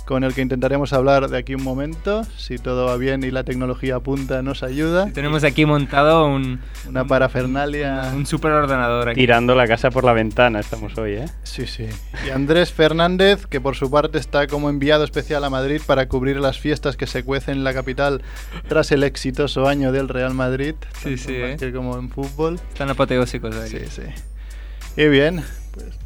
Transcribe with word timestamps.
con 0.09 0.25
el 0.25 0.33
que 0.33 0.41
intentaremos 0.41 0.95
hablar 0.95 1.29
de 1.29 1.37
aquí 1.37 1.55
un 1.55 1.63
momento. 1.63 2.25
Si 2.39 2.57
todo 2.57 2.87
va 2.87 2.97
bien 2.97 3.23
y 3.25 3.31
la 3.31 3.45
tecnología 3.45 3.97
apunta, 3.97 4.41
nos 4.41 4.63
ayuda. 4.63 5.13
Tenemos 5.13 5.45
aquí 5.45 5.67
montado 5.67 6.27
un, 6.27 6.61
Una 6.89 7.05
parafernalia. 7.07 8.13
un 8.17 8.25
superordenador 8.25 9.11
aquí. 9.11 9.21
Tirando 9.21 9.55
la 9.55 9.67
casa 9.69 9.91
por 9.91 10.05
la 10.05 10.15
ventana 10.15 10.61
estamos 10.61 10.97
hoy, 10.97 11.17
¿eh? 11.17 11.27
Sí, 11.43 11.67
sí. 11.67 11.87
Y 12.27 12.31
Andrés 12.31 12.73
Fernández, 12.73 13.45
que 13.45 13.61
por 13.61 13.77
su 13.77 13.91
parte 13.91 14.17
está 14.17 14.47
como 14.47 14.71
enviado 14.71 15.05
especial 15.05 15.45
a 15.45 15.51
Madrid 15.51 15.83
para 15.87 16.09
cubrir 16.09 16.41
las 16.41 16.59
fiestas 16.59 16.97
que 16.97 17.07
se 17.07 17.23
cuecen 17.23 17.59
en 17.59 17.65
la 17.65 17.75
capital 17.75 18.23
tras 18.67 18.91
el 18.93 19.05
exitoso 19.05 19.69
año 19.69 19.93
del 19.93 20.09
Real 20.09 20.33
Madrid. 20.33 20.75
Sí, 21.03 21.17
tanto 21.17 21.23
sí, 21.23 21.35
en 21.37 21.63
¿eh? 21.69 21.73
como 21.75 21.99
en 21.99 22.09
fútbol. 22.09 22.59
Están 22.73 22.89
apoteósicos 22.89 23.55
aquí. 23.55 23.77
Sí, 23.81 23.85
sí. 23.91 25.03
Y 25.03 25.07
bien, 25.09 25.45
pues. 25.75 25.99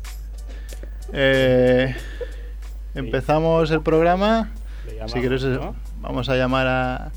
eh, 1.13 1.95
empezamos 2.95 3.71
el 3.71 3.81
programa. 3.83 4.51
Llamamos, 4.87 5.13
Si 5.13 5.21
quieres, 5.21 5.45
¿no? 5.45 5.75
vamos 6.01 6.29
a 6.29 6.37
llamar 6.37 6.67
a, 6.67 7.13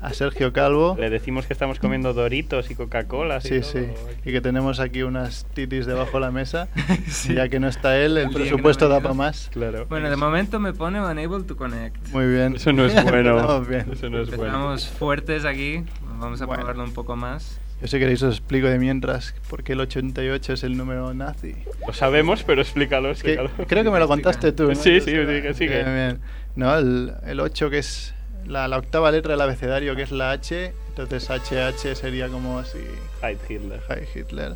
a 0.00 0.12
Sergio 0.14 0.52
Calvo. 0.52 0.96
Le 0.98 1.10
decimos 1.10 1.46
que 1.46 1.52
estamos 1.52 1.78
comiendo 1.78 2.12
Doritos 2.14 2.70
y 2.70 2.74
Coca-Cola. 2.74 3.40
Sí, 3.40 3.62
sí. 3.62 3.86
Y 4.24 4.32
que 4.32 4.40
tenemos 4.40 4.80
aquí 4.80 5.02
unas 5.02 5.44
titis 5.54 5.86
debajo 5.86 6.12
de 6.18 6.20
la 6.20 6.30
mesa. 6.30 6.68
Sí. 7.06 7.34
Ya 7.34 7.48
que 7.48 7.60
no 7.60 7.68
está 7.68 7.96
él, 7.98 8.16
el 8.16 8.26
no 8.28 8.32
presupuesto 8.32 8.88
da 8.88 9.00
para 9.00 9.14
más. 9.14 9.48
Claro. 9.52 9.86
Bueno, 9.88 10.08
de 10.10 10.16
momento 10.16 10.58
me 10.60 10.72
pone 10.72 11.00
unable 11.00 11.44
to 11.44 11.56
connect. 11.56 12.08
Muy 12.08 12.26
bien. 12.26 12.56
Eso 12.56 12.72
no 12.72 12.86
es 12.86 12.94
bueno. 13.04 13.30
Empezamos 13.36 13.68
bien. 13.68 13.86
Eso 13.92 14.08
no 14.10 14.20
es 14.22 14.28
bueno. 14.28 14.44
Empezamos 14.44 14.88
fuertes 14.88 15.44
aquí. 15.44 15.84
Vamos 16.18 16.40
a 16.40 16.46
Bueno. 16.46 16.60
probarlo 16.62 16.84
un 16.84 16.94
poco 16.94 17.14
más. 17.16 17.58
Yo 17.82 17.88
si 17.88 17.98
queréis 17.98 18.22
os 18.22 18.36
explico 18.38 18.68
de 18.68 18.78
mientras 18.78 19.34
por 19.50 19.64
qué 19.64 19.72
el 19.72 19.80
88 19.80 20.52
es 20.52 20.62
el 20.62 20.76
número 20.76 21.12
nazi. 21.14 21.56
Lo 21.86 21.92
sabemos, 21.92 22.44
pero 22.44 22.62
explícalo, 22.62 23.10
Es 23.10 23.22
que 23.22 23.32
explícalo. 23.34 23.66
creo 23.68 23.82
que 23.84 23.90
me 23.90 23.98
lo 23.98 24.06
contaste 24.08 24.52
tú, 24.52 24.68
¿no? 24.68 24.74
Sí, 24.76 25.00
sí, 25.00 25.10
sí, 25.10 25.54
sí, 25.54 25.66
que-. 25.68 26.16
No, 26.54 26.78
el, 26.78 27.12
el 27.26 27.40
8 27.40 27.70
que 27.70 27.78
es 27.78 28.14
la, 28.46 28.68
la 28.68 28.78
octava 28.78 29.10
letra 29.10 29.32
del 29.32 29.40
abecedario 29.40 29.96
que 29.96 30.02
es 30.02 30.12
la 30.12 30.30
H, 30.30 30.72
entonces 30.90 31.28
HH 31.28 31.96
sería 31.96 32.28
como 32.28 32.58
así 32.60 32.78
Heil 33.22 33.38
Hitler. 33.48 33.80
Heil 33.88 34.06
Hitler. 34.14 34.54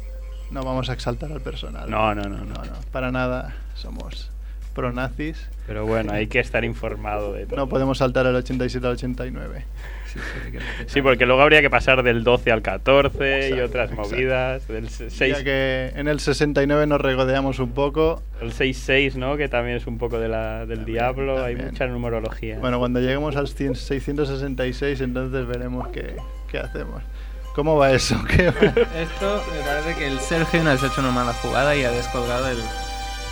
No 0.53 0.63
vamos 0.63 0.89
a 0.91 0.93
exaltar 0.93 1.33
al 1.33 1.41
personal. 1.41 1.91
No, 1.91 2.15
no, 2.15 2.23
no, 2.23 2.39
no. 2.39 2.45
No, 2.45 2.65
no, 2.65 2.73
para 2.93 3.11
nada 3.11 3.57
somos 3.75 4.31
pro-nazis. 4.75 5.49
Pero 5.67 5.85
bueno, 5.85 6.13
hay 6.13 6.29
que 6.29 6.39
estar 6.39 6.65
informado 6.65 7.33
de 7.33 7.47
todo. 7.47 7.57
No 7.57 7.69
podemos 7.69 7.99
saltar 7.99 8.27
el 8.27 8.37
87 8.37 8.87
al 8.87 8.93
89. 8.93 9.65
Sí, 10.17 10.41
sí, 10.47 10.53
que- 10.53 10.89
Sí, 10.89 11.03
porque 11.03 11.27
luego 11.27 11.43
habría 11.43 11.61
que 11.63 11.71
pasar 11.71 12.03
del 12.03 12.25
12 12.25 12.51
al 12.53 12.63
14 12.63 13.19
y 13.19 13.45
Exacto, 13.53 13.65
otras 13.65 13.91
exacto. 13.91 14.11
movidas. 14.11 14.69
Del 14.69 14.89
6, 14.89 15.19
Ya 15.19 15.45
que 15.45 15.93
en 15.97 16.09
el 16.09 16.21
69 16.21 16.87
nos 16.87 17.01
regodeamos 17.01 17.59
un 17.59 17.73
poco. 17.73 18.23
el 18.41 18.53
6-6, 18.53 19.17
¿no? 19.17 19.37
Que 19.37 19.49
también 19.49 19.77
es 19.77 19.87
un 19.87 19.99
poco 19.99 20.19
de 20.19 20.29
la, 20.29 20.67
del 20.67 20.79
También, 20.79 20.85
diablo. 20.87 21.45
Hay 21.45 21.55
también. 21.55 21.71
mucha 21.73 21.87
numerología. 21.87 22.59
Bueno, 22.59 22.79
cuando 22.79 23.01
lleguemos 23.01 23.37
al 23.37 23.49
100 23.49 23.75
666, 23.77 25.01
entonces 25.01 25.47
veremos 25.47 25.89
qué, 25.89 26.17
qué 26.51 26.59
hacemos. 26.59 27.03
¿Cómo 27.55 27.77
va 27.77 27.91
eso? 27.93 28.17
¿Qué 28.37 28.51
va? 28.51 28.61
Esto 29.01 29.43
me 29.51 29.63
parece 29.67 29.95
que 29.99 30.07
el 30.09 30.21
Sergio 30.21 30.63
nos 30.63 30.83
ha 30.83 30.87
hecho 30.87 31.01
una 31.01 31.11
mala 31.11 31.33
jugada 31.33 31.75
y 31.75 31.85
ha 31.85 31.91
descolgado 31.91 32.49
el. 32.49 32.59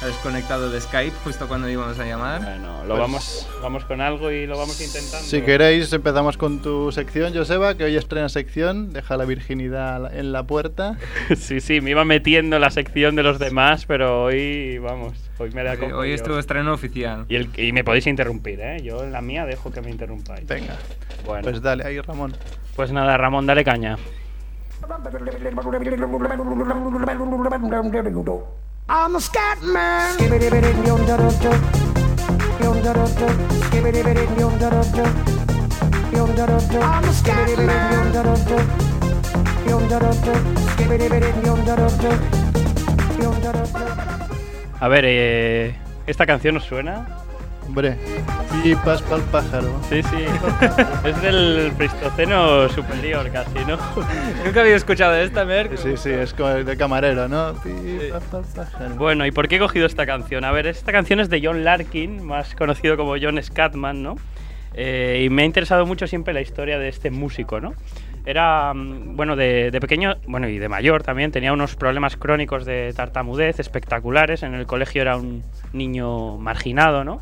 Ha 0.04 0.09
desconectado 0.09 0.70
de 0.70 0.81
Skype 0.81 1.16
justo 1.25 1.48
cuando 1.48 1.69
íbamos 1.69 1.98
a 1.98 2.04
llamar. 2.04 2.42
Bueno, 2.42 2.82
lo 2.84 2.88
Pues- 2.88 3.00
vamos, 3.00 3.48
vamos 3.62 3.84
con 3.87 4.00
algo 4.03 4.31
y 4.31 4.47
lo 4.47 4.59
vamos 4.59 4.78
intentando. 4.81 5.25
Si 5.26 5.41
queréis, 5.41 5.91
empezamos 5.92 6.37
con 6.37 6.60
tu 6.60 6.92
sección, 6.92 7.32
Joseba, 7.34 7.75
que 7.75 7.84
hoy 7.84 7.97
estrena 7.97 8.28
sección. 8.28 8.93
Deja 8.93 9.16
la 9.16 9.25
virginidad 9.25 10.14
en 10.14 10.32
la 10.32 10.43
puerta. 10.43 10.98
Sí, 11.37 11.60
sí, 11.60 11.81
me 11.81 11.91
iba 11.91 12.04
metiendo 12.04 12.56
en 12.56 12.62
la 12.62 12.70
sección 12.70 13.16
de 13.16 13.22
los 13.22 13.38
demás, 13.38 13.87
pero 13.87 14.25
hoy, 14.25 14.78
vamos, 14.78 15.14
hoy 15.38 15.50
me 15.53 15.62
da 15.64 15.72
Hoy, 15.72 15.78
como 15.78 15.97
hoy 15.97 16.12
es 16.12 16.22
tu 16.22 16.37
estreno 16.38 16.75
oficial. 16.75 17.25
Y, 17.28 17.37
el- 17.37 17.48
y 17.56 17.72
me 17.72 17.82
podéis 17.82 18.06
interrumpir, 18.06 18.60
¿eh? 18.60 18.82
Yo 18.82 19.03
en 19.04 19.12
la 19.12 19.22
mía 19.22 19.47
dejo 19.47 19.72
que 19.72 19.81
me 19.81 19.91
interrumpáis. 19.91 20.47
Venga, 20.47 20.76
Bueno, 21.25 21.43
pues 21.44 21.62
dale, 21.62 21.84
ahí 21.87 21.98
Ramón. 22.00 22.37
pues 22.76 22.93
nada, 22.93 23.16
Ramón, 23.16 23.47
dale 23.47 23.64
caña. 23.64 23.97
I'm 28.86 29.16
a 29.16 29.20
scat 29.20 29.62
man. 29.62 30.18
I'm 36.82 37.04
a 37.04 37.12
scat 37.12 37.48
A 44.81 44.88
ver, 44.88 45.04
eh, 45.06 45.75
¿esta 46.06 46.26
canción 46.26 46.58
os 46.58 46.64
suena? 46.64 47.24
Hombre, 47.66 47.96
pipas 48.62 49.02
pa'l 49.02 49.22
pájaro. 49.32 49.81
Sí, 49.88 50.02
sí. 50.02 50.25
es 51.05 51.22
del 51.22 51.72
Pleistoceno 51.76 52.69
superior 52.69 53.31
casi, 53.31 53.58
¿no? 53.66 53.78
Nunca 54.44 54.61
había 54.61 54.76
escuchado 54.76 55.14
esta, 55.16 55.44
Merck. 55.44 55.76
Sí, 55.76 55.96
sí, 55.96 56.11
es 56.11 56.34
como 56.34 56.50
el 56.50 56.64
de 56.64 56.76
camarero, 56.76 57.28
¿no? 57.28 57.55
Pipas 57.62 58.22
pa'l 58.25 58.44
pájaro. 58.55 58.94
Bueno, 58.96 59.26
¿y 59.26 59.32
por 59.32 59.49
qué 59.49 59.56
he 59.56 59.58
cogido 59.58 59.87
esta 59.87 60.06
canción? 60.06 60.44
A 60.44 60.52
ver, 60.52 60.66
esta 60.66 60.93
canción 60.93 61.20
es 61.20 61.28
de 61.31 61.40
John 61.43 61.64
Larkin, 61.64 62.25
más 62.25 62.55
conocido 62.55 62.96
como 62.96 63.16
John 63.20 63.43
Scatman, 63.43 64.02
¿no? 64.02 64.16
Eh, 64.75 65.22
y 65.25 65.31
me 65.31 65.43
ha 65.43 65.44
interesado 65.44 65.87
mucho 65.87 66.06
siempre 66.06 66.34
la 66.34 66.40
historia 66.40 66.78
de 66.78 66.88
este 66.88 67.11
músico, 67.11 67.61
¿no? 67.61 67.75
era, 68.26 68.72
mm, 68.72 69.16
bueno, 69.16 69.37
de, 69.37 69.70
de 69.70 69.81
pequeño, 69.81 70.16
bueno, 70.26 70.49
y 70.49 70.58
de 70.58 70.69
mayor 70.69 71.02
también, 71.02 71.31
tenía 71.31 71.52
unos 71.52 71.76
problemas 71.76 72.16
crónicos 72.16 72.64
de 72.64 72.93
tartamudez 72.94 73.61
espectaculares. 73.61 74.43
En 74.43 74.55
el 74.55 74.66
colegio 74.66 75.02
era 75.02 75.16
un 75.16 75.43
niño 75.72 76.38
marginado, 76.38 77.05
¿no? 77.05 77.20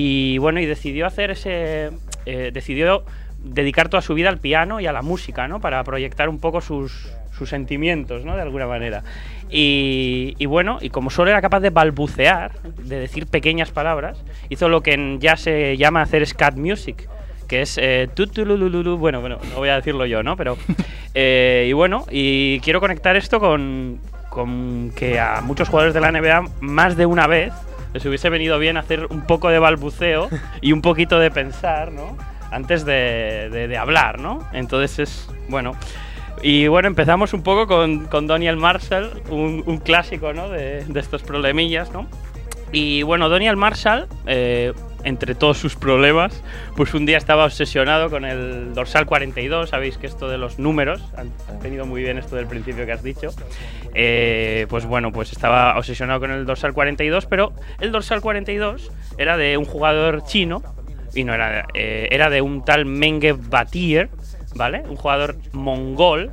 Y 0.00 0.38
bueno, 0.38 0.60
y 0.60 0.66
decidió 0.66 1.06
hacer 1.06 1.32
ese. 1.32 1.90
eh, 2.24 2.50
decidió 2.52 3.02
dedicar 3.42 3.88
toda 3.88 4.00
su 4.00 4.14
vida 4.14 4.28
al 4.28 4.38
piano 4.38 4.78
y 4.78 4.86
a 4.86 4.92
la 4.92 5.02
música, 5.02 5.48
¿no? 5.48 5.60
Para 5.60 5.82
proyectar 5.82 6.28
un 6.28 6.38
poco 6.38 6.60
sus, 6.60 7.08
sus 7.36 7.48
sentimientos, 7.48 8.24
¿no? 8.24 8.36
De 8.36 8.42
alguna 8.42 8.68
manera. 8.68 9.02
Y, 9.50 10.36
y 10.38 10.46
bueno, 10.46 10.78
y 10.80 10.90
como 10.90 11.10
solo 11.10 11.30
era 11.30 11.40
capaz 11.40 11.58
de 11.58 11.70
balbucear, 11.70 12.52
de 12.62 13.00
decir 13.00 13.26
pequeñas 13.26 13.72
palabras, 13.72 14.22
hizo 14.48 14.68
lo 14.68 14.82
que 14.82 15.16
ya 15.18 15.36
se 15.36 15.76
llama 15.76 16.02
hacer 16.02 16.24
scat 16.24 16.54
music, 16.54 17.08
que 17.48 17.62
es 17.62 17.76
eh, 17.82 18.08
bueno, 18.16 19.20
bueno, 19.20 19.38
no 19.50 19.56
voy 19.56 19.68
a 19.68 19.74
decirlo 19.74 20.06
yo, 20.06 20.22
¿no? 20.22 20.36
Pero 20.36 20.56
eh, 21.14 21.66
y 21.68 21.72
bueno, 21.72 22.04
y 22.08 22.60
quiero 22.60 22.78
conectar 22.78 23.16
esto 23.16 23.40
con, 23.40 23.98
con 24.30 24.92
que 24.94 25.18
a 25.18 25.40
muchos 25.40 25.68
jugadores 25.68 25.92
de 25.92 26.00
la 26.00 26.12
NBA 26.12 26.50
más 26.60 26.96
de 26.96 27.04
una 27.04 27.26
vez 27.26 27.52
les 27.98 28.06
hubiese 28.06 28.30
venido 28.30 28.60
bien 28.60 28.76
hacer 28.76 29.06
un 29.10 29.22
poco 29.26 29.48
de 29.48 29.58
balbuceo 29.58 30.28
y 30.60 30.70
un 30.70 30.82
poquito 30.82 31.18
de 31.18 31.32
pensar, 31.32 31.90
¿no? 31.90 32.16
Antes 32.52 32.84
de, 32.84 33.48
de- 33.50 33.76
hablar, 33.76 34.20
¿no? 34.20 34.48
Entonces 34.52 34.98
es, 35.00 35.30
bueno. 35.48 35.72
Y 36.40 36.68
bueno, 36.68 36.86
empezamos 36.86 37.32
un 37.34 37.42
poco 37.42 37.66
con, 37.66 38.06
con 38.06 38.28
Daniel 38.28 38.56
Marshall, 38.56 39.20
un, 39.30 39.64
un 39.66 39.78
clásico, 39.78 40.32
¿no? 40.32 40.48
De, 40.48 40.84
de 40.84 41.00
estos 41.00 41.24
problemillas, 41.24 41.90
¿no? 41.92 42.06
Y 42.70 43.02
bueno, 43.02 43.28
Daniel 43.28 43.56
Marshall, 43.56 44.06
eh, 44.26 44.72
entre 45.04 45.34
todos 45.34 45.58
sus 45.58 45.76
problemas, 45.76 46.42
pues 46.76 46.94
un 46.94 47.06
día 47.06 47.18
estaba 47.18 47.44
obsesionado 47.44 48.10
con 48.10 48.24
el 48.24 48.74
dorsal 48.74 49.06
42. 49.06 49.70
Sabéis 49.70 49.98
que 49.98 50.06
esto 50.06 50.28
de 50.28 50.38
los 50.38 50.58
números, 50.58 51.02
han 51.16 51.30
tenido 51.60 51.86
muy 51.86 52.02
bien 52.02 52.18
esto 52.18 52.36
del 52.36 52.46
principio 52.46 52.86
que 52.86 52.92
has 52.92 53.02
dicho. 53.02 53.30
Eh, 53.94 54.66
pues 54.68 54.86
bueno, 54.86 55.12
pues 55.12 55.32
estaba 55.32 55.76
obsesionado 55.78 56.20
con 56.20 56.30
el 56.30 56.46
dorsal 56.46 56.72
42, 56.72 57.26
pero 57.26 57.52
el 57.80 57.92
dorsal 57.92 58.20
42 58.20 58.90
era 59.18 59.36
de 59.36 59.56
un 59.56 59.64
jugador 59.64 60.24
chino 60.24 60.62
y 61.14 61.24
no 61.24 61.34
era, 61.34 61.66
eh, 61.74 62.08
era 62.10 62.30
de 62.30 62.40
un 62.40 62.64
tal 62.64 62.84
Menge 62.84 63.32
Batir, 63.32 64.10
¿vale? 64.54 64.82
Un 64.88 64.96
jugador 64.96 65.36
mongol 65.52 66.32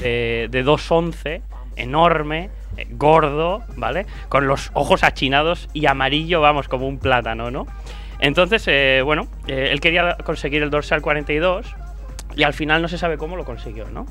de, 0.00 0.48
de 0.50 0.64
2'11, 0.64 1.42
enorme, 1.76 2.50
eh, 2.76 2.86
gordo, 2.90 3.62
¿vale? 3.76 4.06
Con 4.28 4.46
los 4.46 4.70
ojos 4.74 5.02
achinados 5.02 5.68
y 5.72 5.86
amarillo, 5.86 6.40
vamos, 6.40 6.68
como 6.68 6.86
un 6.86 6.98
plátano, 6.98 7.50
¿no? 7.50 7.66
Entonces, 8.20 8.64
eh, 8.66 9.02
bueno, 9.04 9.28
eh, 9.46 9.68
él 9.72 9.80
quería 9.80 10.16
conseguir 10.24 10.62
el 10.62 10.70
dorsal 10.70 11.02
42 11.02 11.66
y 12.36 12.42
al 12.42 12.52
final 12.52 12.82
no 12.82 12.88
se 12.88 12.98
sabe 12.98 13.16
cómo 13.16 13.36
lo 13.36 13.44
consiguió, 13.44 13.88
¿no? 13.90 14.06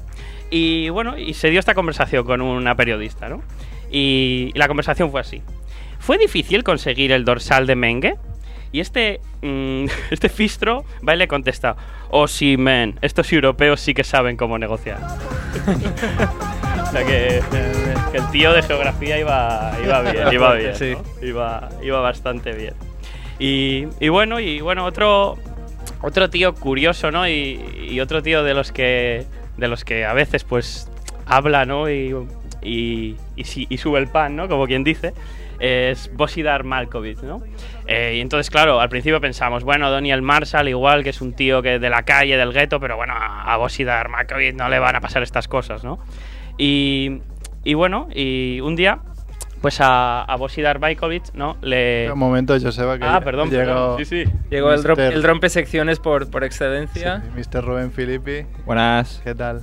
Y 0.50 0.90
bueno, 0.90 1.18
y 1.18 1.34
se 1.36 1.50
dio 1.50 1.60
esta 1.60 1.76
conversación 1.76 2.26
con 2.26 2.42
una 2.42 2.76
periodista, 2.76 3.30
¿no? 3.30 3.42
Y, 3.92 4.52
y 4.54 4.58
la 4.58 4.68
conversación 4.68 5.12
fue 5.12 5.22
así. 5.22 5.42
¿Fue 6.00 6.18
difícil 6.18 6.64
conseguir 6.64 7.12
el 7.12 7.24
dorsal 7.24 7.68
de 7.68 7.76
Menge? 7.76 8.16
Y 8.72 8.80
este, 8.80 9.22
mm, 9.42 9.86
este 10.12 10.30
fistro 10.30 10.86
va 11.08 11.16
y 11.16 11.18
le 11.18 11.28
contesta, 11.28 11.76
oh 12.10 12.28
sí, 12.28 12.58
men, 12.58 12.98
estos 13.02 13.32
europeos 13.32 13.80
sí 13.80 13.94
que 13.94 14.04
saben 14.04 14.38
cómo 14.38 14.58
negociar. 14.58 15.00
o 16.84 16.92
sea 16.92 17.06
que, 17.06 17.42
que 17.52 18.18
el 18.18 18.30
tío 18.32 18.54
de 18.54 18.64
geografía 18.64 19.20
iba, 19.20 19.72
iba 19.84 20.02
bien, 20.02 20.34
iba 20.34 20.54
bien, 20.54 20.98
iba, 21.22 21.70
iba 21.82 22.00
bastante 22.00 22.54
bien. 22.54 22.74
Y, 23.40 23.88
y 24.00 24.10
bueno, 24.10 24.40
y 24.40 24.60
bueno, 24.62 24.86
otro, 24.86 25.38
otro 26.02 26.30
tío 26.30 26.54
curioso, 26.54 27.10
¿no? 27.10 27.28
Y, 27.28 27.88
y 27.90 28.00
otro 28.02 28.22
tío 28.22 28.44
de 28.44 28.54
los 28.54 28.72
que 28.72 29.26
de 29.60 29.68
los 29.68 29.84
que 29.84 30.06
a 30.06 30.14
veces 30.14 30.44
pues 30.44 30.90
habla, 31.26 31.66
¿no? 31.66 31.90
Y, 31.90 32.26
sube 33.78 34.00
el 34.00 34.08
pan, 34.08 34.36
¿no? 34.36 34.48
Como 34.48 34.66
quien 34.66 34.84
dice, 34.84 35.14
es 35.60 36.12
Bosidar 36.14 36.64
Malkovich, 36.64 37.22
¿no? 37.22 37.42
Eh, 37.88 38.16
y 38.18 38.22
entonces, 38.22 38.50
claro, 38.50 38.80
al 38.80 38.90
principio 38.90 39.22
pensamos, 39.22 39.64
bueno, 39.64 39.92
Daniel 39.92 40.22
Marshall 40.22 40.68
igual, 40.68 41.04
que 41.04 41.12
es 41.12 41.22
un 41.22 41.34
tío 41.34 41.62
que 41.62 41.80
de 41.80 41.90
la 41.90 42.04
calle, 42.04 42.38
del 42.38 42.52
gueto, 42.52 42.80
pero 42.80 42.96
bueno, 42.98 43.14
a, 43.14 43.54
a 43.54 43.58
Bosidar 43.58 44.10
Malkovich 44.10 44.56
no 44.56 44.70
le 44.70 44.80
van 44.80 44.96
a 44.96 45.02
pasar 45.02 45.24
estas 45.24 45.48
cosas, 45.48 45.84
¿no? 45.84 46.00
Y, 46.58 47.22
y 47.64 47.74
bueno, 47.76 48.08
y 48.14 48.60
un 48.62 48.76
día, 48.76 49.00
pues 49.62 49.82
a, 49.82 50.24
a 50.24 50.36
Bosidar 50.38 50.80
Malkovich, 50.80 51.32
¿no? 51.34 51.58
Le... 51.62 52.10
Un 52.12 52.20
momento, 52.20 52.56
Joseba, 52.60 52.98
que 52.98 53.04
Ah, 53.06 53.22
perdón, 53.22 53.50
llegó 53.50 53.66
perdón. 53.66 53.98
Sí, 54.00 54.06
sí. 54.06 54.32
Llegó 54.50 54.72
el, 54.74 54.84
rom- 54.84 54.98
Mister- 54.98 55.14
el 55.14 55.24
rompe 55.24 55.50
secciones 55.50 56.00
por, 56.00 56.30
por 56.32 56.42
Sí, 56.44 56.48
excelencia. 56.48 57.24
Mr. 57.36 57.64
Rubén 57.64 57.92
Filippi. 57.92 58.46
Buenas. 58.66 59.22
¿Qué 59.24 59.36
tal? 59.36 59.62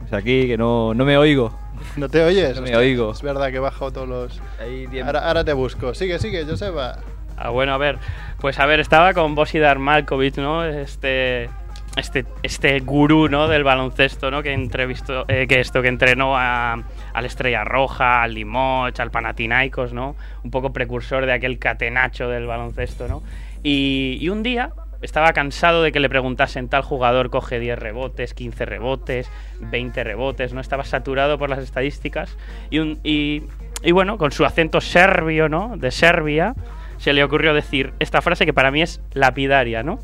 Pues 0.00 0.12
aquí 0.12 0.46
que 0.46 0.56
no, 0.58 0.94
no 0.94 1.04
me 1.04 1.16
oigo. 1.16 1.56
¿No 1.96 2.08
te 2.08 2.22
oyes? 2.24 2.56
No 2.56 2.62
me 2.62 2.68
Hostia, 2.68 2.78
oigo. 2.78 3.12
Es 3.12 3.22
verdad 3.22 3.50
que 3.50 3.56
he 3.56 3.60
bajado 3.60 3.92
todos 3.92 4.08
los... 4.08 4.42
Ahí 4.60 4.86
bien- 4.86 5.06
Ahora, 5.06 5.20
ahora 5.26 5.44
te 5.44 5.52
busco. 5.52 5.94
Sigue, 5.94 6.18
sigue, 6.18 6.44
Joseba. 6.44 6.98
Ah, 7.36 7.50
bueno, 7.50 7.72
a 7.72 7.78
ver. 7.78 7.98
Pues 8.38 8.58
a 8.58 8.66
ver, 8.66 8.80
estaba 8.80 9.14
con 9.14 9.34
Bosidar 9.34 9.78
Malkovich, 9.78 10.36
¿no? 10.36 10.64
Este. 10.64 11.48
Este, 11.96 12.24
este 12.44 12.78
gurú 12.80 13.28
¿no? 13.28 13.48
del 13.48 13.64
baloncesto 13.64 14.30
¿no? 14.30 14.42
que 14.42 14.52
entrevistó 14.52 15.24
eh, 15.26 15.46
que 15.48 15.58
esto 15.58 15.82
que 15.82 15.88
entrenó 15.88 16.36
a, 16.36 16.74
al 17.12 17.24
Estrella 17.24 17.64
Roja, 17.64 18.22
al 18.22 18.34
Limoges, 18.34 19.00
al 19.00 19.10
Panathinaikos, 19.10 19.92
¿no? 19.92 20.14
un 20.44 20.50
poco 20.52 20.72
precursor 20.72 21.26
de 21.26 21.32
aquel 21.32 21.58
catenacho 21.58 22.28
del 22.28 22.46
baloncesto 22.46 23.08
¿no? 23.08 23.22
y, 23.64 24.18
y 24.20 24.28
un 24.28 24.44
día 24.44 24.70
estaba 25.02 25.32
cansado 25.32 25.82
de 25.82 25.92
que 25.92 26.00
le 26.00 26.08
preguntasen 26.08 26.68
tal 26.68 26.82
jugador 26.82 27.30
coge 27.30 27.58
10 27.58 27.78
rebotes, 27.78 28.34
15 28.34 28.64
rebotes, 28.66 29.30
20 29.60 30.04
rebotes, 30.04 30.52
¿no? 30.52 30.60
Estaba 30.60 30.84
saturado 30.84 31.38
por 31.38 31.48
las 31.48 31.60
estadísticas 31.60 32.36
y, 32.70 32.80
y, 33.02 33.44
y 33.82 33.92
bueno, 33.92 34.18
con 34.18 34.30
su 34.30 34.44
acento 34.44 34.80
serbio, 34.80 35.48
¿no? 35.48 35.76
De 35.76 35.90
Serbia, 35.90 36.54
se 36.98 37.12
le 37.14 37.24
ocurrió 37.24 37.54
decir 37.54 37.94
esta 37.98 38.20
frase 38.20 38.44
que 38.44 38.52
para 38.52 38.70
mí 38.70 38.82
es 38.82 39.00
lapidaria, 39.14 39.82
¿no? 39.82 40.00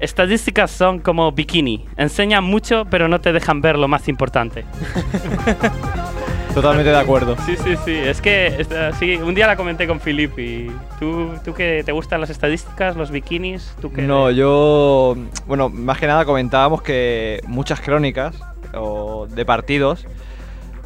Estadísticas 0.00 0.70
son 0.70 0.98
como 1.00 1.30
bikini, 1.32 1.84
enseñan 1.96 2.42
mucho 2.44 2.86
pero 2.90 3.06
no 3.08 3.20
te 3.20 3.32
dejan 3.32 3.60
ver 3.60 3.78
lo 3.78 3.86
más 3.88 4.08
importante. 4.08 4.64
Totalmente 6.54 6.90
de 6.90 6.98
acuerdo. 6.98 7.36
Sí, 7.46 7.54
sí, 7.56 7.76
sí. 7.84 7.92
Es 7.94 8.20
que 8.20 8.48
esta- 8.58 8.92
sí, 8.94 9.14
un 9.16 9.34
día 9.36 9.46
la 9.46 9.54
comenté 9.56 9.86
con 9.86 10.00
Filip 10.00 10.36
y 10.38 10.68
tú, 10.98 11.30
tú 11.44 11.54
que 11.54 11.82
te 11.84 11.92
gustan 11.92 12.20
las 12.20 12.28
estadísticas, 12.30 12.96
los 12.96 13.12
bikinis, 13.12 13.72
tú 13.80 13.92
que 13.92 14.02
No, 14.02 14.30
yo. 14.32 15.16
Bueno, 15.46 15.68
más 15.68 15.98
que 15.98 16.08
nada 16.08 16.24
comentábamos 16.24 16.82
que 16.82 17.40
muchas 17.46 17.80
crónicas 17.80 18.34
o 18.74 19.28
de 19.30 19.44
partidos, 19.44 20.06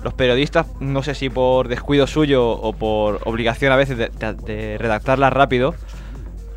los 0.02 0.12
periodistas, 0.12 0.66
no 0.80 1.02
sé 1.02 1.14
si 1.14 1.30
por 1.30 1.68
descuido 1.68 2.06
suyo 2.06 2.46
o 2.50 2.74
por 2.74 3.20
obligación 3.24 3.72
a 3.72 3.76
veces 3.76 3.96
de, 3.96 4.08
de- 4.10 4.34
de 4.34 4.76
redactarlas 4.78 5.32
rápido, 5.32 5.74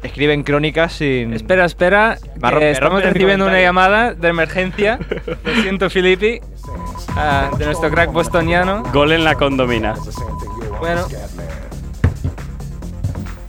escriben 0.04 0.44
crónicas 0.44 0.94
sin. 0.94 1.34
Espera, 1.34 1.66
espera. 1.66 2.18
Estamos 2.62 3.04
recibiendo 3.04 3.46
una 3.46 3.60
llamada 3.62 4.14
de 4.14 4.28
emergencia. 4.28 5.00
Lo 5.44 5.62
siento, 5.62 5.90
Filippi. 5.90 6.40
ah, 7.16 7.50
de 7.58 7.66
nuestro 7.66 7.90
crack 7.90 8.12
bostoniano. 8.12 8.84
Gol 8.94 9.12
en 9.12 9.24
la 9.24 9.36
condomina. 9.36 9.96
Bueno. 10.80 11.06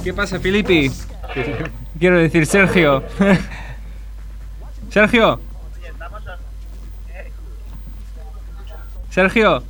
¿Qué 0.02 0.14
pasa, 0.14 0.38
Filippi? 0.38 0.90
Quiero 1.98 2.18
decir, 2.18 2.46
Sergio. 2.46 3.02
Sergio. 4.90 5.40
Sergio. 9.10 9.62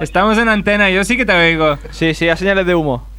Estamos 0.00 0.38
en 0.38 0.48
antena, 0.48 0.90
yo 0.90 1.04
sí 1.04 1.16
que 1.16 1.26
te 1.26 1.32
oigo. 1.32 1.78
Sí, 1.90 2.14
sí, 2.14 2.28
a 2.28 2.36
señales 2.36 2.66
de 2.66 2.74
humo. 2.74 3.06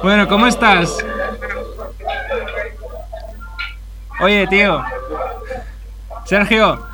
Bueno, 0.00 0.28
¿cómo 0.28 0.46
estás? 0.46 0.96
Oye, 4.20 4.46
tío. 4.46 4.82
Sergio. 6.24 6.86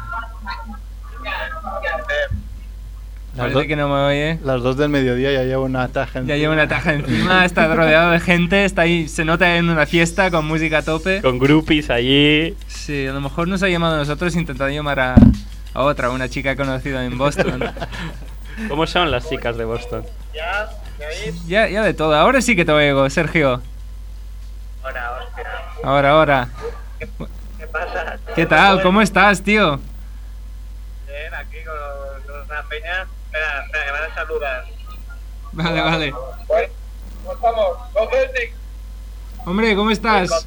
Las, 3.37 3.53
Parece 3.53 3.67
que 3.67 3.77
no 3.77 3.89
me 3.89 3.95
oye. 3.95 4.39
las 4.45 4.63
dos 4.63 4.77
del 4.77 4.91
mediodía 4.91 5.33
ya 5.33 5.43
llevo 5.43 5.65
una 5.65 5.89
taja 5.89 6.23
Ya 6.23 6.37
lleva 6.37 6.53
una 6.55 6.69
taja 6.69 6.93
encima, 6.95 7.45
está 7.45 7.75
rodeado 7.75 8.13
de 8.13 8.21
gente, 8.21 8.65
está 8.65 8.83
ahí, 8.83 9.09
se 9.09 9.25
nota 9.25 9.57
en 9.57 9.69
una 9.69 9.87
fiesta 9.87 10.31
con 10.31 10.47
música 10.47 10.79
a 10.79 10.83
tope. 10.83 11.21
Con 11.21 11.41
groupies 11.41 11.91
allí. 11.91 12.55
Sí, 12.69 13.09
a 13.09 13.13
lo 13.13 13.21
mejor 13.21 13.49
nos 13.49 13.63
ha 13.65 13.69
llamado 13.69 13.97
a 13.97 13.99
nosotros 13.99 14.37
intentando 14.37 14.73
llamar 14.73 15.01
a, 15.01 15.15
a 15.75 15.83
otra, 15.83 16.11
una 16.11 16.29
chica 16.29 16.57
conocida 16.57 17.05
en 17.05 17.19
Boston. 17.19 17.63
¿Cómo 18.69 18.87
son 18.87 19.11
las 19.11 19.29
chicas 19.29 19.57
de 19.57 19.65
Boston? 19.65 20.07
ya, 21.47 21.69
ya 21.69 21.83
de 21.83 21.95
todo. 21.95 22.15
Ahora 22.15 22.41
sí 22.41 22.57
que 22.57 22.65
te 22.65 22.73
oigo, 22.73 23.09
Sergio. 23.11 23.61
Ahora, 25.83 26.11
ahora. 26.11 26.49
¿Qué 27.59 27.67
pasa? 27.67 28.19
¿Qué 28.35 28.47
tal? 28.47 28.83
¿Cómo 28.83 29.03
estás, 29.03 29.43
tío? 29.43 29.79
Bien, 31.07 31.35
aquí 31.35 31.59
con, 31.65 32.23
con 32.23 32.43
una 32.43 32.63
peña. 32.69 33.07
Espera, 33.27 33.65
espera, 33.65 33.85
que 33.85 33.93
me 33.93 33.99
van 34.01 34.11
a 34.11 34.15
saludar. 34.15 34.65
Vale, 35.53 35.81
vale. 35.81 36.11
¿Cómo 36.11 37.33
estamos? 37.35 37.93
¡Go 37.93 38.11
Celtics! 38.11 38.55
Hombre, 39.47 39.77
¿cómo 39.77 39.91
estás? 39.91 40.47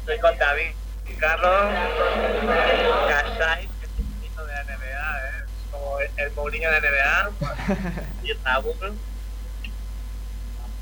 Estoy 0.00 0.18
con 0.20 0.38
David, 0.38 0.70
Carlos, 1.18 1.72
Casai, 3.08 3.62
que 3.80 3.86
es 3.86 3.92
un 3.98 4.24
hito 4.24 4.46
de 4.46 4.52
la 4.52 4.62
NBA, 4.64 5.18
¿eh? 5.18 5.44
Es 5.44 5.70
como 5.72 5.98
el, 6.16 6.32
Mourinho 6.32 6.70
de 6.70 6.80
NBA. 6.80 7.30
Y 8.22 8.32
Raúl. 8.44 8.98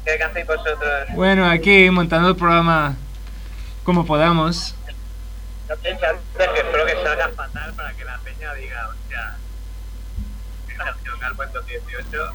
¿Qué, 0.04 0.16
qué 0.16 0.24
hacéis 0.24 0.46
vosotros? 0.46 1.08
Bueno, 1.14 1.48
aquí 1.48 1.90
montando 1.90 2.28
el 2.28 2.36
programa 2.36 2.96
como 3.84 4.06
podamos. 4.06 4.74
No 5.68 5.76
pienso 5.76 6.00
que 6.36 6.60
espero 6.60 6.86
que 6.86 6.94
salga 7.02 7.28
fatal 7.30 7.72
para 7.74 7.92
que 7.94 8.04
la 8.04 8.18
peña 8.18 8.52
diga, 8.54 8.88
hostia, 8.88 9.36
Sergio 10.66 11.18
Calvo 11.18 11.42
en 11.44 11.52
2018. 11.52 12.34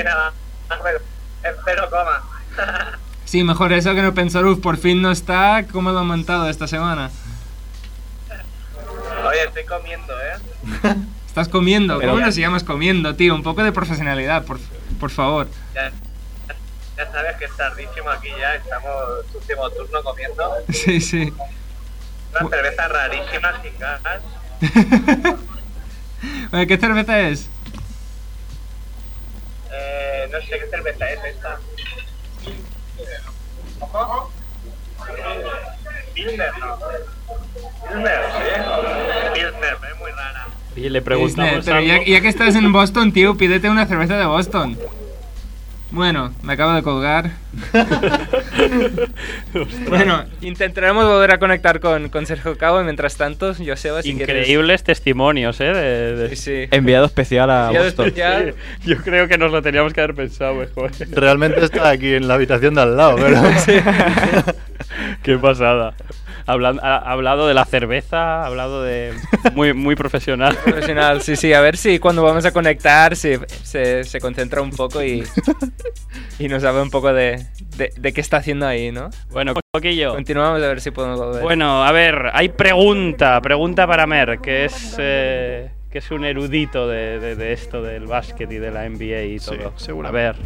Y 0.00 0.04
nada, 0.04 0.32
pero 0.82 0.98
espero 1.42 1.90
coma. 1.90 2.22
Sí, 3.24 3.42
mejor 3.44 3.72
eso 3.72 3.94
que 3.94 4.02
no 4.02 4.14
pensar, 4.14 4.44
uff, 4.44 4.60
por 4.60 4.76
fin 4.76 5.02
no 5.02 5.10
está, 5.10 5.64
¿cómo 5.70 5.90
lo 5.90 5.98
han 6.00 6.06
montado 6.06 6.48
esta 6.48 6.66
semana? 6.66 7.10
Oye, 9.28 9.44
estoy 9.44 9.64
comiendo, 9.64 10.14
¿eh? 10.20 10.96
Estás 11.36 11.48
comiendo, 11.48 11.98
Pero- 11.98 12.12
¿cómo 12.12 12.24
nos 12.24 12.34
llamas 12.34 12.64
comiendo, 12.64 13.14
tío? 13.14 13.34
Un 13.34 13.42
poco 13.42 13.62
de 13.62 13.70
profesionalidad, 13.70 14.46
por, 14.46 14.58
por 14.98 15.10
favor. 15.10 15.46
Ya, 15.74 15.92
ya 16.96 17.12
sabes 17.12 17.36
que 17.36 17.44
es 17.44 17.54
tardísimo 17.54 18.08
aquí 18.08 18.28
ya, 18.40 18.54
estamos 18.54 18.94
último 19.34 19.68
turno 19.68 20.02
comiendo. 20.02 20.54
Sí, 20.72 20.98
sí. 20.98 21.30
Una 22.40 22.48
cerveza 22.48 22.88
rarísima 22.88 23.60
sin 23.60 23.78
gas. 23.78 24.00
Oye, 26.54 26.66
¿Qué 26.66 26.78
cerveza 26.78 27.20
es? 27.20 27.48
Eh, 29.72 30.28
no 30.32 30.40
sé 30.40 30.58
qué 30.58 30.66
cerveza 30.70 31.10
es 31.10 31.22
esta. 31.22 31.58
¿Cómo? 33.78 34.30
Pilsner, 36.14 36.58
no. 36.60 36.78
Pilsner, 37.88 38.20
sí. 38.32 39.34
Pilsner, 39.34 39.78
es 39.92 39.98
muy 39.98 40.10
rara. 40.12 40.46
Y 40.76 40.88
le 40.90 41.00
preguntamos 41.02 41.64
Pero 41.64 41.80
ya, 41.80 41.94
algo. 41.94 42.04
ya 42.06 42.20
que 42.20 42.28
estás 42.28 42.54
en 42.54 42.70
Boston, 42.72 43.12
tío, 43.12 43.36
pídete 43.36 43.68
una 43.70 43.86
cerveza 43.86 44.16
de 44.18 44.26
Boston. 44.26 44.76
Bueno, 45.90 46.32
me 46.42 46.52
acabo 46.54 46.72
de 46.74 46.82
colgar. 46.82 47.30
bueno, 49.88 50.24
intentaremos 50.40 51.04
volver 51.06 51.32
a 51.32 51.38
conectar 51.38 51.80
con, 51.80 52.08
con 52.08 52.26
Sergio 52.26 52.56
Cabo. 52.58 52.80
y 52.80 52.84
Mientras 52.84 53.16
tanto, 53.16 53.54
Joseba, 53.54 54.02
si 54.02 54.14
quieres- 54.14 54.48
Increíbles 54.48 54.82
testimonios, 54.82 55.60
¿eh? 55.60 55.64
De, 55.72 56.16
de- 56.16 56.28
Sí, 56.30 56.36
sí. 56.36 56.68
Enviado 56.70 57.06
especial 57.06 57.50
a 57.50 57.66
Enviado 57.66 57.86
Boston. 57.86 58.06
especial. 58.06 58.54
Yo 58.84 58.96
creo 58.98 59.28
que 59.28 59.38
nos 59.38 59.52
lo 59.52 59.62
teníamos 59.62 59.92
que 59.92 60.00
haber 60.00 60.14
pensado 60.16 60.54
mejor. 60.54 60.90
Realmente 61.10 61.64
está 61.64 61.88
aquí 61.90 62.14
en 62.14 62.28
la 62.28 62.34
habitación 62.34 62.74
de 62.74 62.82
al 62.82 62.96
lado, 62.96 63.16
pero... 63.16 63.40
Qué 65.22 65.36
pasada. 65.38 65.94
Hablan- 66.46 66.78
ha, 66.82 66.96
ha 66.98 67.10
hablado 67.12 67.48
de 67.48 67.54
la 67.54 67.64
cerveza, 67.64 68.42
ha 68.42 68.46
hablado 68.46 68.82
de... 68.82 69.12
Muy, 69.54 69.72
muy 69.74 69.96
profesional. 69.96 70.56
Profesional, 70.64 71.20
sí, 71.22 71.34
sí. 71.36 71.52
A 71.52 71.60
ver 71.60 71.76
si 71.76 71.98
cuando 71.98 72.22
vamos 72.22 72.44
a 72.44 72.52
conectar 72.52 73.16
se, 73.16 73.40
se, 73.64 74.04
se 74.04 74.20
concentra 74.20 74.62
un 74.62 74.70
poco 74.70 75.02
y, 75.02 75.24
y 76.38 76.48
nos 76.48 76.62
habla 76.64 76.82
un 76.82 76.90
poco 76.90 77.12
de, 77.12 77.44
de, 77.76 77.90
de 77.96 78.12
qué 78.12 78.20
está 78.20 78.36
haciendo 78.38 78.66
ahí, 78.66 78.92
¿no? 78.92 79.10
Bueno, 79.30 79.52
un 79.54 79.60
poquillo. 79.72 80.14
Continuamos 80.14 80.62
a 80.62 80.68
ver 80.68 80.80
si 80.80 80.90
podemos 80.92 81.18
volver. 81.18 81.42
Bueno, 81.42 81.84
a 81.84 81.90
ver, 81.92 82.30
hay 82.32 82.48
pregunta, 82.50 83.40
pregunta 83.40 83.86
para 83.86 84.06
Mer, 84.06 84.38
que 84.40 84.66
es, 84.66 84.94
eh, 84.98 85.70
que 85.90 85.98
es 85.98 86.10
un 86.12 86.24
erudito 86.24 86.86
de, 86.86 87.18
de- 87.18 87.34
de 87.36 87.52
esto 87.52 87.82
del 87.82 88.06
básquet 88.06 88.50
y 88.52 88.58
de 88.58 88.70
la 88.70 88.88
NBA 88.88 89.22
y 89.22 89.38
Sí, 89.40 89.50
todo. 89.56 89.72
seguro. 89.78 90.08
A 90.08 90.12
ver. 90.12 90.36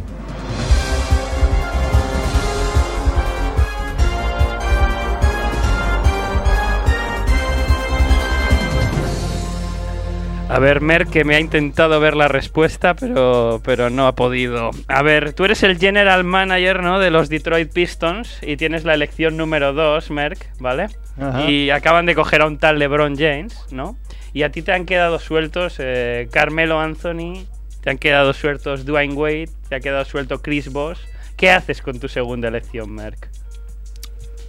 A 10.51 10.59
ver, 10.59 10.81
Mer, 10.81 11.07
que 11.07 11.23
me 11.23 11.35
ha 11.35 11.39
intentado 11.39 11.97
ver 12.01 12.13
la 12.13 12.27
respuesta, 12.27 12.93
pero, 12.93 13.61
pero 13.63 13.89
no 13.89 14.05
ha 14.05 14.15
podido. 14.15 14.71
A 14.89 15.01
ver, 15.01 15.31
tú 15.31 15.45
eres 15.45 15.63
el 15.63 15.79
general 15.79 16.25
manager, 16.25 16.83
¿no? 16.83 16.99
De 16.99 17.09
los 17.09 17.29
Detroit 17.29 17.71
Pistons 17.71 18.37
y 18.41 18.57
tienes 18.57 18.83
la 18.83 18.93
elección 18.93 19.37
número 19.37 19.71
2, 19.71 20.11
Merck, 20.11 20.49
¿vale? 20.59 20.89
Ajá. 21.17 21.49
Y 21.49 21.69
acaban 21.69 22.05
de 22.05 22.15
coger 22.15 22.41
a 22.41 22.47
un 22.47 22.57
tal 22.57 22.79
LeBron 22.79 23.15
James, 23.15 23.65
¿no? 23.71 23.97
Y 24.33 24.43
a 24.43 24.51
ti 24.51 24.61
te 24.61 24.73
han 24.73 24.85
quedado 24.85 25.19
sueltos 25.19 25.77
eh, 25.79 26.27
Carmelo 26.33 26.81
Anthony, 26.81 27.45
te 27.81 27.89
han 27.89 27.97
quedado 27.97 28.33
sueltos 28.33 28.83
Dwayne 28.83 29.13
Wade, 29.13 29.49
te 29.69 29.75
ha 29.75 29.79
quedado 29.79 30.03
suelto 30.03 30.41
Chris 30.41 30.69
Bosh. 30.69 30.99
¿Qué 31.37 31.49
haces 31.49 31.81
con 31.81 31.97
tu 31.97 32.09
segunda 32.09 32.49
elección, 32.49 32.93
Merck? 32.93 33.29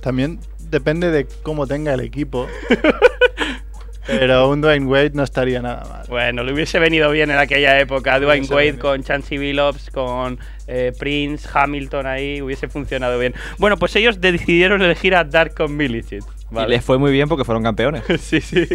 También 0.03 0.41
depende 0.69 1.13
de 1.13 1.29
cómo 1.45 1.69
tenga 1.69 1.95
el 1.95 2.01
equipo. 2.01 2.49
Pero 4.07 4.49
un 4.49 4.61
Dwayne 4.61 4.87
Wade 4.87 5.13
no 5.15 5.23
estaría 5.23 5.63
nada 5.63 5.85
mal. 5.89 6.07
Bueno, 6.09 6.43
le 6.43 6.53
hubiese 6.53 6.79
venido 6.79 7.11
bien 7.11 7.31
en 7.31 7.39
aquella 7.39 7.79
época. 7.79 8.19
Dwayne 8.19 8.47
Wade 8.47 8.65
venido. 8.73 8.83
con 8.83 9.03
Chansey 9.03 9.39
Billups, 9.39 9.91
con 9.91 10.39
eh, 10.67 10.93
Prince, 10.99 11.49
Hamilton 11.53 12.07
ahí, 12.07 12.43
hubiese 12.43 12.69
funcionado 12.69 13.19
bien. 13.19 13.35
Bueno, 13.59 13.77
pues 13.77 13.95
ellos 13.97 14.21
decidieron 14.21 14.83
elegir 14.83 15.15
a 15.15 15.25
Darko 15.25 15.69
Milicic. 15.69 16.25
Y 16.51 16.55
¿vale? 16.55 16.77
les 16.77 16.85
fue 16.85 16.99
muy 16.99 17.13
bien 17.13 17.29
porque 17.29 17.45
fueron 17.45 17.63
campeones. 17.63 18.03
sí, 18.21 18.41
sí. 18.41 18.67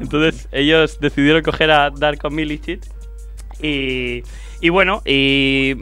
Entonces 0.00 0.48
ellos 0.50 0.98
decidieron 1.00 1.42
coger 1.42 1.70
a 1.70 1.90
Darko 1.90 2.30
Milicic 2.30 2.80
y, 3.62 4.22
y 4.60 4.68
bueno, 4.70 5.02
y 5.04 5.74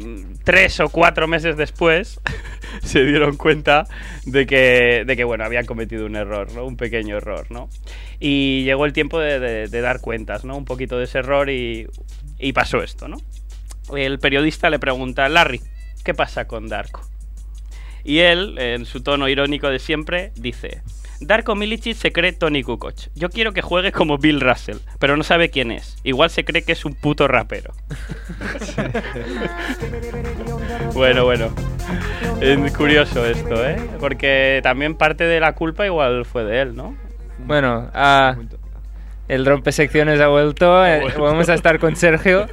tres 0.44 0.80
o 0.80 0.88
cuatro 0.88 1.26
meses 1.28 1.56
después 1.56 2.20
se 2.82 3.04
dieron 3.04 3.36
cuenta 3.36 3.86
de 4.26 4.46
que, 4.46 5.04
de 5.06 5.16
que 5.16 5.24
bueno, 5.24 5.44
habían 5.44 5.64
cometido 5.66 6.06
un 6.06 6.16
error, 6.16 6.52
¿no? 6.52 6.64
Un 6.66 6.76
pequeño 6.76 7.16
error, 7.16 7.46
¿no? 7.50 7.68
Y 8.20 8.64
llegó 8.64 8.84
el 8.86 8.92
tiempo 8.92 9.18
de, 9.20 9.38
de- 9.40 9.68
de 9.68 9.80
dar 9.80 10.00
cuentas, 10.00 10.44
¿no? 10.44 10.56
Un 10.56 10.64
poquito 10.64 10.98
de 10.98 11.04
ese 11.04 11.18
error 11.18 11.50
y, 11.50 11.86
y 12.38 12.52
pasó 12.52 12.82
esto, 12.82 13.08
¿no? 13.08 13.16
El 13.94 14.18
periodista 14.18 14.70
le 14.70 14.78
pregunta, 14.78 15.28
Larry, 15.28 15.60
¿qué 16.04 16.14
pasa 16.14 16.46
con 16.46 16.68
Darko? 16.68 17.02
Y 18.02 18.18
él, 18.18 18.58
en 18.58 18.84
su 18.86 19.02
tono 19.02 19.28
irónico 19.28 19.68
de 19.70 19.78
siempre, 19.78 20.32
dice: 20.36 20.82
Darko 21.26 21.54
Milicic 21.54 21.96
se 21.96 22.12
cree 22.12 22.32
Tony 22.32 22.62
Kukoc. 22.62 22.94
Yo 23.14 23.30
quiero 23.30 23.52
que 23.52 23.62
juegue 23.62 23.92
como 23.92 24.18
Bill 24.18 24.40
Russell, 24.40 24.78
pero 24.98 25.16
no 25.16 25.22
sabe 25.24 25.50
quién 25.50 25.70
es. 25.70 25.96
Igual 26.04 26.30
se 26.30 26.44
cree 26.44 26.62
que 26.62 26.72
es 26.72 26.84
un 26.84 26.94
puto 26.94 27.28
rapero. 27.28 27.72
bueno, 30.94 31.24
bueno. 31.24 31.48
Es 32.40 32.72
curioso 32.76 33.24
esto, 33.26 33.64
¿eh? 33.66 33.76
Porque 34.00 34.60
también 34.62 34.96
parte 34.96 35.24
de 35.24 35.40
la 35.40 35.52
culpa 35.54 35.86
igual 35.86 36.24
fue 36.24 36.44
de 36.44 36.60
él, 36.62 36.76
¿no? 36.76 36.96
Bueno, 37.38 37.90
ah, 37.94 38.36
el 39.28 39.46
rompesecciones 39.46 40.20
ha 40.20 40.28
vuelto. 40.28 40.84
eh, 40.86 41.02
vamos 41.18 41.48
a 41.48 41.54
estar 41.54 41.78
con 41.78 41.96
Sergio. 41.96 42.46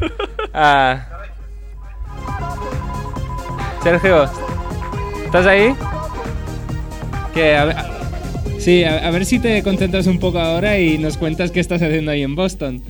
Ah, 0.54 1.08
Sergio, 3.84 4.30
¿estás 5.26 5.46
ahí? 5.48 5.76
Que 7.34 7.56
a 7.56 7.66
ver- 7.66 7.76
sí, 8.64 8.84
a, 8.84 9.08
a 9.08 9.12
ver 9.12 9.26
si 9.26 9.40
te 9.40 9.62
concentras 9.64 10.08
un 10.08 10.20
poco 10.20 10.40
ahora 10.40 10.80
y 10.80 10.98
nos 10.98 11.18
cuentas 11.18 11.52
qué 11.52 11.60
estás 11.60 11.82
haciendo 11.82 12.12
ahí 12.12 12.22
en 12.24 12.36
Boston. 12.36 12.82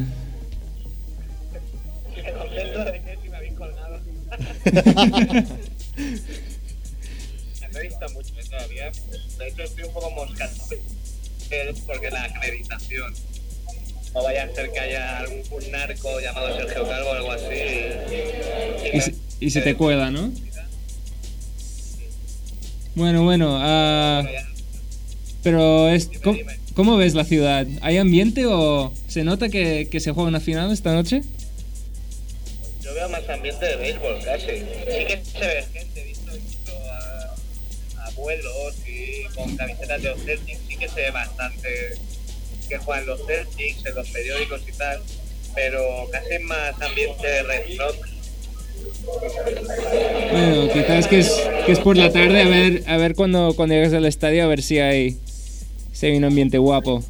contento 2.37 2.85
de 2.85 2.91
que 3.01 3.17
si 3.23 3.29
me 3.29 3.37
habéis 3.37 3.53
colgado. 3.57 3.99
Me 7.73 7.79
he 7.79 7.83
visto 7.83 8.09
mucho 8.13 8.33
todavía. 8.49 8.91
De 9.39 9.47
hecho, 9.47 9.63
estoy 9.63 9.83
un 9.85 9.93
poco 9.93 10.11
moscado. 10.11 10.51
Porque 11.87 12.09
la 12.11 12.23
acreditación. 12.23 13.13
No 14.13 14.23
vaya 14.23 14.43
a 14.43 14.49
ser 14.53 14.69
que 14.71 14.79
haya 14.79 15.19
algún 15.19 15.71
narco 15.71 16.19
llamado 16.19 16.57
Sergio 16.57 16.85
Calvo 16.87 17.09
o 17.09 17.13
algo 17.13 17.31
así. 17.31 17.45
Y, 18.93 18.97
Y, 18.97 19.01
se- 19.01 19.15
y 19.39 19.49
se 19.49 19.61
te 19.61 19.75
cuela, 19.75 20.11
¿no? 20.11 20.31
Bueno, 22.93 23.23
bueno, 23.23 23.57
ah, 23.57 24.21
pero 25.43 25.89
es, 25.89 26.10
¿cómo, 26.24 26.39
cómo 26.75 26.98
ves 26.98 27.13
la 27.13 27.25
ciudad? 27.25 27.67
¿Hay 27.81 27.98
ambiente 27.98 28.45
o 28.45 28.91
se 29.07 29.24
nota 29.24 29.50
que, 29.50 29.88
que 29.91 30.00
se 30.00 30.12
juega 30.12 30.29
una 30.29 30.39
final 30.39 30.71
esta 30.71 30.93
noche? 30.93 31.21
Yo 32.81 32.93
veo 32.93 33.10
más 33.10 33.27
ambiente 33.29 33.65
de 33.65 33.75
béisbol 33.77 34.19
casi. 34.24 34.45
Sí 34.48 35.05
que 35.07 35.21
se 35.24 35.39
ve 35.39 35.65
gente, 35.74 36.01
he 36.01 36.05
visto 36.05 36.31
incluso 36.36 36.74
a 37.98 38.05
abuelos 38.07 38.75
y 38.88 39.33
con 39.36 39.55
camisetas 39.55 40.01
de 40.01 40.10
los 40.10 40.21
Celtics, 40.24 40.60
sí 40.67 40.77
que 40.77 40.88
se 40.89 41.01
ve 41.01 41.12
bastante 41.12 41.69
que 42.67 42.77
juegan 42.77 43.05
los 43.05 43.25
Celtics 43.25 43.86
en 43.86 43.95
los 43.95 44.10
periódicos 44.10 44.62
y 44.67 44.71
tal, 44.77 45.01
pero 45.53 45.81
casi 46.12 46.39
más 46.43 46.81
ambiente 46.81 47.27
de 47.27 47.43
Red 47.43 47.77
Sox. 47.77 47.98
Bueno, 50.31 50.74
quizás 50.74 51.07
que 51.07 51.19
es, 51.19 51.31
que 51.65 51.71
es 51.71 51.79
por 51.79 51.98
la 51.98 52.12
tarde, 52.12 52.41
a 52.41 52.48
ver, 52.48 52.83
a 52.88 52.98
ver 52.98 53.15
cuando, 53.15 53.53
cuando 53.55 53.75
llegas 53.75 53.93
al 53.93 54.05
estadio, 54.05 54.43
a 54.43 54.48
ver 54.48 54.62
si 54.62 54.79
hay, 54.79 55.17
si 56.01 56.08
hay 56.08 56.17
un 56.17 56.24
ambiente 56.24 56.58
guapo. 56.58 57.03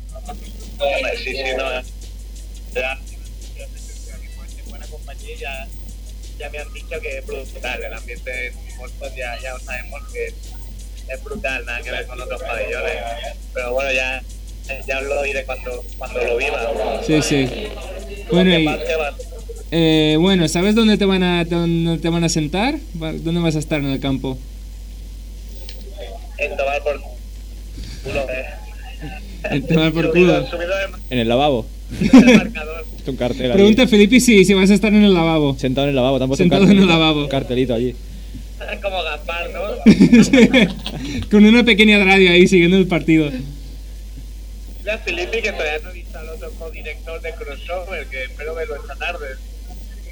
Sí, 1.23 1.31
sí, 1.31 1.43
no. 1.57 1.81
Ya, 2.75 2.99
en 3.55 4.69
buena 4.69 4.85
compañía 4.87 5.37
ya, 6.37 6.49
me 6.49 6.57
han 6.57 6.73
dicho 6.73 6.99
que 7.01 7.19
es 7.19 7.25
brutal 7.25 7.83
el 7.83 7.93
ambiente 7.93 8.47
en 8.47 8.77
Boston, 8.77 9.09
ya, 9.15 9.39
ya 9.41 9.57
sabemos 9.59 10.01
que 10.11 10.27
es 11.07 11.23
brutal, 11.23 11.65
nada 11.65 11.81
que 11.81 11.91
ver 11.91 12.05
con 12.05 12.19
otros 12.19 12.41
pabellones. 12.43 12.95
Pero 13.53 13.71
bueno, 13.71 13.93
ya, 13.93 14.21
ya 14.85 14.99
os 14.99 15.05
lo 15.05 15.23
diré 15.23 15.45
cuando, 15.45 15.85
cuando 15.97 16.25
lo 16.25 16.35
viva. 16.35 17.01
Sí, 17.07 17.21
sí. 17.21 17.49
Bueno, 18.29 18.59
y, 18.59 18.67
eh, 19.71 20.17
bueno, 20.19 20.49
¿sabes 20.49 20.75
dónde 20.75 20.97
te 20.97 21.05
van 21.05 21.23
a 21.23 21.45
dónde 21.45 21.97
te 21.97 22.09
van 22.09 22.25
a 22.25 22.29
sentar? 22.29 22.75
¿Dónde 22.93 23.39
vas 23.39 23.55
a 23.55 23.59
estar 23.59 23.79
en 23.79 23.87
el 23.87 24.01
campo? 24.01 24.37
en 26.39 26.57
tomar 26.57 26.83
por 26.83 26.99
culo, 28.03 28.29
eh. 28.29 28.60
Por 29.41 30.11
culo. 30.11 30.45
subido 30.47 30.69
de- 30.69 30.87
En 31.09 31.19
el 31.19 31.27
lavabo. 31.27 31.65
Un 33.07 33.15
cartel. 33.17 33.51
Pregunta 33.51 33.83
a 33.83 33.87
Felipe 33.87 34.19
si, 34.19 34.45
si 34.45 34.53
vas 34.53 34.69
a 34.69 34.73
estar 34.75 34.93
en 34.93 35.03
el 35.03 35.13
lavabo. 35.13 35.57
Sentado 35.57 35.85
en 35.85 35.89
el 35.89 35.95
lavabo. 35.95 36.23
un 36.23 36.37
Sentado 36.37 36.63
en 36.65 36.77
el 36.77 36.87
lavabo. 36.87 37.21
Un 37.23 37.27
cartelito 37.29 37.73
allí. 37.73 37.95
Como 38.81 39.01
Gaspar, 39.03 39.49
¿no? 39.51 39.61
Con 41.31 41.43
una 41.45 41.63
pequeña 41.63 42.03
radio 42.03 42.31
ahí 42.31 42.47
siguiendo 42.47 42.77
el 42.77 42.87
partido. 42.87 43.29
Ya 44.85 44.97
Felipe 44.99 45.41
que 45.41 45.51
todavía 45.51 45.79
no 45.83 45.89
he 45.89 45.93
visto 45.93 46.17
al 46.17 46.29
otro 46.29 46.51
co-director 46.59 47.21
de 47.21 47.31
Crossover, 47.33 48.05
que 48.07 48.23
espero 48.25 48.53
verlo 48.55 48.75
esta 48.75 48.95
tarde. 48.95 49.27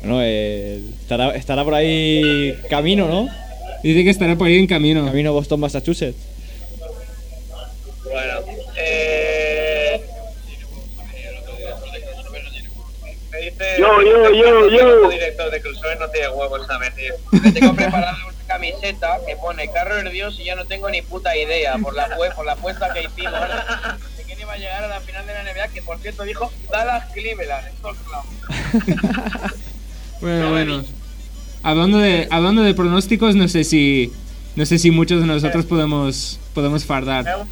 Bueno, 0.02 0.20
eh, 0.24 0.82
estará, 1.02 1.36
estará 1.36 1.64
por 1.64 1.74
ahí 1.76 2.56
camino, 2.70 3.08
¿no? 3.08 3.28
Dice 3.84 4.04
que 4.04 4.10
estará 4.10 4.36
por 4.36 4.48
ahí 4.48 4.58
en 4.58 4.68
camino. 4.68 5.06
Camino 5.06 5.32
Boston, 5.34 5.60
Massachusetts. 5.60 6.18
Bueno, 8.12 8.40
Yo, 13.78 14.02
yo, 14.02 14.32
yo, 14.32 14.70
yo. 14.70 15.04
El 15.06 15.12
director 15.12 15.52
de 15.52 15.62
Crossover 15.62 16.00
no 16.00 16.10
tiene 16.10 16.30
huevos 16.30 16.70
a 16.70 16.78
venir. 16.78 17.14
Me 17.32 17.52
tengo 17.52 17.76
preparada 17.76 18.18
una 18.26 18.48
camiseta 18.48 19.20
que 19.28 19.36
pone 19.36 19.70
Carro 19.72 19.96
de 19.96 20.10
Dios 20.10 20.40
y 20.40 20.46
ya 20.46 20.56
no 20.56 20.66
tengo 20.66 20.90
ni 20.90 21.02
puta 21.02 21.36
idea 21.36 21.78
por 21.78 21.94
la, 21.94 22.10
por 22.36 22.46
la 22.46 22.54
apuesta 22.54 22.94
que 22.94 23.04
hicimos 23.04 23.40
de 24.18 24.24
quién 24.24 24.40
iba 24.40 24.54
a 24.54 24.58
llegar 24.58 24.84
a 24.84 24.88
la 24.88 25.02
final 25.02 25.26
de 25.26 25.34
la 25.34 25.44
NBA, 25.44 25.68
que 25.70 25.82
por 25.82 26.00
cierto 26.00 26.24
dijo 26.24 26.52
Dallas 26.72 27.12
Cleveland. 27.14 27.68
Esto. 27.68 27.96
Bueno, 30.22 30.50
bueno. 30.50 30.84
Hablando 31.64 31.98
de, 31.98 32.28
hablando 32.30 32.62
de 32.62 32.74
pronósticos, 32.74 33.36
no 33.36 33.48
sé 33.48 33.64
si 33.64 34.12
no 34.56 34.66
sé 34.66 34.78
si 34.78 34.92
muchos 34.92 35.22
de 35.22 35.28
nosotros 35.28 35.66
podemos 35.66 36.42
podemos 36.54 36.84
fardar. 36.84 37.26
Un 37.38 37.48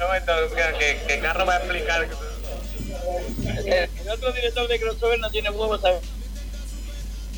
momento, 0.00 0.32
que, 0.78 0.98
que 1.06 1.20
Carro 1.20 1.44
va 1.44 1.54
a 1.54 1.58
explicar... 1.58 2.08
El 3.66 4.08
otro 4.10 4.32
director 4.32 4.68
de 4.68 4.80
crossover 4.80 5.18
no 5.18 5.30
tiene 5.30 5.50
huevos 5.50 5.84
a 5.84 5.92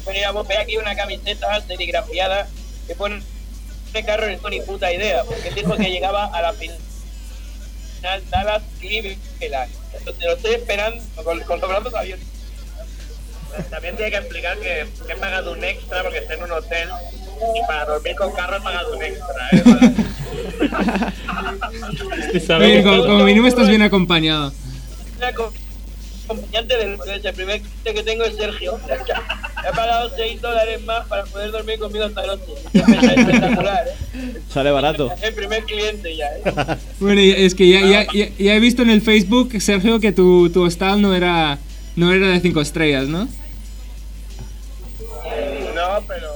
venir 0.06 0.24
a 0.24 0.32
ver 0.32 0.58
aquí 0.58 0.76
una 0.76 0.94
camiseta 0.94 1.60
serigrafiada 1.66 2.48
que 2.86 2.94
pone 2.94 3.22
Carro 4.04 4.26
no 4.26 4.32
tengo 4.34 4.50
ni 4.50 4.60
puta 4.60 4.92
idea, 4.92 5.24
porque 5.24 5.50
dijo 5.50 5.74
que 5.76 5.90
llegaba 5.90 6.26
a 6.26 6.42
la 6.42 6.52
final 6.52 6.78
Dallas 8.30 8.62
Cleveland. 8.80 9.18
Te 9.40 10.26
lo 10.26 10.32
estoy 10.32 10.54
esperando 10.54 11.02
con, 11.24 11.40
con 11.40 11.60
los 11.60 11.68
brazos 11.68 11.94
abiertos. 11.94 12.28
También 13.70 13.96
tiene 13.96 14.10
que 14.10 14.18
explicar 14.18 14.58
que, 14.58 14.86
que 15.06 15.12
he 15.12 15.16
pagado 15.16 15.52
un 15.52 15.64
extra 15.64 16.02
porque 16.02 16.18
está 16.18 16.34
en 16.34 16.42
un 16.42 16.52
hotel 16.52 16.90
y 17.54 17.66
para 17.66 17.86
dormir 17.86 18.14
con 18.16 18.32
Carro 18.32 18.56
he 18.56 18.60
pagado 18.60 18.96
un 18.96 19.02
extra, 19.02 19.48
¿eh? 19.52 19.62
Oye, 22.58 22.82
como, 22.82 23.02
como 23.02 23.24
mínimo 23.24 23.46
estás 23.46 23.68
bien 23.68 23.82
acompañado. 23.82 24.52
Acompañante 26.26 26.76
del 26.76 26.98
el 27.24 27.34
primer 27.34 27.60
cliente 27.60 27.94
que 27.94 28.02
tengo 28.02 28.24
es 28.24 28.36
Sergio. 28.36 28.78
He 28.88 29.74
pagado 29.74 30.10
6 30.16 30.40
dólares 30.40 30.82
más 30.84 31.06
para 31.06 31.24
poder 31.24 31.52
dormir 31.52 31.78
conmigo 31.78 32.04
esta 32.04 32.26
noche. 32.26 32.52
Espectacular, 32.74 33.86
¿eh? 33.86 34.40
Sale 34.52 34.70
barato. 34.72 35.12
El 35.22 35.34
primer 35.34 35.62
cliente 35.64 36.16
ya, 36.16 36.26
¿eh? 36.26 36.42
Bueno, 36.98 37.20
es 37.20 37.54
que 37.54 37.68
ya, 37.68 37.80
ya, 37.80 38.06
ya, 38.12 38.28
ya 38.36 38.54
he 38.54 38.60
visto 38.60 38.82
en 38.82 38.90
el 38.90 39.02
Facebook, 39.02 39.60
Sergio, 39.60 40.00
que 40.00 40.10
tu, 40.12 40.50
tu 40.50 40.64
hostal 40.64 41.00
no 41.00 41.14
era 41.14 41.58
no 41.96 42.12
era 42.12 42.28
de 42.28 42.40
5 42.40 42.60
estrellas, 42.60 43.08
¿no? 43.08 43.24
No, 45.74 46.02
pero 46.06 46.28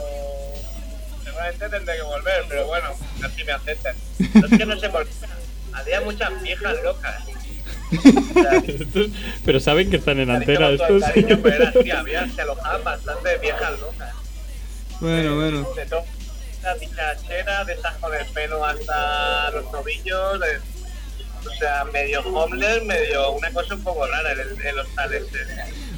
seguramente 1.22 1.68
tendré 1.68 1.96
que 1.96 2.02
volver, 2.02 2.44
pero 2.48 2.66
bueno, 2.66 2.88
así 3.24 3.44
me 3.44 3.52
aceptan. 3.52 3.96
No 4.34 4.46
es 4.46 4.58
que 4.58 4.66
no 4.66 4.78
sé 4.78 4.88
por 4.88 5.06
qué. 5.06 5.12
Había 5.72 6.00
muchas 6.00 6.42
viejas 6.42 6.76
locas. 6.82 7.22
Pero 9.44 9.60
saben 9.60 9.90
que 9.90 9.96
están 9.96 10.20
en 10.20 10.30
antena 10.30 10.70
estos. 10.70 11.02
cariño, 11.02 11.38
pero 11.42 11.56
era 11.56 11.68
así, 11.70 11.90
había, 11.90 12.28
se 12.34 12.42
alojaban 12.42 12.84
bastantes 12.84 13.40
viejas 13.40 13.80
locas. 13.80 14.14
Bueno, 15.00 15.36
bueno. 15.36 15.68
De 15.74 15.86
todo. 15.86 16.04
La 16.62 16.74
picachera, 16.74 17.64
de 17.64 17.72
esas 17.72 17.96
con 17.96 18.14
el 18.14 18.26
pelo 18.26 18.64
hasta 18.64 19.50
los 19.52 19.70
tobillos, 19.72 20.40
de- 20.40 20.58
o 21.48 21.54
sea, 21.58 21.84
medio 21.86 22.20
homeless, 22.20 22.84
medio 22.84 23.32
una 23.32 23.50
cosa 23.50 23.74
un 23.74 23.82
poco 23.82 24.06
rara 24.06 24.32
el, 24.32 24.40
el 24.40 24.78
hostal 24.78 25.14
ese. 25.14 25.38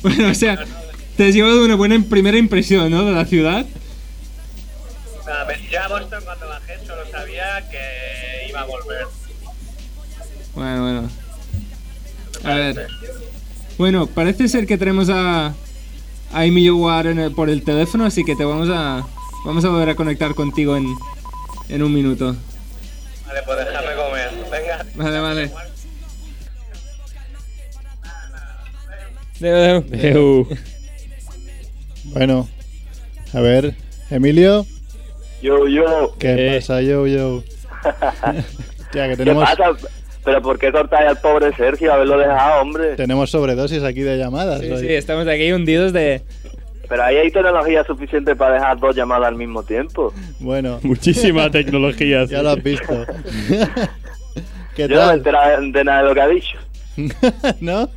Bueno, 0.02 0.28
o 0.30 0.34
sea, 0.34 0.64
te 1.16 1.26
has 1.28 1.34
llevado 1.34 1.64
una 1.64 1.74
buena 1.74 2.00
primera 2.08 2.38
impresión, 2.38 2.90
¿no? 2.92 3.04
De 3.04 3.10
la 3.12 3.24
ciudad. 3.24 3.66
Nada, 5.26 5.44
me- 5.46 5.68
yo 5.68 5.82
a 5.82 5.88
Boston 5.88 6.22
cuando 6.24 6.46
bajé 6.48 6.78
solo 6.86 7.02
sabía 7.10 7.68
que 7.70 8.46
iba 8.48 8.60
a 8.60 8.64
volver. 8.64 9.06
Bueno, 10.54 10.82
bueno. 10.82 11.10
A 12.44 12.54
ver. 12.54 12.86
Bueno, 13.78 14.06
parece 14.06 14.48
ser 14.48 14.66
que 14.66 14.76
tenemos 14.78 15.08
a, 15.10 15.54
a 16.32 16.44
Emilio 16.44 16.76
Guar 16.76 17.06
en 17.06 17.18
el- 17.18 17.32
por 17.32 17.48
el 17.50 17.62
teléfono, 17.62 18.04
así 18.04 18.24
que 18.24 18.36
te 18.36 18.44
vamos 18.44 18.68
a 18.70 19.06
vamos 19.44 19.64
a 19.64 19.68
volver 19.70 19.88
a 19.90 19.94
conectar 19.96 20.34
contigo 20.34 20.76
en, 20.76 20.86
en 21.68 21.82
un 21.82 21.92
minuto. 21.92 22.36
Vale, 23.26 23.40
pues 23.46 23.58
déjame 23.58 23.94
comer. 23.94 24.30
Venga. 24.50 24.86
Vale, 24.94 25.20
vale. 25.20 25.50
Deu, 29.40 29.82
deu. 29.82 29.82
Deu. 29.90 30.48
Bueno, 32.04 32.48
a 33.32 33.40
ver, 33.40 33.74
Emilio, 34.10 34.66
Yo, 35.42 35.66
yo. 35.66 36.14
¿qué 36.18 36.56
Eh. 36.56 36.60
pasa, 36.60 36.82
yo, 36.82 37.06
yo? 37.06 37.42
Ya 38.94 39.04
que 39.08 39.10
¿Qué 39.10 39.16
tenemos, 39.16 39.44
pasa? 39.48 39.70
¿Pero 40.24 40.40
por 40.40 40.58
qué 40.58 40.70
cortáis 40.70 41.08
al 41.08 41.20
pobre 41.20 41.54
Sergio? 41.56 41.92
Haberlo 41.92 42.18
dejado, 42.18 42.62
hombre. 42.62 42.94
tenemos 42.96 43.30
sobredosis 43.30 43.82
aquí 43.82 44.02
de 44.02 44.18
llamadas. 44.18 44.60
Sí, 44.60 44.70
hoy. 44.70 44.80
sí, 44.80 44.88
estamos 44.94 45.26
aquí 45.26 45.52
hundidos 45.52 45.92
de... 45.92 46.22
Pero 46.88 47.04
ahí 47.04 47.16
hay 47.16 47.30
tecnología 47.30 47.82
suficiente 47.84 48.36
para 48.36 48.54
dejar 48.54 48.78
dos 48.78 48.94
llamadas 48.94 49.28
al 49.28 49.36
mismo 49.36 49.62
tiempo. 49.62 50.12
Bueno, 50.38 50.78
Muchísima 50.82 51.50
tecnología. 51.50 52.24
ya 52.28 52.42
lo 52.42 52.50
has 52.50 52.62
visto. 52.62 52.92
¿Qué 54.76 54.88
Yo 54.88 54.96
no 54.96 55.06
me 55.08 55.14
enterado 55.14 55.60
de 55.60 55.84
nada 55.84 56.02
de 56.02 56.08
lo 56.08 56.14
que 56.14 56.20
ha 56.20 56.28
dicho. 56.28 56.58
¿No? 57.60 57.88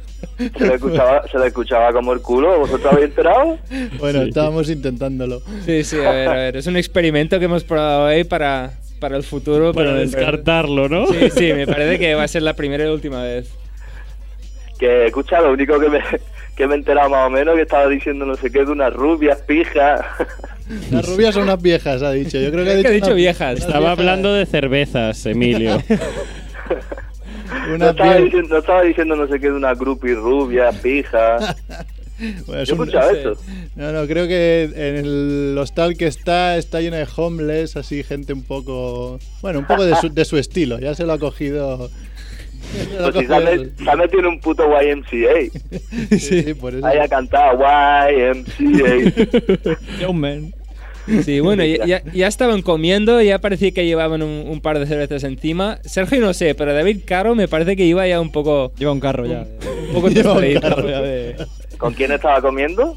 Se 0.57 0.65
le 0.65 0.75
escuchaba, 0.75 1.27
se 1.29 1.37
le 1.37 1.47
escuchaba 1.47 1.93
como 1.93 2.11
el 2.13 2.21
culo. 2.21 2.59
¿Vosotros 2.59 2.91
habéis 2.91 3.09
enterado? 3.09 3.57
Bueno, 3.99 4.23
estábamos 4.23 4.69
intentándolo. 4.69 5.41
Sí, 5.65 5.83
sí, 5.83 5.97
a 5.97 6.11
ver, 6.11 6.27
a 6.27 6.33
ver. 6.33 6.57
Es 6.57 6.67
un 6.67 6.77
experimento 6.77 7.37
que 7.37 7.45
hemos 7.45 7.63
probado 7.63 8.05
hoy 8.05 8.23
para, 8.23 8.73
para 8.99 9.17
el 9.17 9.23
futuro. 9.23 9.73
Para 9.73 9.89
pero- 9.91 9.99
descartarlo, 9.99 10.87
¿no? 10.89 11.07
Sí, 11.07 11.29
sí, 11.29 11.53
me 11.53 11.65
parece 11.67 11.99
que 11.99 12.15
va 12.15 12.23
a 12.23 12.27
ser 12.27 12.41
la 12.43 12.53
primera 12.55 12.85
y 12.85 12.87
última 12.89 13.23
vez. 13.23 13.49
Que, 14.79 15.05
escucha, 15.07 15.39
lo 15.41 15.53
único 15.53 15.79
que 15.79 15.89
me, 15.89 15.99
que 16.55 16.67
me 16.67 16.73
he 16.75 16.77
enterado 16.77 17.09
más 17.09 17.27
o 17.27 17.29
menos 17.29 17.55
que 17.55 17.61
estaba 17.61 17.87
diciendo 17.87 18.25
no 18.25 18.35
sé 18.35 18.51
qué 18.51 18.65
de 18.65 18.71
unas 18.71 18.93
rubias, 18.93 19.41
pijas. 19.43 20.01
Las 20.91 21.07
rubias 21.07 21.33
son 21.33 21.43
unas 21.43 21.61
viejas, 21.61 22.01
ha 22.01 22.11
dicho. 22.11 22.37
Yo 22.39 22.51
creo 22.51 22.63
que 22.65 22.71
ha 22.71 22.73
Creo 22.73 22.83
que 22.89 22.91
dicho, 22.91 23.05
dicho 23.07 23.15
viejas. 23.15 23.59
Estaba 23.59 23.79
viejas- 23.79 23.99
hablando 23.99 24.33
de 24.33 24.45
cervezas, 24.45 25.25
Emilio. 25.25 25.81
No 27.77 27.89
estaba, 27.89 28.15
diciendo, 28.17 28.49
no 28.55 28.57
estaba 28.59 28.81
diciendo 28.81 29.15
no 29.15 29.27
sé 29.27 29.39
qué 29.39 29.47
de 29.47 29.53
una 29.53 29.73
groupie 29.75 30.15
rubia, 30.15 30.71
pija. 30.71 31.37
Bueno, 32.47 32.61
es 32.61 32.69
Yo 32.69 32.75
he 32.75 32.79
un- 32.79 32.87
escuchado 32.87 33.11
sé. 33.11 33.19
eso. 33.21 33.33
No, 33.75 33.91
no, 33.91 34.07
creo 34.07 34.27
que 34.27 34.63
en 34.73 34.95
el 35.05 35.57
hostal 35.57 35.97
que 35.97 36.07
está 36.07 36.57
está 36.57 36.81
lleno 36.81 36.95
de 36.97 37.07
homeless, 37.15 37.75
así 37.75 38.03
gente 38.03 38.33
un 38.33 38.43
poco, 38.43 39.19
bueno, 39.41 39.59
un 39.59 39.65
poco 39.65 39.85
de 39.85 39.95
su, 39.97 40.09
de 40.13 40.25
su 40.25 40.37
estilo. 40.37 40.79
Ya 40.79 40.95
se 40.95 41.05
lo 41.05 41.13
ha 41.13 41.19
cogido. 41.19 41.89
Pues 42.97 43.15
si 43.15 43.25
se 43.27 43.35
ha, 43.89 43.95
metido 43.95 44.27
un 44.27 44.39
puto 44.39 44.63
YMCA. 44.81 45.51
sí, 46.17 46.41
sí, 46.43 46.53
por 46.55 46.73
eso. 46.73 46.85
Ahí 46.85 46.97
ha 46.97 47.07
cantado 47.07 47.59
YMCA. 47.59 49.27
Young 50.01 50.15
man. 50.15 50.53
Sí, 51.23 51.39
bueno, 51.39 51.63
ya, 51.63 52.01
ya- 52.11 52.27
estaban 52.27 52.63
comiendo, 52.63 53.21
ya 53.21 53.37
parecía 53.37 53.69
que 53.71 53.85
llevaban 53.85 54.23
un, 54.23 54.47
un 54.49 54.59
par 54.59 54.79
de 54.79 54.87
cervezas 54.87 55.23
encima. 55.23 55.77
Sergio 55.83 56.19
no 56.19 56.33
sé, 56.33 56.55
pero 56.55 56.73
David 56.73 57.01
Caro 57.05 57.35
me 57.35 57.47
parece 57.47 57.75
que 57.75 57.85
iba 57.85 58.07
ya 58.07 58.19
un 58.19 58.31
poco, 58.31 58.73
Lleva 58.79 58.91
un 58.91 58.99
carro 58.99 59.27
ya. 59.27 59.45
un 59.89 59.93
poco 59.93 60.07
Lleva 60.09 60.33
un 60.33 60.53
carro. 60.59 60.89
Ya 60.89 61.01
de- 61.01 61.35
¿Con 61.77 61.93
quién 61.93 62.11
estaba 62.11 62.41
comiendo? 62.41 62.95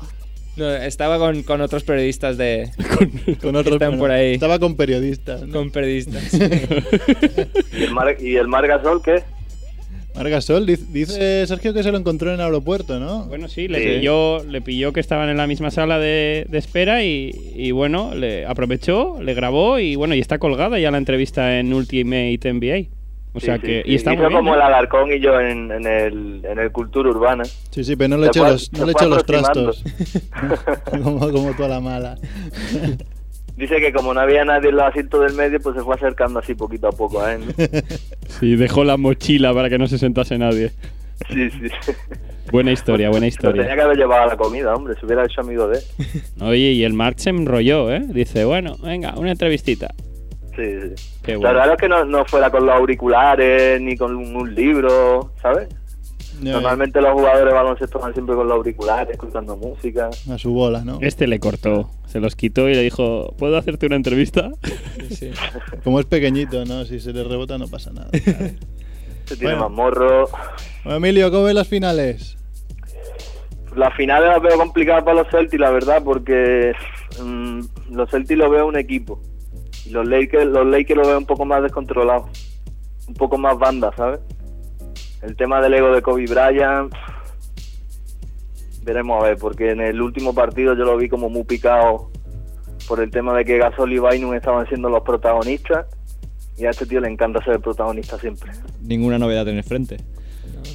No, 0.56 0.68
estaba 0.74 1.18
con, 1.18 1.42
con 1.44 1.60
otros 1.60 1.84
periodistas 1.84 2.36
de... 2.36 2.70
con 3.40 3.54
otros 3.54 3.74
están 3.74 3.96
por 3.98 4.10
ahí. 4.10 4.34
Estaba 4.34 4.58
con 4.58 4.76
periodistas. 4.76 5.42
¿no? 5.42 5.52
con 5.52 5.70
periodistas. 5.70 6.34
¿Y 7.72 7.82
el, 7.84 7.92
Mar- 7.92 8.16
¿Y 8.20 8.36
el 8.36 8.48
Margasol 8.48 9.00
qué? 9.02 9.22
Marc 10.16 10.30
Gasol, 10.30 10.66
dice, 10.66 10.84
dice 10.90 11.46
Sergio 11.46 11.72
que 11.72 11.84
se 11.84 11.92
lo 11.92 11.98
encontró 11.98 12.30
en 12.30 12.34
el 12.36 12.40
aeropuerto, 12.40 12.98
¿no? 12.98 13.26
Bueno, 13.26 13.46
sí, 13.46 13.68
le, 13.68 13.78
Sí. 13.80 13.98
Pilló, 14.00 14.42
le 14.42 14.60
pilló 14.60 14.92
que 14.92 14.98
estaban 14.98 15.28
en 15.28 15.36
la 15.36 15.46
misma 15.46 15.70
sala 15.70 16.00
de, 16.00 16.44
de 16.48 16.58
espera 16.58 17.04
y, 17.04 17.30
y 17.54 17.70
bueno, 17.70 18.12
le 18.16 18.44
aprovechó, 18.44 19.22
le 19.22 19.34
grabó 19.34 19.78
y 19.78 19.94
bueno, 19.94 20.16
y 20.16 20.18
está 20.18 20.38
colgada 20.38 20.76
ya 20.80 20.90
la 20.90 20.98
entrevista 20.98 21.60
en 21.60 21.72
Ultimate 21.72 22.40
NBA. 22.52 22.88
O 23.38 23.40
sea 23.40 23.56
Sí, 23.56 23.62
que. 23.62 23.82
sí. 23.84 23.90
Y 23.92 23.94
está 23.94 24.12
Hizo 24.12 24.22
muy 24.22 24.28
bien. 24.28 24.38
como 24.40 24.52
¿eh? 24.52 24.56
el 24.56 24.62
Alarcón 24.62 25.12
y 25.12 25.20
yo 25.20 25.40
en, 25.40 25.72
en 25.72 25.86
el, 25.86 26.44
en 26.44 26.58
el 26.58 26.70
Cultura 26.70 27.08
Urbana. 27.10 27.44
Sí, 27.70 27.82
sí, 27.84 27.96
pero 27.96 28.10
no 28.10 28.18
le 28.18 28.26
eché 28.28 28.40
los, 28.40 28.72
no 28.74 28.84
le 28.84 28.92
eché 28.92 29.06
los 29.06 29.24
trastos. 29.24 29.82
como, 30.90 31.18
como 31.30 31.54
toda 31.56 31.68
la 31.68 31.80
mala. 31.80 32.16
Dice 33.56 33.80
que 33.80 33.92
como 33.92 34.14
no 34.14 34.20
había 34.20 34.44
nadie 34.44 34.68
en 34.68 34.76
los 34.76 34.84
asientos 34.84 35.20
del 35.20 35.32
medio, 35.34 35.60
pues 35.60 35.74
se 35.76 35.82
fue 35.82 35.94
acercando 35.96 36.38
así 36.38 36.54
poquito 36.54 36.86
a 36.88 36.92
poco 36.92 37.20
a 37.20 37.34
él. 37.34 37.40
¿no? 37.46 37.54
Sí, 38.38 38.54
dejó 38.54 38.84
la 38.84 38.96
mochila 38.96 39.52
para 39.52 39.68
que 39.68 39.78
no 39.78 39.86
se 39.88 39.98
sentase 39.98 40.38
nadie. 40.38 40.70
Sí, 41.28 41.50
sí. 41.50 41.92
Buena 42.52 42.70
historia, 42.70 43.10
buena 43.10 43.26
Lo 43.26 43.32
tenía 43.32 43.50
historia. 43.62 43.74
que 43.74 43.82
haber 43.82 43.96
llevado 43.96 44.22
a 44.22 44.26
la 44.28 44.36
comida, 44.36 44.72
hombre, 44.74 44.94
se 44.98 45.04
hubiera 45.04 45.24
hecho 45.24 45.40
amigo 45.40 45.66
de 45.68 45.78
él. 45.78 45.84
Oye, 46.40 46.70
y 46.72 46.84
el 46.84 46.92
Mark 46.94 47.16
se 47.18 47.30
enrolló, 47.30 47.92
¿eh? 47.92 48.00
Dice, 48.08 48.44
bueno, 48.44 48.76
venga, 48.82 49.14
una 49.18 49.32
entrevistita. 49.32 49.92
Sí, 50.58 50.94
sí. 50.96 51.18
Qué 51.22 51.32
Lo 51.34 51.40
bueno. 51.40 51.54
raro 51.58 51.72
es 51.74 51.78
que 51.78 51.88
no, 51.88 52.04
no 52.04 52.24
fuera 52.24 52.50
con 52.50 52.66
los 52.66 52.74
auriculares 52.74 53.80
ni 53.80 53.96
con 53.96 54.16
un, 54.16 54.34
un 54.34 54.54
libro, 54.54 55.30
¿sabes? 55.40 55.68
Normalmente 56.40 57.00
los 57.00 57.12
jugadores 57.14 57.46
de 57.46 57.52
baloncesto 57.52 57.98
van 57.98 58.12
siempre 58.12 58.34
con 58.36 58.46
los 58.46 58.56
auriculares, 58.56 59.10
escuchando 59.10 59.56
música. 59.56 60.08
A 60.32 60.38
su 60.38 60.52
bola, 60.52 60.84
¿no? 60.84 60.98
Este 61.00 61.26
le 61.26 61.40
cortó, 61.40 61.90
se 62.06 62.20
los 62.20 62.36
quitó 62.36 62.68
y 62.68 62.74
le 62.74 62.82
dijo, 62.82 63.34
¿puedo 63.38 63.56
hacerte 63.56 63.86
una 63.86 63.96
entrevista? 63.96 64.50
Como 65.84 65.98
es 66.00 66.06
pequeñito, 66.06 66.64
¿no? 66.64 66.84
Si 66.84 67.00
se 67.00 67.12
le 67.12 67.24
rebota 67.24 67.58
no 67.58 67.66
pasa 67.68 67.90
nada. 67.92 68.08
Se 69.24 69.36
tiene 69.36 69.54
Bueno. 69.56 69.68
más 69.68 69.76
morro. 69.76 70.28
Bueno, 70.84 70.96
Emilio, 70.96 71.30
¿cómo 71.30 71.42
ves 71.44 71.54
las 71.54 71.68
finales? 71.68 72.36
Las 73.76 73.94
finales 73.94 74.28
las 74.30 74.40
veo 74.40 74.56
complicadas 74.56 75.04
para 75.04 75.22
los 75.22 75.30
Celtics, 75.30 75.60
la 75.60 75.70
verdad, 75.70 76.02
porque 76.02 76.72
mm, 77.22 77.60
los 77.90 78.10
Celtics 78.10 78.38
lo 78.38 78.48
veo 78.48 78.66
un 78.66 78.78
equipo. 78.78 79.20
Y 79.88 79.90
los 79.90 80.06
Lakers, 80.06 80.44
los 80.46 80.66
Lakers 80.66 80.98
lo 80.98 81.08
veo 81.08 81.18
un 81.18 81.24
poco 81.24 81.46
más 81.46 81.62
descontrolados. 81.62 82.28
Un 83.06 83.14
poco 83.14 83.38
más 83.38 83.58
banda, 83.58 83.90
¿sabes? 83.96 84.20
El 85.22 85.34
tema 85.34 85.62
del 85.62 85.72
ego 85.72 85.92
de 85.92 86.02
Kobe 86.02 86.26
Bryant. 86.26 86.92
Veremos 88.82 89.22
a 89.22 89.28
ver, 89.28 89.38
porque 89.38 89.70
en 89.70 89.80
el 89.80 90.02
último 90.02 90.34
partido 90.34 90.74
yo 90.74 90.84
lo 90.84 90.96
vi 90.98 91.08
como 91.08 91.30
muy 91.30 91.44
picado 91.44 92.10
por 92.86 93.00
el 93.00 93.10
tema 93.10 93.34
de 93.34 93.46
que 93.46 93.56
Gasol 93.56 93.92
y 93.94 93.98
Bynum 93.98 94.34
estaban 94.34 94.66
siendo 94.68 94.90
los 94.90 95.02
protagonistas. 95.02 95.86
Y 96.58 96.66
a 96.66 96.70
este 96.70 96.84
tío 96.84 97.00
le 97.00 97.08
encanta 97.08 97.42
ser 97.42 97.54
el 97.54 97.60
protagonista 97.60 98.18
siempre. 98.18 98.50
Ninguna 98.82 99.18
novedad 99.18 99.48
en 99.48 99.56
el 99.56 99.64
frente. 99.64 99.96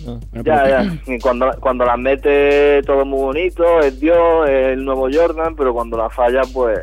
Bueno, 0.06 0.22
Ya, 0.44 0.68
ya. 0.68 1.02
Y 1.06 1.20
cuando, 1.20 1.52
cuando 1.60 1.86
las 1.86 2.00
mete 2.00 2.82
todo 2.84 3.06
muy 3.06 3.20
bonito, 3.20 3.80
es 3.82 4.00
Dios, 4.00 4.50
es 4.50 4.70
el 4.70 4.84
nuevo 4.84 5.08
Jordan, 5.14 5.56
pero 5.56 5.72
cuando 5.72 5.98
la 5.98 6.10
falla, 6.10 6.42
pues... 6.52 6.80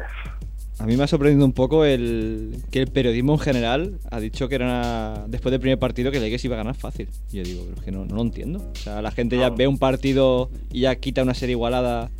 A 0.80 0.86
mí 0.86 0.96
me 0.96 1.04
ha 1.04 1.06
sorprendido 1.06 1.44
un 1.44 1.52
poco 1.52 1.84
el 1.84 2.56
que 2.70 2.80
el 2.80 2.86
periodismo 2.88 3.34
en 3.34 3.38
general 3.38 3.98
ha 4.10 4.18
dicho 4.18 4.48
que 4.48 4.54
era 4.54 4.64
una- 4.64 5.24
después 5.28 5.50
del 5.50 5.60
primer 5.60 5.78
partido 5.78 6.10
que 6.10 6.18
Lakers 6.18 6.44
iba 6.46 6.54
a 6.54 6.58
ganar 6.58 6.74
fácil. 6.74 7.06
Y 7.30 7.36
yo 7.36 7.42
digo, 7.42 7.62
pero 7.66 7.76
es 7.76 7.82
que 7.84 7.90
no, 7.92 8.06
no 8.06 8.14
lo 8.16 8.22
entiendo. 8.22 8.60
O 8.72 8.76
sea, 8.76 9.02
la 9.02 9.10
gente 9.10 9.36
ya 9.36 9.50
No. 9.50 9.56
ve 9.56 9.66
un 9.68 9.78
partido 9.78 10.48
y 10.72 10.80
ya 10.80 10.94
quita 10.96 11.22
una 11.22 11.34
serie 11.34 11.52
igualada. 11.52 12.10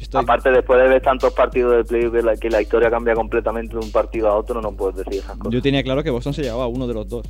Estoy- 0.00 0.20
Aparte, 0.20 0.50
después 0.50 0.82
de 0.82 0.88
ver 0.88 1.00
tantos 1.00 1.32
partidos 1.32 1.76
de 1.76 1.84
play 1.84 2.10
que 2.10 2.22
la, 2.22 2.36
que 2.36 2.50
la 2.50 2.60
historia 2.60 2.90
cambia 2.90 3.14
completamente 3.14 3.74
de 3.74 3.84
un 3.84 3.92
partido 3.92 4.26
a 4.28 4.34
otro, 4.36 4.60
no 4.60 4.72
puedes 4.72 4.96
decir 4.96 5.20
esas 5.22 5.36
cosas. 5.36 5.52
Yo 5.52 5.62
tenía 5.62 5.84
claro 5.84 6.02
que 6.02 6.10
Boston 6.10 6.34
se 6.34 6.42
llevaba 6.42 6.64
a 6.64 6.66
uno 6.66 6.88
de 6.88 6.94
los 6.94 7.08
dos. 7.08 7.24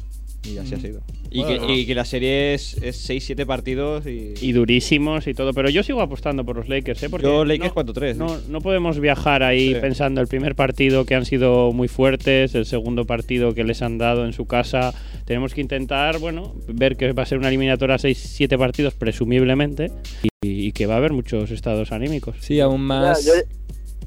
Y 0.45 0.59
así 0.59 0.75
ha 0.75 0.79
sido. 0.81 1.01
Y, 1.31 1.41
Bueno. 1.43 1.67
que, 1.69 1.75
y 1.75 1.87
que 1.87 1.95
la 1.95 2.05
serie 2.05 2.53
es 2.55 2.77
6-7 2.83 3.47
partidos 3.47 4.07
y... 4.07 4.35
y 4.41 4.53
durísimos 4.53 5.27
y 5.29 5.35
todo, 5.35 5.53
pero 5.55 5.71
yo 5.71 5.83
sigo 5.83 6.03
apostando 6.03 6.45
por 6.45 6.57
los 6.57 6.69
Lakers, 6.69 7.05
¿eh? 7.05 7.09
Porque 7.11 7.27
Yo 7.27 7.45
Lakers 7.45 7.75
no- 7.77 7.83
4-3. 7.85 8.17
No, 8.17 8.39
no 8.49 8.61
podemos 8.61 8.99
viajar 8.99 9.43
ahí 9.45 9.73
Sí. 9.75 9.81
pensando 9.81 10.21
el 10.21 10.27
primer 10.27 10.55
partido 10.57 11.05
que 11.07 11.15
han 11.15 11.25
sido 11.25 11.73
muy 11.73 11.87
fuertes, 11.89 12.55
el 12.57 12.67
segundo 12.67 13.05
partido 13.07 13.55
que 13.55 13.63
les 13.65 13.83
han 13.83 13.99
dado 13.99 14.27
en 14.27 14.33
su 14.33 14.47
casa. 14.47 14.93
Tenemos 15.25 15.55
que 15.55 15.61
intentar, 15.61 16.19
bueno, 16.19 16.55
ver 16.69 16.97
que 16.97 17.13
va 17.13 17.23
a 17.23 17.27
ser 17.27 17.39
una 17.39 17.49
eliminatoria 17.49 17.97
6-7 17.97 18.59
partidos, 18.59 18.95
presumiblemente, 18.95 19.91
y, 20.43 20.67
y 20.67 20.73
que 20.73 20.87
va 20.87 20.95
a 20.95 20.97
haber 20.99 21.13
muchos 21.13 21.51
estados 21.53 21.93
anímicos. 21.93 22.37
Sí, 22.41 22.59
aún 22.61 22.81
Ya, 22.81 22.87
más. 22.87 23.25
yo- 23.25 23.33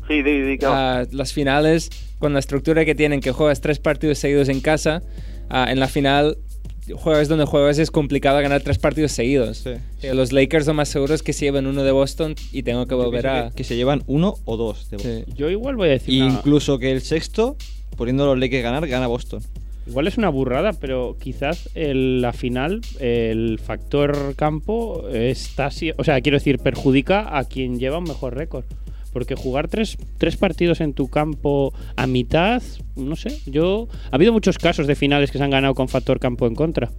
Sí, 0.08 0.22
di, 0.22 0.42
di, 0.42 0.58
que- 0.60 0.68
ah, 0.68 1.06
las 1.12 1.34
finales, 1.34 1.90
con 2.20 2.34
la 2.34 2.40
estructura 2.40 2.86
que 2.86 2.94
tienen, 2.94 3.22
que 3.22 3.32
juegas 3.32 3.62
tres 3.62 3.80
partidos 3.80 4.20
seguidos 4.20 4.50
en 4.50 4.60
casa, 4.62 5.02
ah, 5.50 5.72
en 5.72 5.80
la 5.80 5.88
final 5.88 6.38
juegas 6.94 7.28
donde 7.28 7.46
juegas 7.46 7.80
es 7.80 7.90
complicado 7.90 8.40
ganar 8.42 8.62
tres 8.62 8.78
partidos 8.78 9.12
seguidos. 9.12 9.58
Sí. 9.58 9.72
Eh, 10.04 10.14
Los 10.14 10.32
Lakers 10.32 10.66
son 10.66 10.76
más 10.76 10.88
seguros 10.90 11.24
que 11.24 11.34
se 11.34 11.46
llevan 11.46 11.66
uno 11.66 11.84
de 11.84 11.92
Boston 11.92 12.36
y 12.52 12.62
tengo 12.62 12.86
que 12.86 12.94
volver 12.94 13.26
a... 13.28 13.50
que, 13.50 13.56
que 13.58 13.64
se 13.64 13.76
llevan 13.76 14.04
uno 14.06 14.36
o 14.46 14.56
dos 14.56 14.90
de 14.92 14.98
Boston. 14.98 15.24
Sí. 15.28 15.34
Yo 15.36 15.50
igual 15.50 15.76
voy 15.78 15.88
a 15.90 15.92
decir... 15.94 16.22
Una- 16.24 16.34
incluso 16.34 16.78
que 16.78 16.92
el 16.92 17.02
sexto, 17.02 17.58
poniendo 17.98 18.26
los 18.28 18.38
Lakers 18.38 18.62
ganar, 18.64 18.88
gana 18.88 19.08
Boston. 19.08 19.42
Igual 19.88 20.08
es 20.08 20.18
una 20.20 20.30
burrada, 20.30 20.74
pero 20.74 21.16
quizás 21.20 21.70
el- 21.74 22.22
la 22.22 22.34
final, 22.34 22.82
el 23.00 23.60
factor 23.64 24.36
campo 24.36 25.08
está, 25.12 25.70
o 25.98 26.04
sea, 26.04 26.22
quiero 26.22 26.38
decir, 26.38 26.60
perjudica 26.60 27.36
a 27.38 27.46
quien 27.46 27.80
lleva 27.80 27.98
un 27.98 28.04
mejor 28.06 28.36
récord. 28.36 28.66
Porque 29.16 29.34
jugar 29.36 29.70
tres, 29.70 29.98
tres 30.18 30.36
partidos 30.36 30.82
en 30.82 30.92
tu 30.94 31.08
campo 31.08 31.74
a 31.96 32.06
mitad, 32.06 32.62
no 32.98 33.16
sé, 33.16 33.30
yo... 33.50 33.88
Ha 34.12 34.18
habido 34.18 34.34
muchos 34.34 34.58
casos 34.58 34.88
de 34.88 34.96
finales 34.96 35.32
que 35.32 35.38
se 35.38 35.44
han 35.46 35.52
ganado 35.52 35.74
con 35.74 35.88
factor 35.88 36.20
campo 36.20 36.48
en 36.48 36.54
contra. 36.54 36.90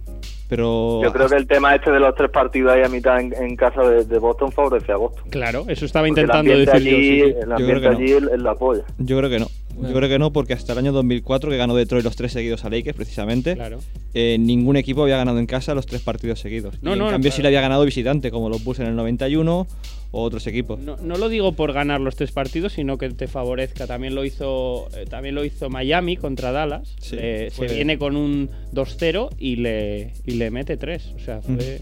Pero 0.49 1.03
yo 1.03 1.13
creo 1.13 1.27
que 1.29 1.35
el 1.35 1.45
tema 1.45 1.75
este 1.75 1.91
de 1.91 1.99
los 1.99 2.15
tres 2.15 2.31
partidos 2.31 2.71
ahí 2.71 2.81
a 2.81 2.89
mitad 2.89 3.19
en, 3.19 3.35
en 3.35 3.55
casa 3.55 3.81
de, 3.83 4.03
de 4.05 4.17
Boston 4.17 4.51
favorece 4.51 4.91
a 4.93 4.95
Boston. 4.97 5.25
Claro, 5.29 5.65
eso 5.67 5.85
estaba 5.85 6.07
Porque 6.07 6.21
intentando 6.21 6.57
decir 6.57 6.65
yo. 6.67 6.73
allí, 6.73 6.89
sí, 6.89 7.17
sí. 7.17 7.21
El 7.21 7.33
Yo 7.49 7.53
ambiente 7.55 7.65
creo 7.65 7.81
que 7.81 7.87
allí 7.87 8.11
es 8.33 8.41
la 8.41 8.55
polla. 8.55 8.83
yo 8.97 9.17
creo 9.19 9.29
que 9.29 9.39
no. 9.39 9.47
Bueno. 9.77 9.89
Yo 9.89 9.95
creo 9.95 10.09
que 10.09 10.19
no, 10.19 10.33
porque 10.33 10.53
hasta 10.53 10.73
el 10.73 10.79
año 10.79 10.91
2004, 10.91 11.49
que 11.51 11.57
ganó 11.57 11.75
Detroit 11.75 12.03
los 12.03 12.15
tres 12.15 12.31
seguidos 12.31 12.65
a 12.65 12.69
Lakers, 12.69 12.95
precisamente, 12.95 13.55
Claro. 13.55 13.79
eh, 14.13 14.37
ningún 14.39 14.75
equipo 14.75 15.03
había 15.03 15.17
ganado 15.17 15.37
en 15.39 15.45
casa 15.45 15.73
los 15.75 15.85
tres 15.85 16.01
partidos 16.01 16.39
seguidos. 16.39 16.75
No, 16.81 16.89
Y 16.89 16.93
en 16.93 16.99
no, 16.99 17.05
cambio 17.09 17.29
claro. 17.29 17.35
sí 17.35 17.41
le 17.43 17.47
había 17.49 17.61
ganado 17.61 17.85
visitante, 17.85 18.31
como 18.31 18.49
los 18.49 18.63
Bulls 18.63 18.79
en 18.79 18.87
el 18.87 18.95
91 18.95 19.67
o 20.11 20.21
otros 20.23 20.47
equipos. 20.47 20.79
No, 20.79 20.97
no 20.97 21.17
lo 21.17 21.29
digo 21.29 21.51
por 21.51 21.73
ganar 21.73 22.01
los 22.01 22.15
tres 22.15 22.31
partidos, 22.31 22.73
sino 22.73 22.97
que 22.97 23.09
te 23.11 23.27
favorezca. 23.27 23.85
También 23.87 24.15
lo 24.15 24.25
hizo, 24.25 24.87
eh, 24.97 25.05
también 25.07 25.35
lo 25.35 25.43
hizo 25.45 25.69
Miami 25.69 26.17
contra 26.17 26.51
Dallas. 26.51 26.95
Sí, 26.99 27.15
Eh, 27.19 27.49
se 27.51 27.67
viene 27.67 27.97
con 27.97 28.15
un 28.15 28.49
2-0 28.71 29.29
y 29.37 29.57
le, 29.57 30.13
y 30.25 30.31
le 30.31 30.49
mete 30.49 30.77
3. 30.77 31.13
O 31.15 31.19
sea, 31.19 31.41
fue. 31.41 31.81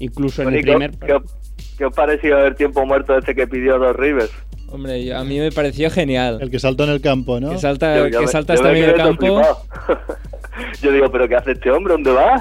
Incluso 0.00 0.42
en 0.42 0.48
el 0.48 0.54
¿y 0.54 0.64
qué, 0.64 0.70
primer. 0.70 0.90
qué, 0.98 1.12
os- 1.12 1.22
qué 1.78 1.84
os 1.84 1.94
pareció 1.94 2.44
el 2.44 2.56
tiempo 2.56 2.84
muerto 2.84 3.16
este 3.16 3.34
que 3.34 3.46
pidió 3.46 3.78
Dos 3.78 3.94
Rivers? 3.94 4.32
Hombre, 4.74 5.04
yo- 5.04 5.16
a 5.16 5.22
mí 5.24 5.38
me 5.38 5.52
pareció 5.52 5.88
genial. 5.88 6.38
El 6.40 6.50
que 6.50 6.58
saltó 6.58 6.82
en 6.84 6.90
el 6.90 7.00
campo, 7.00 7.38
¿no? 7.38 7.50
Que 7.52 7.58
salta, 7.58 7.96
Yo- 7.96 8.08
yo 8.08 8.18
que 8.20 8.26
me- 8.26 8.32
salta 8.32 8.54
hasta 8.54 8.68
me 8.72 8.80
medio 8.80 8.94
campo. 8.96 9.40
Yo 10.82 10.92
digo, 10.92 11.10
¿pero 11.10 11.28
qué 11.28 11.34
hace 11.34 11.52
este 11.52 11.68
hombre? 11.70 11.94
¿Dónde 11.94 12.12
va? 12.12 12.40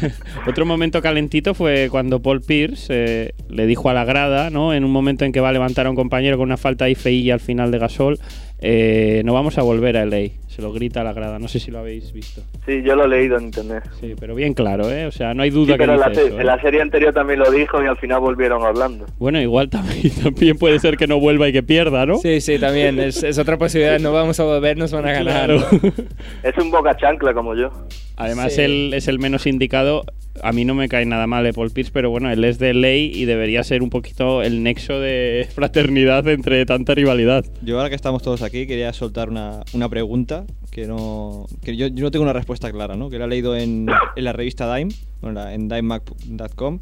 Otro 0.46 0.66
momento 0.66 1.00
calentito 1.00 1.54
fue 1.54 1.88
cuando 1.90 2.20
Paul 2.20 2.42
Pierce 2.42 2.86
eh, 2.90 3.34
le 3.48 3.66
dijo 3.66 3.88
a 3.88 3.94
la 3.94 4.04
grada, 4.04 4.50
¿no? 4.50 4.74
En 4.74 4.84
un 4.84 4.90
momento 4.90 5.24
en 5.24 5.32
que 5.32 5.40
va 5.40 5.48
a 5.48 5.52
levantar 5.52 5.86
a 5.86 5.90
un 5.90 5.96
compañero 5.96 6.36
con 6.36 6.44
una 6.46 6.58
falta 6.58 6.84
ahí 6.86 6.94
feilla 6.94 7.32
al 7.34 7.40
final 7.40 7.70
de 7.70 7.78
Gasol, 7.78 8.18
eh, 8.60 9.22
no 9.24 9.32
vamos 9.32 9.56
a 9.56 9.62
volver 9.62 9.96
a 9.96 10.04
LA. 10.04 10.28
Se 10.54 10.62
lo 10.62 10.72
grita 10.72 11.00
a 11.00 11.04
la 11.04 11.12
grada. 11.12 11.40
No 11.40 11.48
sé 11.48 11.58
si 11.58 11.72
lo 11.72 11.80
habéis 11.80 12.12
visto. 12.12 12.42
Sí, 12.64 12.82
yo 12.84 12.94
lo 12.94 13.06
he 13.06 13.08
leído 13.08 13.36
en 13.38 13.46
internet. 13.46 13.82
Sí, 14.00 14.14
pero 14.20 14.36
bien 14.36 14.54
claro, 14.54 14.88
¿eh? 14.88 15.06
O 15.06 15.10
sea, 15.10 15.34
no 15.34 15.42
hay 15.42 15.50
Sí, 15.50 15.56
duda 15.56 15.72
que 15.74 15.78
pero 15.78 15.94
en 15.94 16.00
la, 16.00 16.08
dice 16.10 16.20
se- 16.20 16.26
eso, 16.28 16.36
¿eh? 16.38 16.40
en 16.42 16.46
la 16.46 16.60
serie 16.60 16.80
anterior 16.80 17.12
también 17.12 17.40
lo 17.40 17.50
dijo 17.50 17.82
y 17.82 17.86
al 17.86 17.96
final 17.96 18.20
volvieron 18.20 18.62
hablando. 18.62 19.06
Bueno, 19.18 19.40
igual 19.40 19.68
también, 19.68 20.12
también 20.22 20.56
puede 20.56 20.78
ser 20.78 20.96
que 20.96 21.08
no 21.08 21.18
vuelva 21.18 21.48
y 21.48 21.52
que 21.52 21.64
pierda, 21.64 22.06
¿no? 22.06 22.18
Sí, 22.18 22.40
sí, 22.40 22.58
también. 22.60 23.00
Es, 23.00 23.22
es 23.24 23.36
otra 23.38 23.58
posibilidad. 23.58 23.98
No 23.98 24.12
vamos 24.12 24.38
a 24.38 24.44
volver, 24.44 24.76
nos 24.76 24.92
van 24.92 25.06
a 25.08 25.12
ganar. 25.12 25.46
Claro. 25.50 25.66
Es 26.44 26.56
un 26.58 26.70
boca 26.70 26.96
chancla 26.96 27.34
como 27.34 27.54
yo. 27.56 27.70
Además, 28.16 28.54
Sí. 28.54 28.60
él 28.62 28.92
es 28.94 29.08
el 29.08 29.18
menos 29.18 29.46
indicado. 29.46 30.04
A 30.42 30.52
mí 30.52 30.64
no 30.64 30.74
me 30.74 30.88
cae 30.88 31.06
nada 31.06 31.26
mal 31.28 31.44
de 31.44 31.52
Paul 31.52 31.70
Pierce, 31.70 31.92
pero 31.92 32.10
bueno, 32.10 32.28
él 32.30 32.42
es 32.44 32.58
de 32.58 32.74
ley 32.74 33.10
y 33.14 33.24
debería 33.24 33.62
ser 33.62 33.82
un 33.82 33.90
poquito 33.90 34.42
el 34.42 34.62
nexo 34.64 34.98
de 35.00 35.46
fraternidad 35.54 36.26
entre 36.28 36.64
tanta 36.66 36.94
rivalidad. 36.94 37.44
Yo 37.62 37.76
ahora 37.76 37.88
que 37.88 37.94
estamos 37.94 38.22
todos 38.22 38.42
aquí 38.42 38.66
quería 38.66 38.92
soltar 38.92 39.30
una, 39.30 39.60
una 39.72 39.88
pregunta 39.88 40.43
que 40.70 40.86
no 40.86 41.46
que 41.62 41.76
yo, 41.76 41.86
yo 41.88 42.04
no 42.04 42.10
tengo 42.10 42.22
una 42.22 42.32
respuesta 42.32 42.70
clara, 42.70 42.96
¿no? 42.96 43.10
Que 43.10 43.18
la 43.18 43.26
he 43.26 43.28
leído 43.28 43.56
en, 43.56 43.88
en 44.16 44.24
la 44.24 44.32
revista 44.32 44.74
Dime, 44.74 44.94
bueno, 45.20 45.48
en 45.48 45.68
dimemac.com, 45.68 46.78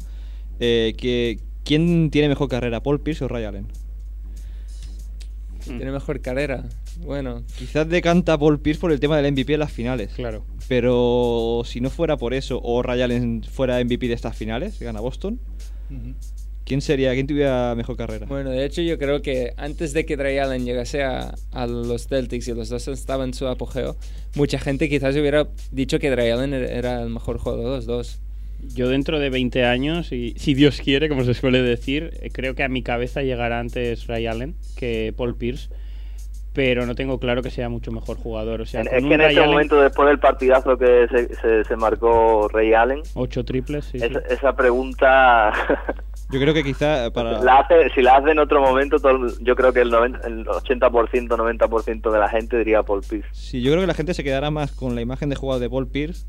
eh, 0.59 0.93
que 0.97 1.39
¿quién 1.63 2.09
tiene 2.11 2.29
mejor 2.29 2.49
carrera, 2.49 2.81
Paul 2.81 2.99
Pierce 2.99 3.25
o 3.25 3.27
Ray 3.27 3.45
Allen? 3.45 3.67
Tiene 5.63 5.91
mejor 5.91 6.19
carrera. 6.19 6.65
Bueno, 7.05 7.43
Quizás 7.57 7.87
decanta 7.87 8.37
Paul 8.37 8.59
Pierce 8.59 8.81
por 8.81 8.91
el 8.91 8.99
tema 8.99 9.17
del 9.17 9.31
MVP 9.31 9.53
en 9.53 9.59
las 9.59 9.71
finales. 9.71 10.11
Claro. 10.13 10.43
Pero 10.67 11.63
si 11.65 11.81
no 11.81 11.89
fuera 11.89 12.17
por 12.17 12.33
eso, 12.33 12.59
o 12.61 12.81
Ray 12.83 13.01
Allen 13.01 13.43
fuera 13.43 13.83
MVP 13.83 14.07
de 14.07 14.13
estas 14.13 14.35
finales, 14.35 14.79
gana 14.79 14.99
Boston, 14.99 15.39
¿quién 16.65 16.81
sería? 16.81 17.13
¿Quién 17.13 17.27
tuviera 17.27 17.73
mejor 17.75 17.95
carrera? 17.97 18.25
Bueno, 18.27 18.49
de 18.51 18.65
hecho 18.65 18.81
yo 18.81 18.97
creo 18.97 19.21
que 19.21 19.53
antes 19.57 19.93
de 19.93 20.05
que 20.05 20.15
Ray 20.15 20.37
Allen 20.37 20.65
llegase 20.65 21.03
a, 21.03 21.33
a 21.51 21.67
los 21.67 22.07
Celtics 22.07 22.47
y 22.47 22.53
los 22.53 22.69
dos 22.69 22.87
estaban 22.87 23.29
en 23.29 23.33
su 23.33 23.47
apogeo, 23.47 23.95
mucha 24.35 24.59
gente 24.59 24.89
quizás 24.89 25.15
hubiera 25.15 25.47
dicho 25.71 25.99
que 25.99 26.15
Ray 26.15 26.29
Allen 26.31 26.53
era- 26.53 26.67
era 26.71 27.01
el 27.01 27.09
mejor 27.09 27.37
jugador 27.37 27.65
de 27.65 27.69
los 27.75 27.85
dos. 27.85 28.19
Yo 28.75 28.87
dentro 28.87 29.19
de 29.19 29.29
20 29.29 29.65
años, 29.65 30.13
y 30.13 30.35
si 30.37 30.53
Dios 30.53 30.79
quiere, 30.81 31.09
como 31.09 31.25
se 31.25 31.33
suele 31.33 31.61
decir, 31.61 32.11
eh, 32.21 32.29
creo 32.31 32.55
que 32.55 32.63
a 32.63 32.69
mi 32.69 32.81
cabeza 32.81 33.21
llegará 33.21 33.59
antes 33.59 34.07
Ray 34.07 34.25
Allen 34.27 34.55
que 34.77 35.13
Paul 35.17 35.35
Pierce, 35.35 35.69
pero 36.53 36.85
no 36.85 36.95
tengo 36.95 37.19
claro 37.19 37.41
que 37.41 37.49
sea 37.49 37.67
mucho 37.67 37.91
mejor 37.91 38.15
jugador. 38.15 38.61
O 38.61 38.65
sea, 38.65 38.81
es 38.83 39.03
un 39.03 39.09
que 39.09 39.15
en 39.15 39.19
Ray 39.19 39.29
este 39.31 39.39
Allen, 39.41 39.51
momento, 39.51 39.81
después 39.81 40.07
del 40.07 40.19
partidazo 40.19 40.77
que 40.77 41.07
se, 41.11 41.35
se, 41.35 41.63
se 41.65 41.75
marcó 41.75 42.47
Ray 42.47 42.73
Allen, 42.73 43.01
ocho 43.15 43.43
triples, 43.43 43.83
sí, 43.85 43.97
esa 44.29 44.55
pregunta 44.55 45.51
Yo 46.33 46.39
creo 46.39 46.53
que 46.55 46.63
quizá 46.63 47.11
para... 47.11 47.43
la 47.43 47.59
hace, 47.59 47.91
si 47.93 48.01
la 48.01 48.17
hace 48.17 48.31
en 48.31 48.39
otro 48.39 48.59
momento, 48.59 48.97
todo 48.97 49.27
yo 49.39 49.55
creo 49.55 49.71
que 49.71 49.81
el, 49.81 49.91
90, 49.91 50.27
el 50.27 50.45
80%, 50.45 51.27
90% 51.27 52.11
de 52.11 52.19
la 52.19 52.27
gente 52.27 52.57
diría 52.57 52.81
Paul 52.81 53.01
Pierce. 53.07 53.29
Sí, 53.33 53.61
yo 53.61 53.71
creo 53.71 53.81
que 53.81 53.87
la 53.87 53.93
gente 53.93 54.15
se 54.15 54.23
quedará 54.23 54.49
más 54.49 54.71
con 54.71 54.95
la 54.95 55.01
imagen 55.01 55.29
de 55.29 55.35
jugador 55.35 55.61
de 55.61 55.69
Paul 55.69 55.87
Pierce, 55.87 56.25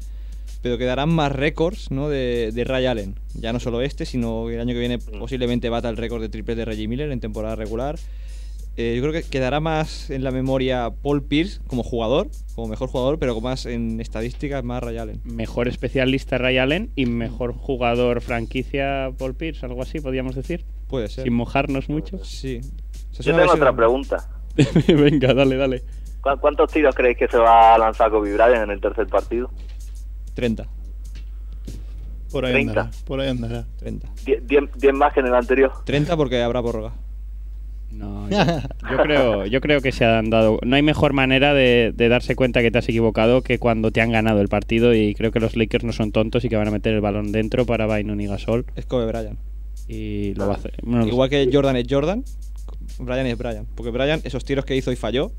pero 0.62 0.76
quedarán 0.76 1.08
más 1.08 1.32
récords 1.32 1.90
¿no? 1.90 2.10
de, 2.10 2.50
de 2.52 2.64
Ray 2.64 2.84
Allen. 2.84 3.14
Ya 3.32 3.54
no 3.54 3.60
solo 3.60 3.80
este, 3.80 4.04
sino 4.04 4.44
que 4.46 4.56
el 4.56 4.60
año 4.60 4.74
que 4.74 4.80
viene 4.80 4.98
posiblemente 4.98 5.70
bata 5.70 5.88
el 5.88 5.96
récord 5.96 6.20
de 6.20 6.28
triples 6.28 6.58
de 6.58 6.66
Reggie 6.66 6.86
Miller 6.86 7.10
en 7.10 7.20
temporada 7.20 7.56
regular. 7.56 7.96
Eh, 8.76 8.94
yo 8.96 9.02
creo 9.02 9.12
que 9.12 9.22
quedará 9.28 9.60
más 9.60 10.10
en 10.10 10.24
la 10.24 10.32
memoria 10.32 10.90
Paul 11.02 11.22
Pierce 11.22 11.60
como 11.68 11.84
jugador, 11.84 12.28
como 12.56 12.66
mejor 12.66 12.88
jugador, 12.88 13.18
pero 13.20 13.32
con 13.34 13.44
más 13.44 13.66
en 13.66 14.00
estadísticas 14.00 14.64
más 14.64 14.82
Ray 14.82 14.98
Allen. 14.98 15.20
Mejor 15.24 15.68
especialista 15.68 16.38
Ray 16.38 16.58
Allen 16.58 16.90
y 16.96 17.06
mejor 17.06 17.54
jugador 17.54 18.20
franquicia 18.20 19.10
Paul 19.16 19.34
Pierce, 19.36 19.64
algo 19.64 19.80
así, 19.82 20.00
podríamos 20.00 20.34
decir. 20.34 20.64
Puede 20.88 21.08
ser. 21.08 21.22
Sin 21.24 21.34
mojarnos 21.34 21.88
mucho. 21.88 22.24
Sí. 22.24 22.60
Yo 23.12 23.36
tengo 23.36 23.52
otra 23.52 23.72
pregunta. 23.74 24.28
Venga, 24.88 25.32
dale, 25.34 25.56
dale. 25.56 25.84
¿Cu- 26.20 26.38
¿Cuántos 26.40 26.70
tiros 26.72 26.94
creéis 26.96 27.16
que 27.18 27.28
se 27.28 27.36
va 27.38 27.74
a 27.76 27.78
lanzar 27.78 28.10
Kobe 28.10 28.32
Bryant 28.34 28.64
en 28.64 28.70
el 28.70 28.80
tercer 28.80 29.06
partido? 29.06 29.50
30. 30.34 30.66
Por 32.32 32.44
ahí 32.44 32.52
30. 32.54 32.70
andará. 32.72 32.90
Por 33.06 33.20
ahí 33.20 33.28
andará. 33.28 33.66
30. 33.78 34.08
10 34.24 34.94
más 34.94 35.12
que 35.12 35.20
en 35.20 35.26
el 35.26 35.34
anterior. 35.34 35.70
30 35.84 36.16
porque 36.16 36.42
habrá 36.42 36.60
prórroga. 36.60 36.92
No, 37.94 38.28
yo, 38.28 38.36
yo 38.90 38.96
creo, 39.02 39.46
yo 39.46 39.60
creo 39.60 39.80
que 39.80 39.92
se 39.92 40.04
han 40.04 40.30
dado. 40.30 40.58
No 40.64 40.76
hay 40.76 40.82
mejor 40.82 41.12
manera 41.12 41.54
de, 41.54 41.92
de 41.94 42.08
darse 42.08 42.34
cuenta 42.36 42.60
que 42.62 42.70
te 42.70 42.78
has 42.78 42.88
equivocado 42.88 43.42
que 43.42 43.58
cuando 43.58 43.90
te 43.90 44.00
han 44.00 44.10
ganado 44.10 44.40
el 44.40 44.48
partido. 44.48 44.94
Y 44.94 45.14
creo 45.14 45.30
que 45.32 45.40
los 45.40 45.56
Lakers 45.56 45.84
no 45.84 45.92
son 45.92 46.12
tontos 46.12 46.44
y 46.44 46.48
que 46.48 46.56
van 46.56 46.68
a 46.68 46.70
meter 46.70 46.94
el 46.94 47.00
balón 47.00 47.32
dentro 47.32 47.64
para 47.66 47.86
Bynum 47.86 48.20
y 48.20 48.26
Gasol. 48.26 48.66
Es 48.76 48.86
Kobe 48.86 49.06
Bryant. 49.06 49.38
Y 49.88 50.34
lo 50.34 50.46
va 50.46 50.54
a 50.54 50.56
hacer. 50.56 50.74
Bueno, 50.82 51.06
Igual 51.06 51.28
que 51.28 51.48
Jordan 51.52 51.76
es 51.76 51.86
Jordan, 51.88 52.24
Brian 52.98 53.26
es 53.26 53.36
Brian. 53.38 53.66
Porque 53.74 53.90
Brian, 53.90 54.20
esos 54.24 54.44
tiros 54.44 54.64
que 54.64 54.76
hizo 54.76 54.92
y 54.92 54.96
falló, 54.96 55.32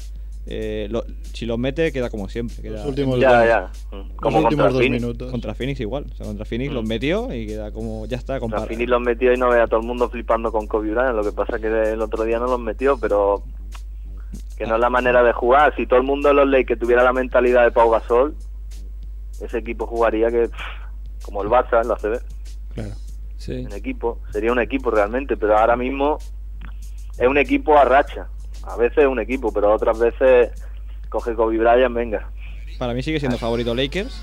eh, 0.47 0.87
lo- 0.91 1.03
si 1.33 1.45
los 1.45 1.57
mete, 1.57 1.91
queda 1.91 2.09
como 2.09 2.29
siempre. 2.29 2.61
Queda 2.61 2.77
Los 2.77 2.85
últimos 2.85 3.19
Ya, 3.19 3.39
dos- 3.39 3.47
ya. 3.47 3.59
Los 3.91 4.07
Como 4.15 4.37
últimos 4.39 4.43
contra 4.45 4.65
dos 4.69 4.77
Phoenix. 4.81 5.01
minutos. 5.01 5.31
Contra 5.31 5.53
Phoenix 5.55 5.79
igual. 5.79 6.05
O 6.11 6.15
sea, 6.15 6.25
contra 6.27 6.45
Phoenix 6.45 6.71
Mm. 6.71 6.73
los 6.75 6.83
metió 6.85 7.33
y 7.33 7.47
queda 7.47 7.71
como. 7.71 8.05
Ya 8.05 8.17
está, 8.17 8.39
compadre. 8.39 8.67
Fini 8.67 8.85
los 8.85 9.01
metió 9.01 9.33
y 9.33 9.37
no 9.37 9.49
vea 9.49 9.63
a 9.63 9.67
todo 9.67 9.79
el 9.79 9.85
mundo 9.87 10.09
flipando 10.09 10.51
con 10.51 10.67
Kobe 10.67 10.91
Bryant. 10.91 11.15
Lo 11.15 11.23
que 11.23 11.31
pasa 11.31 11.55
es 11.55 11.61
que 11.61 11.67
el 11.67 12.01
otro 12.01 12.23
día 12.23 12.37
no 12.39 12.45
los 12.45 12.59
metió, 12.59 12.97
pero 12.99 13.43
que 14.57 14.65
no 14.65 14.75
es 14.75 14.81
la 14.81 14.89
manera 14.89 15.23
de 15.23 15.33
jugar. 15.33 15.73
Si 15.75 15.85
todo 15.87 15.99
el 15.99 16.05
mundo 16.05 16.29
en 16.29 16.35
los 16.37 16.47
Lakers 16.47 16.79
tuviera 16.79 17.03
la 17.03 17.11
mentalidad 17.13 17.63
de 17.63 17.71
Pau 17.71 17.89
Gasol, 17.89 18.35
ese 19.41 19.57
equipo 19.57 19.85
jugaría 19.87 20.29
que 20.29 20.47
pff, 20.47 21.23
como 21.25 21.41
el 21.43 21.49
Barça 21.49 21.81
en 21.81 21.87
la 21.89 21.95
CB, 21.97 22.19
claro. 22.73 22.91
Sí. 23.37 23.51
en 23.53 23.73
equipo. 23.73 24.19
Sería 24.31 24.51
un 24.51 24.59
equipo 24.59 24.91
realmente, 24.91 25.35
pero 25.37 25.57
ahora 25.57 25.75
mismo 25.75 26.17
es 27.17 27.27
un 27.27 27.37
equipo 27.37 27.77
a 27.77 27.83
racha. 27.83 28.27
A 28.65 28.75
veces 28.77 28.99
es 28.99 29.07
un 29.07 29.19
equipo, 29.19 29.51
pero 29.51 29.73
otras 29.73 29.97
veces 29.99 30.51
coge 31.09 31.33
Kobe 31.35 31.57
Bryant, 31.57 31.95
venga. 31.95 32.29
Para 32.77 32.93
mí 32.93 33.03
sigue 33.03 33.19
siendo 33.19 33.37
favorito 33.37 33.75
Lakers. 33.75 34.21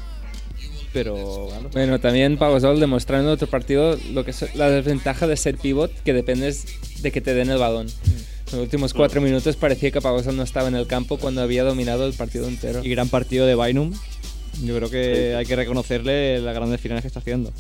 Pero. 0.93 1.15
bueno. 1.15 1.71
Bueno, 1.73 2.01
también 2.01 2.37
Pau 2.37 2.53
Gasol 2.53 2.79
demostrando 2.79 3.29
en 3.29 3.35
otro 3.35 3.49
partido 3.49 3.97
lo 4.13 4.25
que 4.25 4.33
es 4.33 4.55
la 4.55 4.69
desventaja 4.69 5.27
de 5.27 5.37
ser 5.37 5.57
pivot, 5.57 5.91
que 6.03 6.13
dependes 6.13 7.03
de 7.03 7.11
que 7.11 7.21
te 7.21 7.35
den 7.35 7.51
el 7.51 7.59
balón. 7.59 7.87
En 7.87 8.59
los 8.59 8.65
últimos 8.65 8.93
cuatro 8.93 9.23
minutos 9.23 9.57
parecía 9.57 9.91
que 9.91 10.01
Pau 10.01 10.17
Gasol 10.17 10.37
no 10.37 10.43
estaba 10.43 10.69
en 10.69 10.75
el 10.75 10.87
campo 10.87 11.17
cuando 11.17 11.41
había 11.41 11.65
dominado 11.65 12.07
el 12.07 12.13
partido 12.13 12.47
entero. 12.47 12.81
Y 12.85 12.91
gran 12.91 13.09
partido 13.09 13.47
de 13.47 13.55
Bynum. 13.55 13.93
Yo 14.63 14.77
creo 14.77 14.91
que 14.91 15.35
hay 15.35 15.47
que 15.47 15.57
reconocerle 15.57 16.39
las 16.41 16.55
grandes 16.55 16.81
finales 16.81 17.03
que 17.03 17.09
está 17.09 17.21
haciendo. 17.21 17.53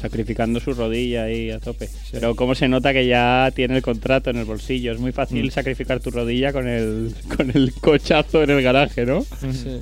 Sacrificando 0.00 0.60
su 0.60 0.74
rodilla 0.74 1.24
ahí 1.24 1.50
a 1.50 1.58
tope. 1.60 1.88
Pero 2.12 2.34
cómo 2.34 2.54
se 2.54 2.68
nota 2.68 2.92
que 2.92 3.06
ya 3.06 3.50
tiene 3.54 3.76
el 3.76 3.82
contrato 3.82 4.30
en 4.30 4.36
el 4.36 4.44
bolsillo. 4.44 4.92
Es 4.92 4.98
muy 4.98 5.12
fácil 5.12 5.46
Mm. 5.46 5.50
sacrificar 5.50 6.00
tu 6.00 6.10
rodilla 6.10 6.52
con 6.52 6.68
el, 6.68 7.14
con 7.36 7.50
el 7.50 7.72
cochazo 7.74 8.42
en 8.42 8.50
el 8.50 8.62
garaje, 8.62 9.06
¿no? 9.06 9.22
Sí. 9.22 9.80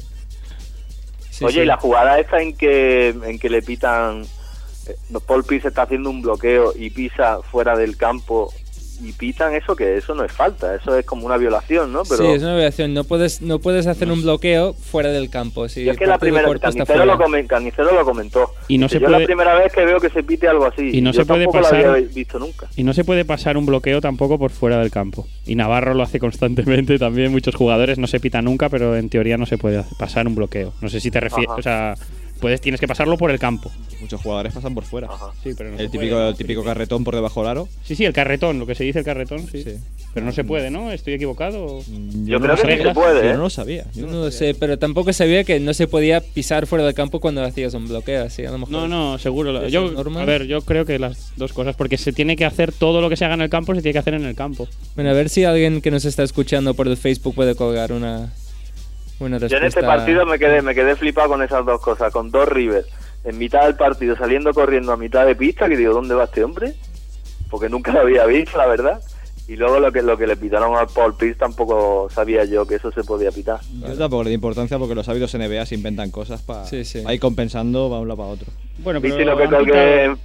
Sí, 1.31 1.44
Oye, 1.44 1.55
sí. 1.55 1.61
y 1.62 1.66
la 1.66 1.77
jugada 1.77 2.18
esta 2.20 2.40
en 2.40 2.57
que 2.57 3.09
en 3.09 3.38
que 3.40 3.50
le 3.50 3.61
pitan 3.61 4.22
eh, 4.87 4.94
Paul 5.27 5.42
Pierce 5.44 5.66
está 5.68 5.83
haciendo 5.83 6.11
un 6.11 6.22
bloqueo 6.22 6.72
y 6.79 6.90
pisa 6.90 7.38
fuera 7.50 7.77
del 7.77 7.96
campo 7.96 8.53
y 9.02 9.12
pitan 9.12 9.54
eso 9.54 9.74
que 9.76 9.96
eso 9.96 10.14
no 10.14 10.24
es 10.24 10.33
falta, 10.33 10.74
eso 10.74 10.96
es 10.96 11.04
como 11.07 11.26
una 11.26 11.37
violación, 11.37 11.92
¿no? 11.92 12.02
Pero 12.04 12.24
Sí, 12.24 12.26
es 12.33 12.42
una 12.42 12.54
violación. 12.57 12.94
No 12.94 13.04
puedes, 13.04 13.40
no 13.42 13.59
puedes 13.59 13.87
hacer 13.87 14.11
un 14.11 14.22
bloqueo 14.22 14.74
fuera 14.74 15.11
del 15.11 15.30
campo. 15.30 15.68
Si 15.68 15.83
y 15.83 15.88
es 15.88 15.96
que 15.98 16.07
la 16.07 16.18
primera 16.18 16.46
Carnicero 16.59 17.04
lo, 17.04 17.16
fuera. 17.16 17.26
comen- 17.30 17.46
Carnicero 17.46 17.92
lo 17.94 18.04
comentó. 18.04 18.50
Y 18.68 18.78
no 18.78 18.87
Dice, 18.87 18.98
se 18.98 19.00
yo 19.02 19.07
puede- 19.09 19.20
la 19.20 19.26
primera 19.26 19.54
vez 19.57 19.72
que 19.72 19.85
veo 19.85 20.00
que 20.00 20.11
se 20.11 20.22
pite 20.22 20.48
algo 20.48 20.66
así. 20.66 20.90
Y 20.92 21.00
no 21.00 21.12
yo 21.12 21.20
se 21.22 21.26
puede 21.26 21.46
pasar- 21.48 21.83
lo 21.85 21.92
había 21.92 22.09
visto 22.09 22.38
nunca. 22.38 22.68
Y 22.76 22.83
no 22.85 22.92
se 22.92 23.04
puede 23.04 23.24
pasar 23.24 23.57
un 23.57 23.66
bloqueo 23.66 24.00
tampoco 24.00 24.38
por 24.38 24.50
fuera 24.50 24.78
del 24.78 24.90
campo. 24.90 25.26
Y 25.46 25.54
Navarro 25.54 25.94
lo 25.94 26.02
hace 26.02 26.18
constantemente 26.18 26.98
también. 26.98 27.33
Muchos 27.33 27.54
jugadores 27.54 27.98
no 27.98 28.07
se 28.07 28.20
pita 28.20 28.42
nunca, 28.42 28.68
pero 28.68 28.96
en 28.96 29.09
teoría 29.09 29.37
no 29.37 29.46
se 29.46 29.59
puede 29.59 29.85
pasar 29.98 30.26
un 30.26 30.35
bloqueo. 30.35 30.72
No 30.80 30.88
sé 30.88 31.00
si 31.00 31.11
te 31.11 31.20
refieres. 31.20 31.50
O 31.57 31.62
sea, 31.62 31.94
puedes, 32.44 32.61
tienes 32.61 32.78
que 32.78 32.87
pasarlo 32.87 33.16
por 33.16 33.30
el 33.30 33.38
campo. 33.38 33.72
Muchos 34.02 34.20
jugadores 34.20 34.52
pasan 34.52 34.74
por 34.74 34.85
fuera. 34.85 35.09
Sí, 35.42 35.52
pero 35.57 35.70
no 35.70 35.78
se 35.78 35.85
el 35.85 35.90
típico, 35.90 36.16
puede. 36.16 36.28
el 36.28 36.35
típico 36.35 36.62
carretón 36.62 37.02
por 37.02 37.14
debajo 37.14 37.40
del 37.40 37.48
aro. 37.48 37.68
Sí, 37.83 37.94
sí, 37.94 38.04
el 38.04 38.12
carretón, 38.12 38.59
lo 38.59 38.66
que 38.66 38.74
se 38.74 38.85
dice 38.85 38.98
el 38.98 39.04
carretón, 39.07 39.48
sí. 39.50 39.62
Sí. 39.64 39.76
Pero 40.12 40.26
no 40.26 40.33
se 40.33 40.44
puede, 40.44 40.70
¿no? 40.70 40.92
¿Estoy 40.92 41.14
equivocado? 41.14 41.80
Yo 41.88 42.38
no 42.38 42.44
creo 42.44 42.57
que 42.57 42.76
sí 42.76 42.83
se 42.83 42.92
puede, 42.92 43.22
Yo 43.24 43.30
¿eh? 43.30 43.33
no 43.33 43.44
lo 43.44 43.50
sabía. 43.50 43.87
Yo 43.94 44.02
Yo 44.02 44.12
no 44.12 44.24
lo 44.24 44.30
sé, 44.30 44.54
pero 44.54 44.78
tampoco 44.78 45.11
sabía 45.14 45.42
que 45.42 45.59
no 45.59 45.72
se 45.72 45.87
podía 45.87 46.20
pisar 46.20 46.66
fuera 46.66 46.85
del 46.85 46.92
campo 46.92 47.18
cuando 47.18 47.42
hacías 47.42 47.72
un 47.72 47.88
bloqueo. 47.88 48.24
Así, 48.24 48.44
a 48.44 48.50
lo 48.50 48.59
mejor 48.59 48.72
No, 48.72 48.88
no, 48.88 49.16
seguro. 49.16 49.57
¿Eso 49.62 49.68
Yo, 49.68 50.18
a 50.18 50.24
ver, 50.26 50.46
yo 50.46 50.61
creo 50.61 50.85
que 50.85 50.98
las 50.98 51.33
dos 51.37 51.54
cosas, 51.54 51.74
porque 51.74 51.96
se 51.96 52.12
tiene 52.12 52.37
que 52.37 52.44
hacer 52.44 52.72
todo 52.72 53.00
lo 53.00 53.09
que 53.09 53.16
se 53.16 53.24
haga 53.24 53.35
en 53.35 53.40
el 53.40 53.48
campo, 53.48 53.74
se 53.74 53.80
tiene 53.80 53.94
que 53.94 54.00
hacer 54.00 54.12
en 54.12 54.26
el 54.26 54.35
campo. 54.35 54.68
Bueno, 54.96 55.09
a 55.09 55.14
ver 55.14 55.30
si 55.30 55.44
alguien 55.44 55.80
que 55.80 55.90
nos 55.90 56.04
está 56.04 56.22
escuchando 56.22 56.74
por 56.74 56.88
el 56.88 56.98
Facebook 56.98 57.35
puede 57.35 57.54
colgar 57.54 57.90
una, 57.90 58.35
una 59.20 59.38
Yo 59.38 59.57
en 59.57 59.64
este 59.64 59.83
partido 59.83 60.27
me 60.27 60.38
quedé, 60.38 60.62
me 60.62 60.74
quedé 60.74 60.96
flipado 60.96 61.29
con 61.29 61.42
esas 61.42 61.64
dos 61.64 61.81
cosas, 61.81 62.12
con 62.12 62.31
dos 62.31 62.48
Rivers 62.48 62.87
en 63.24 63.38
mitad 63.38 63.64
del 63.64 63.74
partido 63.77 64.16
saliendo 64.16 64.53
corriendo 64.53 64.92
a 64.92 64.96
mitad 64.98 65.24
de 65.24 65.35
pista, 65.35 65.66
que 65.68 65.77
digo, 65.79 65.94
¿dónde 65.94 66.14
va 66.14 66.24
este 66.24 66.44
hombre? 66.44 66.74
Porque 67.50 67.68
nunca 67.70 67.92
lo 67.92 68.00
había 68.00 68.27
visto, 68.27 68.59
la 68.59 68.66
verdad. 68.66 69.00
Y 69.46 69.57
luego 69.57 69.79
lo 69.79 69.92
que 69.92 70.00
lo 70.03 70.16
que 70.16 70.27
le 70.27 70.37
pitaron 70.37 70.74
a 70.77 70.87
Paul 70.87 71.16
Pierce 71.16 71.38
tampoco 71.38 72.09
sabía 72.11 72.44
yo 72.44 72.66
que 72.66 72.77
eso 72.77 72.90
se 72.92 73.05
podía 73.05 73.31
pitar. 73.31 73.61
Yo 73.81 73.94
tampoco 73.96 74.24
le 74.24 74.31
di 74.31 74.35
importancia 74.35 74.79
porque 74.79 74.94
los 74.94 75.07
hábitos 75.09 75.35
NBA 75.35 75.66
se 75.66 75.74
inventan 75.74 76.11
cosas 76.11 76.40
para 76.42 76.64
Sí, 76.66 76.85
sí. 76.85 77.03
ir 77.09 77.20
compensando 77.20 77.88
para 77.90 78.00
un 78.00 78.09
lado 78.09 78.18
para 78.18 78.31
otro. 78.31 78.46
Bueno, 78.79 79.00
pero 79.00 79.14
¿Viste 79.16 79.24
lo 79.31 79.37
que 79.37 79.44
pitado- 79.44 80.18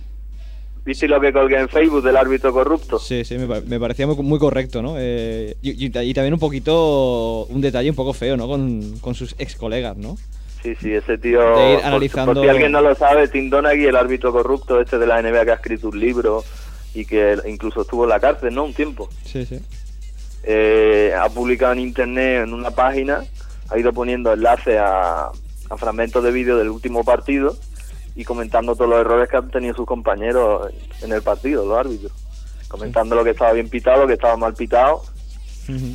¿viste 0.89 1.08
lo 1.08 1.21
que 1.21 1.32
colgué 1.32 1.60
en 1.60 1.69
Facebook 1.69 2.04
del 2.04 2.17
árbitro 2.17 2.52
corrupto? 2.52 2.97
Sí, 2.99 3.23
sí, 3.23 3.38
me, 3.38 3.45
pa- 3.47 3.62
me 3.65 3.80
parecía 3.80 4.08
muy, 4.08 4.15
muy 4.17 4.39
correcto, 4.39 4.82
¿no? 4.82 4.95
Eh, 4.97 5.56
y, 5.62 5.86
y 5.86 5.89
ta- 5.91 6.04
y 6.04 6.13
también 6.13 6.34
un 6.34 6.39
poquito, 6.39 7.45
un 7.45 7.62
detalle 7.62 7.89
un 7.91 7.95
poco 7.95 8.13
feo, 8.13 8.36
¿no? 8.36 8.47
Con, 8.47 8.97
con 8.99 9.13
sus 9.15 9.36
ex 9.38 9.56
colegas, 9.56 9.95
¿no? 9.97 10.17
Sí, 10.63 10.73
sí, 10.82 10.91
ese 10.91 11.17
tío. 11.17 11.39
De 11.56 11.73
ir 11.73 11.80
analizando- 11.84 12.34
Por, 12.34 12.43
si 12.43 12.49
alguien 12.49 12.71
no 12.71 12.82
lo 12.82 12.93
sabe, 12.95 13.28
Tim 13.28 13.49
Donaghy, 13.49 13.86
el 13.86 13.95
árbitro 13.95 14.32
corrupto 14.34 14.82
este 14.82 14.97
de 14.97 15.06
la 15.08 15.21
NBA 15.21 15.45
que 15.45 15.52
ha 15.52 15.56
escrito 15.56 15.89
un 15.89 15.99
libro 15.99 16.43
y 16.95 17.06
que 17.06 17.38
incluso 17.47 17.82
estuvo 17.84 18.04
en 18.04 18.10
la 18.10 18.19
cárcel, 18.19 18.54
¿no? 18.56 18.65
Un 18.65 18.73
tiempo. 18.73 19.08
Sí, 19.23 19.45
sí. 19.45 19.60
eh, 20.43 21.13
ha 21.17 21.30
publicado 21.30 21.73
en 21.73 21.80
internet 21.80 22.43
en 22.43 22.54
una 22.54 22.71
página, 22.71 23.23
ha 23.69 23.78
ido 23.78 23.93
poniendo 23.93 24.34
enlaces 24.34 24.78
a, 24.80 25.28
a 25.69 25.78
fragmentos 25.78 26.23
de 26.23 26.32
vídeo 26.32 26.58
del 26.58 26.69
último 26.69 27.04
partido 27.04 27.56
y 28.19 28.25
comentando 28.25 28.75
todos 28.75 28.89
los 28.89 28.99
errores 28.99 29.29
que 29.29 29.38
han 29.38 29.49
tenido 29.49 29.73
sus 29.73 29.86
compañeros 29.86 30.69
en 31.01 31.13
el 31.13 31.21
partido, 31.21 31.65
los 31.65 31.77
árbitros. 31.77 32.12
Comentando 32.67 33.15
lo 33.15 33.23
que 33.23 33.29
estaba 33.29 33.53
bien 33.53 33.69
pitado, 33.69 34.01
lo 34.01 34.08
que 34.08 34.15
estaba 34.15 34.36
mal 34.36 34.53
pitado. 34.53 35.03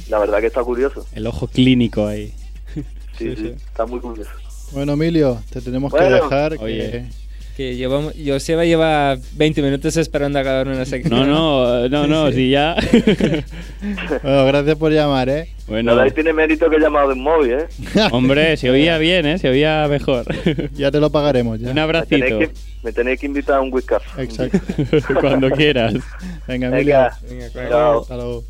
La 0.09 0.19
verdad 0.19 0.41
que 0.41 0.47
está 0.47 0.65
curioso. 0.65 1.05
El 1.13 1.27
ojo 1.27 1.47
clínico 1.49 2.07
ahí. 2.07 2.33
Sí, 3.19 3.37
sí, 3.37 3.55
está 3.55 3.85
muy 3.85 4.01
curioso. 4.01 4.31
Bueno, 4.73 4.95
Emilio, 4.95 5.39
te 5.51 5.61
tenemos 5.61 5.93
que 5.93 6.03
dejar. 6.03 6.57
Oye. 6.61 6.91
Que 6.91 7.24
llevamos, 7.57 8.15
Joseba 8.25 8.65
lleva 8.65 9.17
20 9.35 9.63
minutos 9.63 9.97
esperando 9.97 10.39
a 10.39 10.43
acabar 10.43 10.69
una 10.69 10.85
sección. 10.85 11.15
No, 11.21 11.27
no, 11.27 11.89
no, 11.89 12.07
no, 12.07 12.33
si 12.33 12.51
ya. 12.51 12.77
Bueno, 14.23 14.47
gracias 14.47 14.77
por 14.77 14.93
llamar, 14.93 15.29
¿eh? 15.29 15.49
bueno, 15.67 15.99
ahí 15.99 16.11
tiene 16.11 16.33
mérito 16.33 16.69
que 16.71 16.77
he 16.77 16.81
llamado 16.81 17.09
de 17.09 17.15
un 17.15 17.23
móvil, 17.23 17.53
¿eh? 17.53 17.67
hombre, 18.13 18.57
se 18.57 18.71
oía 18.71 18.97
bien, 18.99 19.27
¿eh? 19.27 19.39
Se 19.39 19.49
oía 19.49 19.87
mejor. 19.89 20.25
Ya 20.75 20.91
te 20.91 21.01
lo 21.01 21.11
pagaremos, 21.11 21.61
ya. 21.61 21.69
Un 21.69 21.75
Me 21.75 21.81
abracito. 21.83 22.17
tenéis, 22.25 22.49
que, 22.49 22.55
me 22.83 22.93
tenéis 22.93 23.21
que 23.21 23.27
invitar 23.27 23.57
a 23.57 23.61
un 23.61 23.73
whisky. 23.73 23.95
Exacto. 24.19 24.59
Cuando 25.21 25.51
quieras. 25.51 25.95
Venga. 26.49 26.71
Venga, 26.71 27.19
Venga, 27.29 27.51
claro. 27.51 28.01
Hasta 28.01 28.17
luego. 28.17 28.45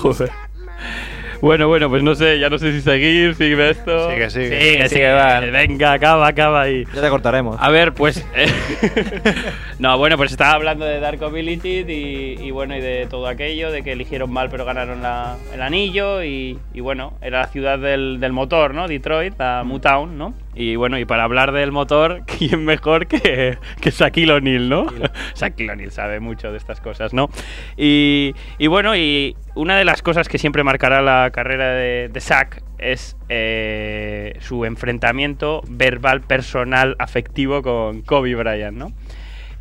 خوبه 0.00 0.30
Bueno, 1.40 1.68
bueno, 1.68 1.88
pues 1.88 2.02
no 2.02 2.14
sé, 2.14 2.38
ya 2.38 2.50
no 2.50 2.58
sé 2.58 2.70
si 2.72 2.82
seguir, 2.82 3.34
sigue 3.34 3.70
esto. 3.70 4.10
Sigue, 4.10 4.28
sigue. 4.28 4.60
Sigue, 4.60 4.88
sigue, 4.90 5.12
va. 5.12 5.40
Venga, 5.40 5.92
acaba, 5.94 6.26
acaba 6.28 6.60
ahí. 6.62 6.84
Ya 6.94 7.00
te 7.00 7.08
cortaremos. 7.08 7.56
A 7.58 7.70
ver, 7.70 7.94
pues. 7.94 8.26
eh, 8.36 8.46
no, 9.78 9.96
bueno, 9.96 10.16
pues 10.18 10.32
estaba 10.32 10.52
hablando 10.52 10.84
de 10.84 11.00
Dark 11.00 11.22
Ability 11.24 11.84
y, 11.88 12.36
y 12.42 12.50
bueno, 12.50 12.76
y 12.76 12.80
de 12.80 13.06
todo 13.08 13.26
aquello, 13.26 13.70
de 13.70 13.82
que 13.82 13.92
eligieron 13.92 14.30
mal 14.30 14.48
pero 14.50 14.64
ganaron 14.66 15.00
la- 15.02 15.36
el 15.54 15.62
anillo 15.62 16.22
y, 16.22 16.58
y 16.74 16.80
bueno, 16.80 17.14
era 17.22 17.40
la 17.40 17.46
ciudad 17.48 17.78
del, 17.78 18.20
del 18.20 18.32
motor, 18.32 18.74
¿no? 18.74 18.86
Detroit, 18.86 19.34
la 19.38 19.62
Mutown, 19.64 20.18
¿no? 20.18 20.34
Y 20.54 20.76
bueno, 20.76 20.98
y 20.98 21.04
para 21.06 21.24
hablar 21.24 21.52
del 21.52 21.72
motor, 21.72 22.22
¿quién 22.38 22.64
mejor 22.66 23.06
que, 23.06 23.56
que 23.80 23.90
Shaquille 23.90 24.32
O'Neal, 24.32 24.68
¿no? 24.68 24.86
Shaquille 25.36 25.70
O'Neal 25.72 25.90
sabe 25.92 26.20
mucho 26.20 26.50
de 26.50 26.58
estas 26.58 26.80
cosas, 26.82 27.14
¿no? 27.14 27.30
Y, 27.78 28.34
y 28.58 28.66
bueno, 28.66 28.94
y 28.94 29.36
una 29.54 29.76
de 29.78 29.84
las 29.84 30.02
cosas 30.02 30.28
que 30.28 30.38
siempre 30.38 30.62
marcará 30.64 31.00
la 31.02 31.29
carrera 31.30 31.70
de, 31.74 32.10
Shaq 32.14 32.62
es 32.78 33.16
eh, 33.28 34.36
su 34.40 34.64
enfrentamiento 34.64 35.62
verbal, 35.68 36.20
personal, 36.22 36.96
afectivo 36.98 37.62
con 37.62 38.02
Kobe 38.02 38.34
Bryant, 38.34 38.76
¿no? 38.76 38.92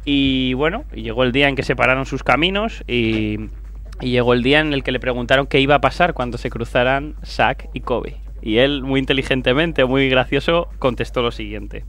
Y 0.05 0.53
bueno, 0.53 0.85
llegó 0.93 1.23
el 1.23 1.31
día 1.31 1.49
en 1.49 1.55
que 1.55 1.63
separaron 1.63 2.05
sus 2.05 2.23
caminos 2.23 2.83
y, 2.87 3.37
y 4.01 4.11
llegó 4.11 4.33
el 4.33 4.43
día 4.43 4.59
en 4.59 4.73
el 4.73 4.83
que 4.83 4.91
le 4.91 4.99
preguntaron 4.99 5.47
qué 5.47 5.59
iba 5.59 5.75
a 5.75 5.81
pasar 5.81 6.13
cuando 6.13 6.37
se 6.37 6.49
cruzaran 6.49 7.15
Shaq 7.23 7.69
y 7.73 7.81
Kobe. 7.81 8.17
Y 8.41 8.57
él, 8.57 8.83
muy 8.83 8.99
inteligentemente, 8.99 9.83
muy 9.85 10.09
gracioso, 10.09 10.69
contestó 10.79 11.21
lo 11.21 11.31
siguiente. 11.31 11.83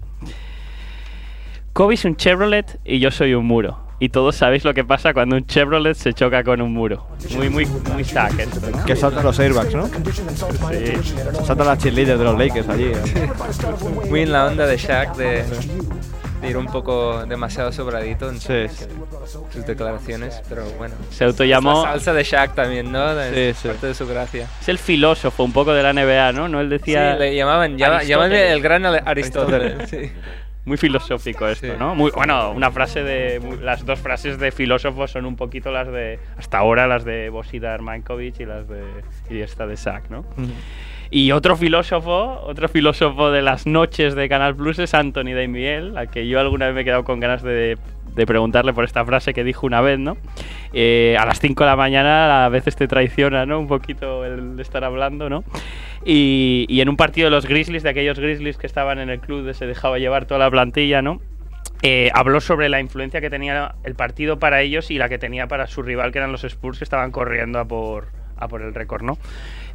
Kobe 1.72 1.94
es 1.94 2.04
un 2.04 2.16
Chevrolet 2.16 2.80
y 2.84 2.98
yo 2.98 3.10
soy 3.10 3.34
un 3.34 3.46
muro. 3.46 3.89
Y 4.02 4.08
todos 4.08 4.34
sabéis 4.34 4.64
lo 4.64 4.72
que 4.72 4.82
pasa 4.82 5.12
cuando 5.12 5.36
un 5.36 5.46
Chevrolet 5.46 5.94
se 5.94 6.14
choca 6.14 6.42
con 6.42 6.62
un 6.62 6.72
muro. 6.72 7.06
Muy, 7.36 7.50
muy, 7.50 7.66
muy 7.66 8.02
Shaq 8.02 8.38
esto, 8.40 8.60
¿no? 8.70 8.84
Que 8.86 8.96
saltan 8.96 9.22
los 9.22 9.38
airbags, 9.38 9.74
¿no? 9.74 9.86
Sí. 9.88 11.44
Saltan 11.44 11.66
las 11.66 11.78
cheerleaders 11.78 12.18
de 12.18 12.24
los 12.24 12.38
Lakers 12.38 12.68
allí. 12.70 12.92
Muy 14.08 14.22
en 14.22 14.32
la 14.32 14.46
onda 14.46 14.66
de 14.66 14.78
Shaq 14.78 15.16
de, 15.16 15.44
de 16.40 16.48
ir 16.48 16.56
un 16.56 16.64
poco 16.66 17.26
demasiado 17.26 17.72
sobradito 17.72 18.30
en 18.30 18.40
sus, 18.40 18.70
sus 19.52 19.66
declaraciones, 19.66 20.40
pero 20.48 20.64
bueno. 20.78 20.94
Se 21.10 21.26
autollamó- 21.26 21.84
La 21.84 21.90
salsa 21.92 22.14
de 22.14 22.24
Shaq 22.24 22.54
también, 22.54 22.90
¿no? 22.90 23.20
Es 23.20 23.56
Sí, 23.58 23.62
sí. 23.62 23.68
parte 23.68 23.86
de 23.88 23.94
su 23.94 24.06
gracia. 24.08 24.48
Es 24.62 24.68
el 24.70 24.78
filósofo 24.78 25.44
un 25.44 25.52
poco 25.52 25.74
de 25.74 25.82
la 25.82 25.92
NBA, 25.92 26.32
¿no? 26.32 26.48
No 26.48 26.60
él 26.62 26.70
decía. 26.70 27.12
Sí, 27.12 27.18
le 27.18 27.36
llamaban, 27.36 27.76
llama- 27.76 27.96
Aristóteles. 27.96 28.08
llámale 28.08 28.52
el 28.52 28.62
gran 28.62 28.86
Aristóteles. 28.86 29.90
sí. 29.90 30.10
Muy 30.66 30.76
filosófico 30.76 31.48
esto, 31.48 31.66
Sí. 31.66 31.72
¿no? 31.78 31.94
Muy, 31.94 32.10
bueno, 32.10 32.50
una 32.52 32.70
frase 32.70 33.02
de. 33.02 33.40
muy- 33.40 33.56
las 33.58 33.84
dos 33.86 33.98
frases 33.98 34.38
de 34.38 34.52
filósofos 34.52 35.10
son 35.10 35.24
un 35.24 35.36
poquito 35.36 35.70
las 35.72 35.90
de. 35.90 36.18
Hasta 36.36 36.58
ahora 36.58 36.86
las 36.86 37.04
de 37.04 37.30
Bosidar 37.30 37.80
Mankovic 37.82 38.40
y 38.40 38.44
las 38.44 38.68
de. 38.68 38.82
Y 39.30 39.40
esta 39.40 39.66
de 39.66 39.76
Sack, 39.76 40.10
¿no? 40.10 40.24
Y 41.10 41.32
otro 41.32 41.56
filósofo, 41.56 42.40
otro 42.44 42.68
filósofo 42.68 43.30
de 43.30 43.42
las 43.42 43.66
noches 43.66 44.14
de 44.14 44.28
Canal 44.28 44.54
Plus 44.54 44.78
es 44.78 44.94
Anthony 44.94 45.32
Daimiel, 45.34 45.96
al 45.96 46.08
que 46.10 46.28
yo 46.28 46.38
alguna 46.38 46.66
vez 46.66 46.74
me 46.74 46.82
he 46.82 46.84
quedado 46.84 47.02
con 47.04 47.18
ganas 47.18 47.42
de, 47.42 47.78
de 48.14 48.26
preguntarle 48.26 48.72
por 48.72 48.84
esta 48.84 49.04
frase 49.04 49.34
que 49.34 49.42
dijo 49.42 49.66
una 49.66 49.80
vez, 49.80 49.98
¿no? 49.98 50.16
Eh, 50.72 51.16
a 51.18 51.26
las 51.26 51.40
5 51.40 51.64
de 51.64 51.70
la 51.70 51.74
mañana 51.76 52.44
a 52.44 52.48
veces 52.48 52.76
te 52.76 52.86
traiciona, 52.86 53.44
¿no? 53.44 53.58
Un 53.58 53.66
poquito 53.66 54.24
el 54.24 54.60
estar 54.60 54.84
hablando, 54.84 55.28
¿no? 55.28 55.42
Y, 56.04 56.80
en 56.80 56.88
un 56.88 56.96
partido 56.96 57.26
de 57.26 57.30
los 57.30 57.46
Grizzlies, 57.46 57.82
de 57.82 57.90
aquellos 57.90 58.18
Grizzlies 58.18 58.56
que 58.56 58.66
estaban 58.66 58.98
en 58.98 59.10
el 59.10 59.20
club 59.20 59.44
de 59.44 59.54
se 59.54 59.66
dejaba 59.66 59.98
llevar 59.98 60.26
toda 60.26 60.40
la 60.40 60.50
plantilla, 60.50 61.02
¿no? 61.02 61.20
Eh, 61.82 62.10
habló 62.14 62.40
sobre 62.40 62.68
la 62.68 62.80
influencia 62.80 63.20
que 63.20 63.30
tenía 63.30 63.74
el 63.84 63.94
partido 63.94 64.38
para 64.38 64.60
ellos 64.60 64.90
y 64.90 64.98
la 64.98 65.08
que 65.08 65.18
tenía 65.18 65.46
para 65.46 65.66
su 65.66 65.82
rival, 65.82 66.12
que 66.12 66.18
eran 66.18 66.32
los 66.32 66.44
Spurs, 66.44 66.78
que 66.78 66.84
estaban 66.84 67.10
corriendo 67.10 67.58
a 67.58 67.64
por, 67.64 68.08
a 68.36 68.48
por 68.48 68.62
el 68.62 68.74
récord, 68.74 69.02
¿no? 69.02 69.18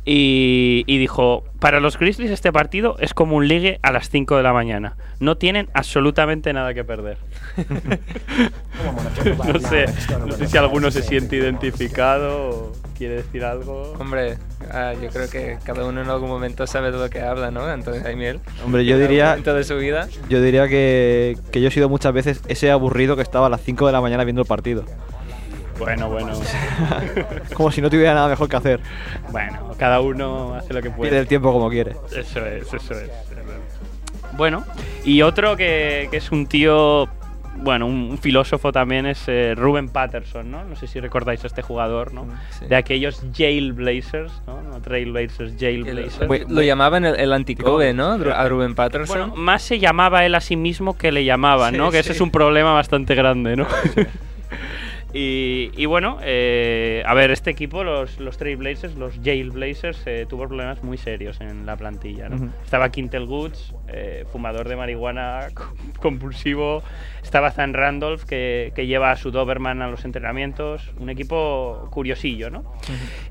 Y, 0.07 0.83
y 0.85 0.99
dijo, 0.99 1.43
para 1.59 1.79
los 1.79 1.97
Grizzlies 1.97 2.29
este 2.29 2.51
partido 2.51 2.95
es 2.99 3.15
como 3.15 3.35
un 3.37 3.47
ligue 3.47 3.79
a 3.81 3.91
las 3.91 4.09
5 4.11 4.37
de 4.37 4.43
la 4.43 4.53
mañana. 4.53 4.95
No 5.19 5.35
tienen 5.37 5.67
absolutamente 5.73 6.53
nada 6.53 6.75
que 6.75 6.83
perder. 6.83 7.17
no 9.47 9.59
sé, 9.59 9.85
no 10.25 10.31
sé 10.33 10.47
si 10.47 10.57
alguno 10.57 10.91
se 10.91 11.01
siente 11.01 11.37
identificado 11.37 12.49
o 12.49 12.71
quiere 12.95 13.15
decir 13.15 13.43
algo. 13.43 13.93
Hombre, 13.99 14.37
ah, 14.71 14.93
yo 15.01 15.09
creo 15.09 15.29
que 15.29 15.57
cada 15.63 15.85
uno 15.85 16.01
en 16.01 16.09
algún 16.09 16.29
momento 16.29 16.67
sabe 16.67 16.91
de 16.91 16.99
lo 16.99 17.09
que 17.09 17.21
habla, 17.21 17.49
¿no? 17.49 17.63
Antonio 17.63 18.01
Daimiel. 18.01 18.39
Hombre, 18.63 18.85
yo 18.85 18.99
diría- 18.99 19.35
de 19.37 19.63
su 19.63 19.77
vida. 19.77 20.07
Yo 20.29 20.41
diría 20.41 20.67
que, 20.67 21.37
que 21.51 21.61
yo 21.61 21.69
he 21.69 21.71
sido 21.71 21.89
muchas 21.89 22.13
veces 22.13 22.41
ese 22.47 22.69
aburrido 22.71 23.15
que 23.15 23.21
estaba 23.21 23.47
a 23.47 23.49
las 23.49 23.61
5 23.61 23.87
de 23.87 23.93
la 23.93 24.01
mañana 24.01 24.23
viendo 24.23 24.41
el 24.41 24.47
partido. 24.47 24.83
Bueno, 25.77 26.09
bueno. 26.09 26.33
Como 27.53 27.71
si 27.71 27.81
no 27.81 27.89
tuviera 27.89 28.13
nada 28.13 28.27
mejor 28.29 28.47
que 28.49 28.55
hacer. 28.55 28.79
Bueno, 29.31 29.71
cada 29.77 29.99
uno 30.01 30.55
hace 30.55 30.73
lo 30.73 30.81
que 30.81 30.89
puede. 30.89 31.09
Pierde 31.09 31.19
el 31.19 31.27
tiempo 31.27 31.51
como 31.51 31.69
quiere. 31.69 31.95
Eso 32.15 32.45
es, 32.45 32.73
eso 32.73 32.93
es. 32.93 33.09
Bueno, 34.37 34.65
y 35.03 35.21
otro 35.21 35.55
que, 35.55 36.07
que 36.11 36.17
es 36.17 36.31
un 36.31 36.45
tío, 36.47 37.07
bueno, 37.57 37.85
un, 37.87 38.09
un 38.11 38.17
filósofo 38.17 38.71
también 38.73 39.05
es 39.05 39.23
eh, 39.27 39.53
Ruben 39.55 39.87
Patterson, 39.87 40.51
¿no? 40.51 40.65
No 40.65 40.75
sé 40.75 40.87
si 40.87 40.99
recordáis 40.99 41.41
a 41.45 41.47
este 41.47 41.61
jugador, 41.61 42.13
¿no? 42.13 42.25
Sí. 42.59 42.65
De 42.65 42.75
aquellos 42.75 43.21
Jailblazers, 43.33 44.31
¿no? 44.45 44.61
No 44.61 44.81
Trailblazers, 44.81 45.53
Jailblazers. 45.57 46.49
Lo 46.49 46.61
llamaban 46.61 47.05
el, 47.05 47.15
el 47.17 47.31
anticobe, 47.31 47.93
¿no? 47.93 48.11
A 48.13 48.47
Rubén 48.49 48.75
Patterson. 48.75 49.29
Bueno, 49.29 49.35
más 49.35 49.61
se 49.61 49.79
llamaba 49.79 50.25
él 50.25 50.35
a 50.35 50.41
sí 50.41 50.55
mismo 50.57 50.97
que 50.97 51.11
le 51.13 51.23
llamaban, 51.23 51.73
Sí, 51.73 51.77
¿no? 51.77 51.91
Que 51.91 51.99
ese 51.99 52.09
sí. 52.09 52.15
es 52.15 52.21
un 52.21 52.31
problema 52.31 52.73
bastante 52.73 53.15
grande, 53.15 53.55
¿no? 53.55 53.67
y, 55.17 55.71
y 55.77 55.85
bueno, 55.85 56.17
eh, 56.21 57.01
a 57.05 57.13
ver, 57.13 57.31
este 57.31 57.49
equipo, 57.51 57.83
los, 57.85 58.19
los 58.19 58.37
Trailblazers, 58.37 58.95
los 58.95 59.13
Jailblazers, 59.23 60.01
eh, 60.07 60.25
tuvo 60.27 60.47
problemas 60.47 60.83
muy 60.83 60.97
serios 60.97 61.39
en 61.39 61.65
la 61.65 61.77
plantilla, 61.77 62.27
¿no? 62.27 62.51
Estaba 62.63 62.89
Quintel 62.89 63.23
Woods, 63.23 63.73
eh, 63.87 64.25
fumador 64.31 64.67
de 64.67 64.75
marihuana 64.75 65.47
co- 65.53 65.73
compulsivo. 66.01 66.83
Estaba 67.23 67.49
Zan 67.51 67.73
Randolph, 67.73 68.23
que, 68.25 68.73
que 68.75 68.87
lleva 68.87 69.11
a 69.11 69.15
su 69.15 69.31
Doberman 69.31 69.81
a 69.81 69.87
los 69.87 70.03
entrenamientos. 70.05 70.91
Un 70.99 71.09
equipo 71.09 71.87
curiosillo, 71.91 72.49
¿no? 72.49 72.63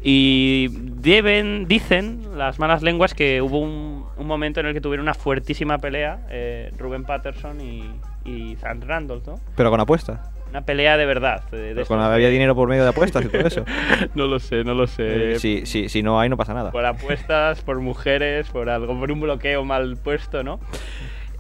Y 0.03 0.69
deben, 0.71 1.67
dicen 1.69 2.37
las 2.39 2.59
malas 2.59 2.83
lenguas 2.83 3.15
que 3.15 3.41
hubo 3.43 3.59
un, 3.61 4.05
un 4.17 4.27
momento 4.27 4.61
en 4.61 4.67
el 4.67 4.75
que 4.75 4.81
tuvieron 4.81 5.05
una 5.05 5.15
fuertísima 5.15 5.79
pelea 5.79 6.27
eh, 6.31 6.73
Ruben 6.79 7.05
Patterson 7.05 7.61
y, 7.61 7.85
y 8.25 8.57
Zan 8.57 8.81
Randolph, 8.81 9.27
¿no? 9.27 9.39
Pero 9.57 9.71
con 9.71 9.81
apuestas. 9.81 10.19
Una 10.55 10.65
pelea 10.65 10.97
de 10.97 11.05
verdad. 11.05 11.43
de- 11.51 11.59
de 11.59 11.75
Pero 11.75 11.87
con, 11.87 11.99
había 11.99 12.29
dinero 12.29 12.55
por 12.55 12.69
medio 12.69 12.85
de 12.85 12.91
apuestas 12.91 13.25
y 13.25 13.29
todo 13.29 13.45
eso. 13.45 13.65
no 14.15 14.29
lo 14.29 14.39
sé, 14.39 14.63
no 14.63 14.73
lo 14.73 14.87
sé. 14.87 15.33
Eh, 15.33 15.39
si, 15.41 15.67
si, 15.67 15.89
si 15.89 16.01
no 16.05 16.21
hay, 16.21 16.29
no 16.29 16.37
pasa 16.37 16.55
nada. 16.55 16.71
Por 16.71 16.87
apuestas, 16.87 17.61
por 17.63 17.81
mujeres, 17.81 18.49
por 18.51 18.71
algo, 18.71 18.97
por 18.97 19.11
un 19.11 19.21
bloqueo 19.21 19.65
mal 19.65 19.97
puesto, 19.97 20.45
¿no? 20.45 20.61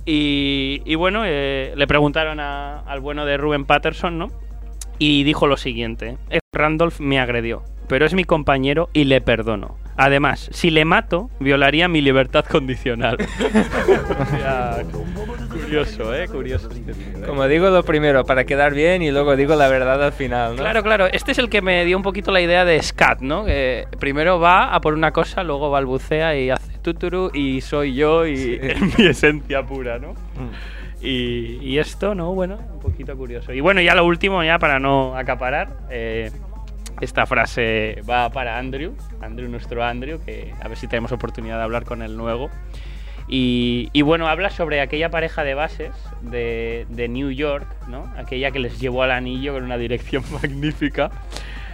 Y, 0.05 0.83
y 0.85 0.96
bueno, 0.96 1.22
eh, 1.24 1.74
le 1.77 1.87
preguntaron 1.87 2.40
a- 2.40 2.81
al 2.81 2.98
bueno 3.00 3.24
de 3.24 3.37
Ruben 3.37 3.66
Patterson, 3.66 4.18
¿no? 4.18 4.33
Y 4.98 5.22
dijo 5.22 5.46
lo 5.46 5.57
siguiente: 5.57 6.18
"Eh, 6.31 6.40
Randolph 6.53 6.98
me 6.98 7.20
agredió, 7.20 7.62
pero 7.88 8.07
es 8.07 8.14
mi 8.14 8.24
compañero 8.24 8.88
y 8.92 9.05
le 9.05 9.20
perdono. 9.20 9.77
Además, 9.96 10.48
si 10.52 10.70
le 10.70 10.85
mato, 10.85 11.30
violaría 11.40 11.88
mi 11.88 12.00
libertad 12.00 12.44
condicional. 12.44 13.16
O 14.14 14.37
sea, 14.37 14.83
curioso, 15.50 16.14
¿eh? 16.14 16.28
Curioso. 16.28 16.68
este 16.70 16.92
¿eh? 16.92 17.26
Como 17.26 17.46
digo 17.46 17.70
lo 17.70 17.83
primero, 17.83 18.24
para 18.24 18.44
quedar 18.44 18.74
bien 18.74 19.02
y 19.02 19.11
luego 19.11 19.37
digo 19.37 19.54
la 19.57 19.68
verdad 19.68 20.02
al 20.02 20.12
final, 20.12 20.57
¿no? 20.57 20.62
Claro, 20.62 20.83
claro. 20.83 21.07
Este 21.07 21.33
es 21.33 21.38
el 21.38 21.48
que 21.48 21.62
me 21.62 21.85
dio 21.85 21.96
un 21.96 22.02
poquito 22.02 22.30
la 22.30 22.40
idea 22.40 22.64
de 22.64 22.80
Scat, 22.83 23.20
¿no? 23.20 23.44
Que 23.44 23.87
primero 23.98 24.38
va 24.40 24.74
a 24.74 24.80
por 24.80 24.94
una 24.94 25.12
cosa, 25.12 25.42
luego 25.42 25.70
balbucea 25.70 26.37
y 26.37 26.50
hace 26.50 26.78
tuturu 26.78 27.30
y 27.33 27.61
soy 27.61 27.94
yo 27.94 28.26
y 28.26 28.59
es 28.62 28.98
mi 28.98 29.07
esencia 29.07 29.64
pura, 29.64 29.98
¿no? 29.98 30.14
Y, 31.00 31.59
y 31.61 31.78
esto, 31.78 32.14
¿no? 32.14 32.33
Bueno, 32.35 32.59
un 32.72 32.80
poquito 32.80 33.16
curioso. 33.16 33.52
Y 33.52 33.61
bueno, 33.61 33.80
ya 33.80 33.94
lo 33.94 34.04
último, 34.04 34.42
ya 34.42 34.59
para 34.59 34.78
no 34.78 35.16
acaparar, 35.16 35.76
eh, 35.90 36.30
esta 37.00 37.26
frase 37.26 38.02
va 38.09 38.30
para 38.30 38.59
Andrew, 38.59 38.94
Andrew, 39.20 39.48
nuestro 39.48 39.85
Andrew, 39.85 40.20
que 40.24 40.54
a 40.61 40.68
ver 40.68 40.76
si 40.76 40.87
tenemos 40.87 41.12
oportunidad 41.12 41.59
de 41.59 41.64
hablar 41.64 41.85
con 41.85 42.02
él 42.02 42.16
luego. 42.16 42.50
Y, 43.26 43.88
y 43.92 44.02
bueno, 44.02 44.28
habla 44.28 44.50
sobre 44.50 44.80
aquella 44.80 45.11
pareja 45.11 45.44
de 45.44 45.54
bases 45.54 45.92
de, 46.20 46.87
de 46.90 47.09
New 47.09 47.30
York, 47.30 47.66
¿no? 47.88 48.12
Aquella 48.16 48.50
que 48.50 48.59
les 48.59 48.78
llevó 48.78 49.02
al 49.02 49.12
anillo 49.12 49.54
con 49.54 49.64
una 49.64 49.78
dirección 49.78 50.22
magnífica, 50.33 51.11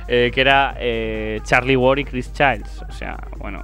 eh, 0.06 0.30
que 0.32 0.40
era 0.40 0.74
eh, 0.78 1.40
Charlie 1.42 1.76
Ward 1.76 1.98
y 1.98 2.04
Chris 2.04 2.32
Childs. 2.32 2.82
O 2.88 2.92
sea, 2.92 3.18
bueno, 3.38 3.62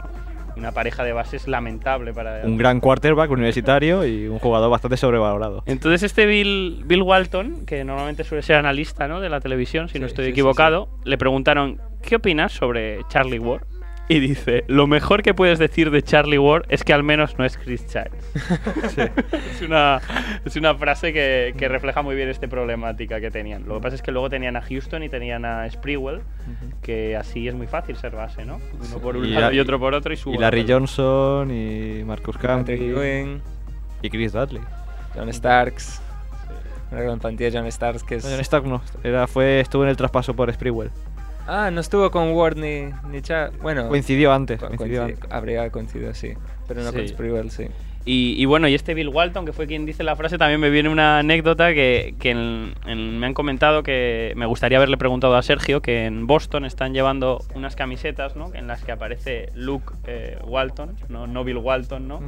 una 0.57 0.73
pareja 0.73 1.05
de 1.05 1.13
bases 1.13 1.49
lamentable 1.49 2.13
para... 2.13 2.43
Un 2.45 2.57
gran 2.57 2.81
quarterback 2.81 3.31
universitario 3.31 4.07
y 4.07 4.27
un 4.27 4.39
jugador 4.39 4.71
bastante 4.71 4.97
sobrevalorado. 4.97 5.63
Entonces 5.67 6.03
este 6.03 6.27
Bill, 6.27 6.83
Bill 6.87 7.03
Walton, 7.03 7.67
que 7.67 7.85
normalmente 7.85 8.25
suele 8.25 8.43
ser 8.43 8.57
analista 8.57 9.09
¿no? 9.09 9.21
de 9.21 9.29
la 9.29 9.41
televisión, 9.41 9.89
si 9.89 9.99
no 9.99 10.07
estoy 10.07 10.25
sí, 10.25 10.29
sí, 10.29 10.33
equivocado, 10.33 10.89
le 11.05 11.19
preguntaron, 11.19 11.81
¿qué 12.03 12.17
opinas 12.17 12.53
sobre 12.53 13.01
Charlie 13.09 13.39
Ward? 13.39 13.76
Y 14.09 14.21
dice, 14.21 14.65
lo 14.69 14.87
mejor 14.87 15.23
que 15.23 15.35
puedes 15.35 15.59
decir 15.59 15.91
de 15.91 16.03
Charlie 16.03 16.39
Ward 16.39 16.65
es 16.69 16.85
que 16.85 16.93
al 16.93 17.03
menos 17.03 17.37
no 17.39 17.45
es 17.45 17.57
Chris 17.59 17.85
Childs. 17.87 18.35
es, 19.53 19.63
una, 19.63 20.01
es 20.45 20.55
una 20.57 20.75
frase 20.77 21.13
que, 21.13 21.55
que 21.59 21.69
refleja 21.69 22.03
muy 22.03 22.15
bien 22.15 22.29
esta 22.29 22.47
problemática 22.47 23.21
que 23.21 23.31
tenían. 23.31 23.67
Lo 23.67 23.77
que 23.77 23.81
pasa 23.81 23.97
es 23.97 24.03
que 24.03 24.13
luego 24.13 24.31
tenían 24.31 24.57
a 24.57 24.63
Houston 24.63 25.03
y 25.03 25.09
tenían 25.09 25.45
a 25.45 25.69
Sprewell, 25.71 26.21
que 26.83 27.17
así 27.17 27.49
es 27.49 27.55
muy 27.55 27.67
fácil 27.67 27.97
ser 27.97 28.13
base, 28.13 28.45
¿no? 28.45 28.61
Uno 28.89 28.99
por 29.01 29.17
un 29.17 29.25
Y 29.25 29.31
lado 29.31 29.49
la- 29.49 29.55
y 29.55 29.61
otro 29.61 29.79
por 29.81 29.93
otro 29.95 30.13
y. 30.15 30.39
Larry 30.39 30.65
Johnson, 30.69 31.51
y 31.51 32.05
Marcus 32.05 32.39
Camby, 32.39 33.41
y 34.03 34.11
Chris 34.11 34.33
Dudley. 34.33 34.63
John 35.15 35.33
Starks. 35.33 36.03
Una 36.93 37.01
gran 37.01 37.19
plantilla 37.19 37.51
de 37.51 37.59
John 37.59 37.73
Starks 37.73 38.05
que 38.05 38.17
es... 38.17 38.25
No, 38.25 38.31
John 38.31 38.41
Stark 38.41 38.65
no, 38.67 38.83
era, 39.03 39.27
fue, 39.27 39.59
estuvo 39.59 39.83
en 39.83 39.89
el 39.91 39.97
traspaso 39.97 40.35
por 40.37 40.53
Sprewell. 40.53 40.91
Ah, 41.47 41.71
no 41.71 41.81
estuvo 41.81 42.11
con 42.11 42.33
Ward 42.33 42.57
ni, 42.57 42.91
ni 43.11 43.23
Cha- 43.23 43.51
Bueno, 43.63 43.89
Coincidió 43.89 44.33
antes, 44.33 44.59
co- 44.59 44.67
coincidió 44.69 45.03
coincidi- 45.07 45.15
antes. 45.15 45.31
habría 45.33 45.71
coincidido, 45.71 46.15
sí. 46.15 46.33
Pero 46.67 46.83
no 46.83 46.93
con 46.93 47.03
Sí. 47.03 47.09
Sprewell, 47.09 47.51
sí. 47.51 47.67
Y, 48.09 48.35
y 48.41 48.45
bueno, 48.45 48.69
y 48.69 48.75
este 48.75 48.95
Bill 48.95 49.09
Walton, 49.09 49.45
que 49.47 49.53
fue 49.53 49.67
quien 49.67 49.85
dice 49.85 50.05
la 50.05 50.15
frase, 50.15 50.39
también 50.39 50.61
me 50.61 50.71
viene 50.71 50.89
una 50.89 51.19
anécdota 51.19 51.75
que, 51.75 52.15
que 52.21 52.31
en- 52.31 52.75
en- 52.87 53.19
me 53.19 53.27
han 53.27 53.35
comentado 53.35 53.83
que 53.83 54.33
me 54.37 54.47
gustaría 54.47 54.79
haberle 54.79 54.97
preguntado 54.97 55.35
a 55.37 55.43
Sergio, 55.43 55.83
que 55.83 56.07
en 56.07 56.27
Boston 56.29 56.65
están 56.65 56.95
llevando 56.95 57.41
unas 57.55 57.75
camisetas, 57.75 58.37
¿no? 58.37 58.55
En 58.55 58.69
las 58.69 58.85
que 58.85 58.93
aparece 58.93 59.51
Luke 59.55 59.93
eh, 60.07 60.39
Walton, 60.45 60.97
no, 61.09 61.27
no 61.27 61.43
Bill 61.43 61.57
Walton, 61.59 62.07
¿no? 62.07 62.21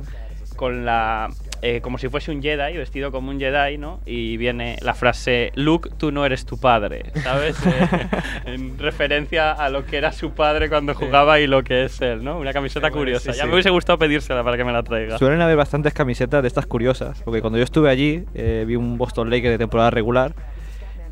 Con 0.59 0.85
la... 0.85 1.29
eh, 1.63 1.81
como 1.81 1.99
si 1.99 2.09
fuese 2.09 2.33
un 2.33 2.43
Jedi, 2.43 2.77
vestido 2.77 3.13
como 3.13 3.31
un 3.31 3.39
Jedi, 3.39 3.79
¿no? 3.79 4.01
Y 4.05 4.37
viene 4.39 4.77
la 4.83 4.93
frase, 4.95 5.53
Luke, 5.55 5.89
tú 5.97 6.11
no 6.11 6.27
eres 6.27 6.45
tu 6.45 6.59
padre, 6.59 7.13
¿sabes? 7.23 7.57
Eh, 7.69 8.09
en 8.47 8.77
referencia 8.79 9.53
a 9.53 9.69
lo 9.69 9.87
que 9.87 9.99
era 9.99 10.11
su 10.11 10.33
padre 10.33 10.69
cuando 10.69 10.95
jugaba 10.95 11.39
y 11.39 11.47
lo 11.47 11.63
que 11.63 11.85
es 11.85 12.01
él, 12.01 12.25
¿no? 12.25 12.39
Una 12.39 12.53
camiseta 12.53 12.89
bueno, 12.89 12.97
curiosa. 12.97 13.33
sí, 13.33 13.39
ya 13.39 13.45
sí. 13.45 13.49
me 13.49 13.55
hubiese 13.55 13.71
gustado 13.71 13.99
pedírsela 13.99 14.43
para 14.43 14.57
que 14.57 14.65
me 14.65 14.73
la 14.73 14.83
traiga. 14.83 15.17
Suelen 15.17 15.41
haber 15.41 15.57
bastantes 15.57 15.95
camisetas 15.95 16.43
de 16.43 16.49
estas 16.49 16.67
curiosas, 16.67 17.23
porque 17.25 17.41
cuando 17.41 17.59
yo 17.59 17.65
estuve 17.65 17.89
allí 17.89 18.25
eh, 18.35 18.65
vi 18.67 18.75
un 18.75 18.99
Boston 18.99 19.31
Lakers 19.31 19.53
de 19.53 19.59
temporada 19.59 19.91
regular 19.91 20.35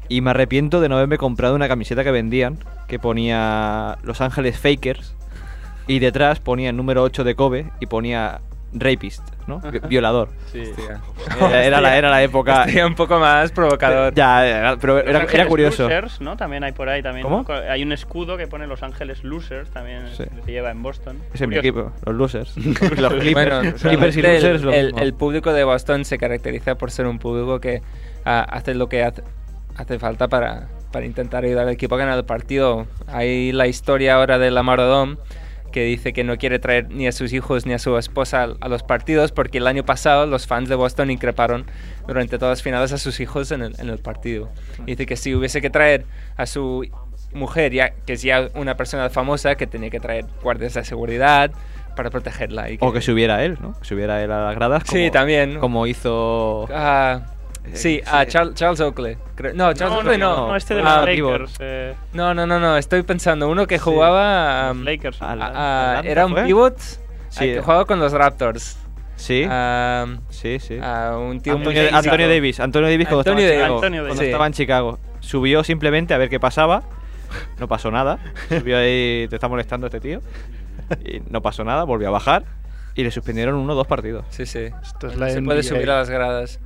y 0.09 0.21
me 0.23 0.31
arrepiento 0.31 0.81
de 0.81 0.89
no 0.89 0.97
haberme 0.97 1.19
comprado 1.19 1.55
una 1.55 1.69
camiseta 1.69 2.03
que 2.03 2.11
vendían 2.11 2.59
que 2.89 2.99
ponía 2.99 3.99
Los 4.03 4.21
Ángeles 4.21 4.59
Fakers 4.59 5.15
y 5.87 5.99
detrás 6.01 6.41
ponía 6.41 6.71
el 6.71 6.77
número 6.77 7.03
8 7.03 7.23
de 7.25 7.35
Kobe 7.35 7.71
y 7.81 7.87
ponía 7.87 8.41
Rapist, 8.81 9.23
¿no? 9.47 9.61
Vi- 9.61 9.81
Violador. 9.89 10.29
Sí. 10.53 10.63
Era, 11.41 11.65
era 11.65 11.81
la, 11.81 11.97
era 11.97 12.11
la 12.11 12.23
época... 12.23 12.61
Estaría 12.61 12.87
un 12.87 12.95
poco 12.95 13.19
más 13.19 13.53
provocador. 13.53 14.15
Ya, 14.15 14.47
era- 14.47 14.77
pero 14.77 14.97
Los 14.97 15.05
era, 15.07 15.23
era 15.25 15.47
curioso. 15.47 15.85
Losers, 15.85 16.21
¿no? 16.21 16.37
También 16.37 16.65
hay 16.65 16.73
por 16.73 16.89
ahí 16.89 17.03
también. 17.03 17.23
¿Cómo? 17.23 17.45
Hay 17.69 17.83
un 17.83 17.93
escudo 17.93 18.37
que 18.37 18.47
pone 18.47 18.67
Los 18.67 18.83
Ángeles 18.83 19.25
Losers, 19.25 19.71
también 19.71 20.03
Sí. 20.17 20.25
se 20.45 20.51
lleva 20.53 20.71
en 20.71 20.83
Boston. 20.83 21.19
Es 21.35 21.41
mi 21.43 21.57
Curioso. 21.57 21.61
equipo, 21.61 21.93
los 22.07 22.15
losers. 22.15 22.57
los 22.99 23.15
Clippers, 23.15 23.35
Bueno, 23.35 23.75
Clippers 23.77 24.17
y 24.17 24.23
losers. 24.23 24.45
el, 24.45 24.63
lo 24.63 24.73
el- 24.73 24.87
mismo. 24.87 25.01
el 25.01 25.15
público 25.15 25.53
de 25.53 25.65
Boston 25.65 26.05
se 26.05 26.19
caracteriza 26.19 26.77
por 26.77 26.91
ser 26.91 27.07
un 27.07 27.19
público 27.19 27.61
que 27.61 27.83
ah, 28.25 28.47
hace 28.49 28.75
lo 28.75 28.89
que 28.89 29.03
hace, 29.05 29.23
hace 29.77 29.99
falta 29.99 30.29
para, 30.29 30.69
para 30.93 31.05
intentar 31.07 31.45
ayudar 31.45 31.67
al 31.67 31.73
equipo 31.73 31.95
a 31.95 31.99
ganar 31.99 32.17
el 32.19 32.25
partido. 32.25 32.87
Hay 33.09 33.53
la 33.53 33.67
historia 33.67 34.15
ahora 34.17 34.39
de 34.39 34.51
Lamar 34.51 34.81
Odom 34.81 35.17
que 35.77 35.85
dice 35.85 36.15
que 36.15 36.25
no 36.25 36.39
quiere 36.39 36.59
traer 36.59 36.89
ni 36.89 37.07
a 37.07 37.13
sus 37.13 37.35
hijos 37.35 37.67
ni 37.67 37.75
a 37.75 37.79
su 37.79 37.99
esposa 37.99 38.49
a, 38.59 38.69
los 38.71 38.83
partidos 38.83 39.31
porque 39.31 39.59
el 39.59 39.67
año 39.67 39.85
pasado 39.85 40.25
los 40.25 40.47
fans 40.47 40.71
de 40.71 40.75
Boston 40.75 41.11
increparon 41.11 41.67
durante 42.07 42.39
todas 42.39 42.53
las 42.53 42.63
finales 42.63 42.93
a 42.93 42.97
sus 42.97 43.21
hijos 43.21 43.51
en 43.51 43.61
el, 43.61 43.79
en 43.79 43.91
el 43.91 43.99
partido. 43.99 44.49
Dice 44.87 45.05
que 45.05 45.17
si 45.17 45.35
hubiese 45.35 45.61
que 45.61 45.69
traer 45.69 46.07
a 46.39 46.47
su 46.47 46.89
mujer, 47.35 47.75
ya, 47.75 47.91
que 47.91 48.15
es 48.15 48.23
ya 48.23 48.49
una 48.55 48.79
persona 48.79 49.11
famosa, 49.11 49.57
que 49.57 49.67
tenía 49.67 49.91
que 49.91 50.01
traer 50.01 50.25
guardias 50.43 50.73
de 50.73 50.83
seguridad 50.83 51.51
para 51.95 52.09
protegerla. 52.09 52.71
Y 52.71 52.79
O 52.81 52.91
que 52.91 53.03
subiera 53.03 53.45
él, 53.45 53.59
¿no? 53.61 53.79
Que 53.79 53.85
subiera 53.85 54.25
él 54.25 54.33
a 54.33 54.47
las 54.47 54.55
gradas. 54.55 54.83
Sí, 54.87 54.97
como- 54.97 55.11
también. 55.11 55.59
Como 55.59 55.87
hizo. 55.87 56.67
Ah, 56.73 57.21
sí, 57.75 57.97
Eh, 57.97 58.05
a 58.07 58.23
sí. 58.25 58.31
Charles, 58.31 58.55
Charles 58.55 58.81
Oakley. 58.81 59.17
Creo- 59.35 59.55
No, 59.55 59.73
Charles 59.75 59.93
No, 59.95 59.99
Oakley 59.99 60.19
no, 60.19 60.37
no. 60.37 60.47
no, 60.49 60.57
este 60.57 60.75
de 60.75 60.83
Ah, 60.85 60.97
los 61.05 61.07
Pivot. 61.07 61.33
Lakers. 61.33 61.57
eh, 61.61 61.95
No, 62.13 62.35
no, 62.35 62.47
no, 62.47 62.59
no, 62.61 62.77
estoy 62.77 63.03
pensando. 63.03 63.49
Uno 63.49 63.67
que 63.67 63.79
jugaba. 63.79 64.71
um, 64.73 64.83
Lakers. 64.85 65.21
a- 65.23 65.33
Atlanta, 65.33 65.99
a- 65.99 66.01
era 66.03 66.27
un 66.27 66.33
¿fue? 66.33 66.45
pivot 66.45 66.79
Sí. 66.79 66.99
ah, 67.37 67.41
que 67.41 67.61
jugaba 67.61 67.85
con 67.85 67.99
los 68.01 68.13
Raptors. 68.13 68.79
Sí. 69.17 69.47
Ah, 69.49 70.07
sí, 70.31 70.59
sí. 70.61 70.79
ah, 70.83 71.17
un 71.19 71.41
tío 71.41 71.55
muy 71.55 71.63
Antonio, 71.69 71.81
físico. 71.83 71.97
Antonio 71.99 72.29
Davis. 72.29 72.61
Antonio 72.61 72.89
Davis 72.91 73.07
cuando, 73.09 73.21
Antonio 73.31 73.45
estaba, 73.45 73.55
en 73.55 73.59
Davis. 73.59 73.65
Chicago, 73.67 73.75
Antonio 73.77 74.01
cuando 74.03 74.15
Davis. 74.17 74.29
estaba 74.29 74.47
en 74.47 74.53
Chicago. 74.53 74.99
Subió 75.21 75.65
simplemente 75.65 76.15
a 76.15 76.19
ver 76.19 76.29
qué 76.29 76.39
pasaba. 76.41 76.83
No 77.59 77.67
pasó 77.67 77.91
nada. 77.91 78.19
Subió 78.49 78.79
ahí, 78.79 79.27
te 79.29 79.35
está 79.37 79.49
molestando 79.49 79.87
este 79.87 80.01
tío. 80.01 80.21
Y 81.05 81.21
no 81.31 81.43
pasó 81.43 81.65
nada, 81.65 81.83
volvió 81.85 82.09
a 82.09 82.11
bajar. 82.13 82.45
Y 82.95 83.03
le 83.03 83.11
suspendieron 83.11 83.57
uno 83.57 83.73
o 83.73 83.77
dos 83.77 83.87
partidos. 83.87 84.25
Sí, 84.31 84.47
sí. 84.47 84.69
Esto 84.83 85.09
es 85.09 85.17
la 85.17 85.29
se 85.31 85.43
puede 85.43 85.61
NBA. 85.61 85.69
subir 85.69 85.91
a 85.91 85.97
las 85.99 86.09
gradas. 86.11 86.61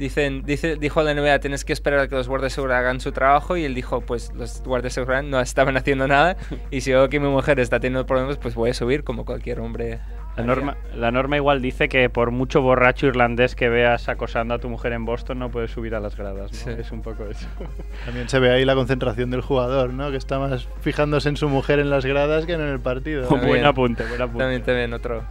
Dicen, 0.00 0.44
dice, 0.46 0.76
dijo 0.76 1.02
la 1.02 1.12
NBA, 1.12 1.40
tienes 1.40 1.66
que 1.66 1.74
esperar 1.74 2.00
a 2.00 2.08
que 2.08 2.14
los 2.14 2.26
guardias 2.26 2.52
de 2.52 2.54
seguridad 2.54 2.78
hagan 2.78 3.00
su 3.00 3.12
trabajo 3.12 3.58
y 3.58 3.66
él 3.66 3.74
dijo, 3.74 4.00
pues 4.00 4.32
los 4.32 4.62
guardias 4.62 4.94
de 4.94 5.02
seguridad 5.02 5.22
no 5.22 5.38
estaban 5.42 5.76
haciendo 5.76 6.08
nada 6.08 6.38
y 6.70 6.80
si 6.80 6.90
veo 6.90 7.10
que 7.10 7.20
mi 7.20 7.28
mujer 7.28 7.60
está 7.60 7.80
teniendo 7.80 8.06
problemas, 8.06 8.38
pues 8.38 8.54
voy 8.54 8.70
a 8.70 8.74
subir 8.74 9.04
como 9.04 9.26
cualquier 9.26 9.60
hombre. 9.60 10.00
La 10.38 10.44
norma, 10.44 10.76
la 10.96 11.10
norma 11.10 11.36
igual 11.36 11.60
dice 11.60 11.90
que 11.90 12.08
por 12.08 12.30
mucho 12.30 12.62
borracho 12.62 13.08
irlandés 13.08 13.54
que 13.54 13.68
veas 13.68 14.08
acosando 14.08 14.54
a 14.54 14.58
tu 14.58 14.70
mujer 14.70 14.94
en 14.94 15.04
Boston 15.04 15.38
no 15.38 15.50
puedes 15.50 15.70
subir 15.70 15.94
a 15.94 16.00
las 16.00 16.16
gradas, 16.16 16.50
¿no? 16.50 16.58
Sí. 16.58 16.80
Es 16.80 16.92
un 16.92 17.02
poco 17.02 17.26
eso. 17.26 17.46
También 18.06 18.26
se 18.30 18.38
ve 18.38 18.50
ahí 18.50 18.64
la 18.64 18.74
concentración 18.74 19.30
del 19.30 19.42
jugador, 19.42 19.92
¿no? 19.92 20.10
Que 20.10 20.16
está 20.16 20.38
más 20.38 20.66
fijándose 20.80 21.28
en 21.28 21.36
su 21.36 21.50
mujer 21.50 21.78
en 21.78 21.90
las 21.90 22.06
gradas 22.06 22.46
que 22.46 22.54
en 22.54 22.62
el 22.62 22.80
partido. 22.80 23.24
También. 23.28 23.48
buen 23.50 23.64
apunte, 23.66 24.04
buen 24.04 24.22
apunte. 24.22 24.44
También, 24.44 24.62
también, 24.62 24.94
otro. 24.94 25.24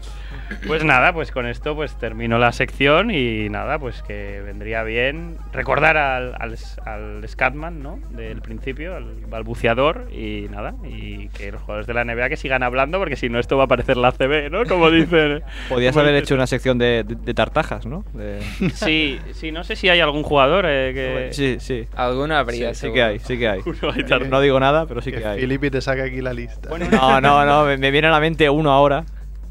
Pues 0.68 0.84
nada, 0.84 1.14
pues 1.14 1.32
con 1.32 1.46
esto 1.46 1.76
pues 1.76 1.98
termino 1.98 2.38
la 2.40 2.52
sección 2.52 3.12
y 3.12 3.50
nada, 3.50 3.78
pues 3.80 4.02
que 4.04 4.42
vendría 4.44 4.84
bien 4.84 5.38
recordar 5.54 5.98
al, 5.98 6.34
al, 6.40 6.56
al 6.86 7.28
Scatman, 7.28 7.82
¿no? 7.84 8.00
Del 8.12 8.42
principio, 8.42 8.96
al 8.96 9.06
balbuceador 9.28 10.08
y 10.12 10.48
nada, 10.50 10.74
y 10.84 11.30
que 11.30 11.52
los 11.52 11.62
jugadores 11.62 11.88
de 11.88 11.94
la 11.94 12.04
NBA 12.04 12.30
que 12.30 12.38
sigan 12.38 12.64
hablando 12.64 13.00
porque 13.00 13.16
si 13.16 13.30
no 13.30 13.40
esto 13.40 13.58
va 13.58 13.66
a 13.66 13.68
parecer 13.68 13.98
la 13.98 14.12
CB, 14.12 14.50
¿no? 14.52 14.66
Como 14.66 14.90
dicen. 14.92 15.44
Podías 15.70 15.94
como 15.94 16.04
haber 16.08 16.16
hecho 16.16 16.36
una 16.36 16.48
sección 16.48 16.78
de, 16.78 17.04
de- 17.04 17.16
de 17.16 17.34
tartajas, 17.34 17.86
¿no? 17.86 18.04
De- 18.14 18.40
Sí, 18.74 19.20
sí, 19.34 19.52
no 19.52 19.64
sé 19.64 19.76
si 19.76 19.90
hay 19.90 20.00
algún 20.00 20.24
jugador 20.24 20.66
eh, 20.68 20.92
que... 20.94 21.34
Sí, 21.34 21.58
sí. 21.60 21.88
Alguna 21.96 22.40
habría, 22.40 22.74
Sí, 22.74 22.88
sí 22.88 22.94
que 22.94 23.04
hay, 23.04 23.20
sí 23.20 23.38
que 23.38 23.48
hay. 23.48 23.60
Hay 23.94 24.30
No, 24.30 24.42
digo 24.42 24.60
nada, 24.60 24.86
pero 24.88 25.02
sí 25.02 25.12
que 25.12 25.20
que 25.20 25.26
hay. 25.26 25.40
Filippi 25.40 25.70
te 25.70 25.82
saca 25.82 26.04
aquí 26.04 26.22
la 26.22 26.34
lista. 26.34 26.70
No, 26.92 27.22
no, 27.22 27.46
no, 27.46 27.66
me, 27.66 27.78
me 27.78 27.92
viene 27.92 28.08
a 28.08 28.12
la 28.12 28.20
mente 28.20 28.50
uno 28.50 28.72
ahora. 28.72 29.06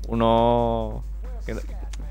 Uno 0.09 1.04
que, 1.46 1.54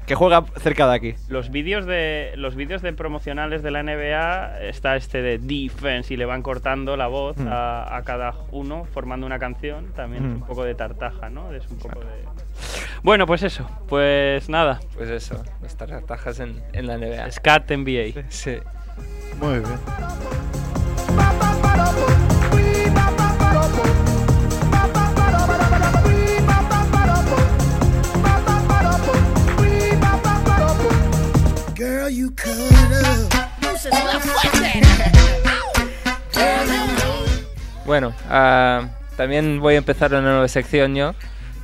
que 0.06 0.16
juega 0.16 0.46
cerca 0.62 0.88
de 0.88 0.96
aquí. 0.96 1.16
Los 1.28 1.50
vídeos 1.50 1.86
de 1.86 2.32
los 2.38 2.56
vídeos 2.56 2.82
de 2.82 2.94
promocionales 2.94 3.62
de 3.64 3.72
la 3.72 3.84
NBA 3.84 4.62
está 4.62 4.96
este 4.96 5.22
de 5.22 5.38
defense 5.40 6.14
y 6.14 6.18
le 6.18 6.26
van 6.26 6.42
cortando 6.44 6.96
la 6.96 7.08
voz 7.08 7.36
Mm. 7.38 7.48
a, 7.50 7.98
a 7.98 8.04
cada 8.04 8.34
uno 8.52 8.86
formando 8.86 9.26
una 9.26 9.40
canción. 9.40 9.88
También 9.96 10.24
es 10.26 10.30
Mm. 10.32 10.36
un 10.36 10.42
poco 10.48 10.64
de 10.64 10.76
tartaja, 10.76 11.30
¿no? 11.30 11.52
Es 11.52 11.68
un 11.70 11.78
poco 11.80 12.00
de. 12.00 12.06
Bueno, 13.04 13.26
pues 13.28 13.44
eso. 13.44 13.70
Pues 13.90 14.48
nada. 14.50 14.80
Pues 14.96 15.10
eso, 15.10 15.44
las 15.62 15.76
tartajas 15.76 16.40
en, 16.40 16.64
en 16.74 16.88
la 16.88 16.98
NBA. 16.98 17.30
Scat 17.32 17.70
NBA. 17.72 18.24
Sí. 18.30 18.58
Muy 19.42 19.60
bien. 19.60 20.17
Bueno, 37.86 38.14
ah, 38.30 38.90
también 39.16 39.60
voy 39.62 39.76
a 39.76 39.78
empezar 39.78 40.12
una 40.12 40.22
nueva 40.22 40.48
sección 40.48 40.94
yo. 40.96 41.14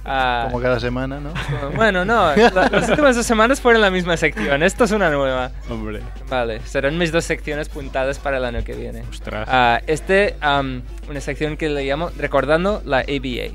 Ah, 0.06 0.48
Como 0.52 0.62
cada 0.62 0.80
semana, 0.82 1.20
¿no? 1.22 1.32
Bueno, 1.76 2.04
no, 2.04 2.36
la- 2.36 2.68
las 2.70 2.90
últimas 2.90 3.16
dos 3.16 3.26
semanas 3.26 3.62
fueron 3.62 3.82
la 3.82 3.90
misma 3.90 4.18
sección. 4.18 4.62
Esto 4.64 4.84
es 4.84 4.92
una 4.92 5.10
nueva. 5.10 5.52
Hombre. 5.70 6.02
Vale, 6.30 6.60
serán 6.66 6.98
mis 6.98 7.12
dos 7.12 7.24
secciones 7.24 7.70
puntadas 7.70 8.20
para 8.20 8.38
el 8.38 8.46
año 8.46 8.64
que 8.66 8.74
viene. 8.74 9.04
Ostras. 9.10 9.48
Ah, 9.50 9.82
este, 9.88 10.36
am, 10.42 10.82
una 11.10 11.22
sección 11.22 11.56
que 11.58 11.70
le 11.70 11.86
llamo 11.86 12.10
Recordando 12.18 12.82
la 12.86 13.00
ABA. 13.00 13.54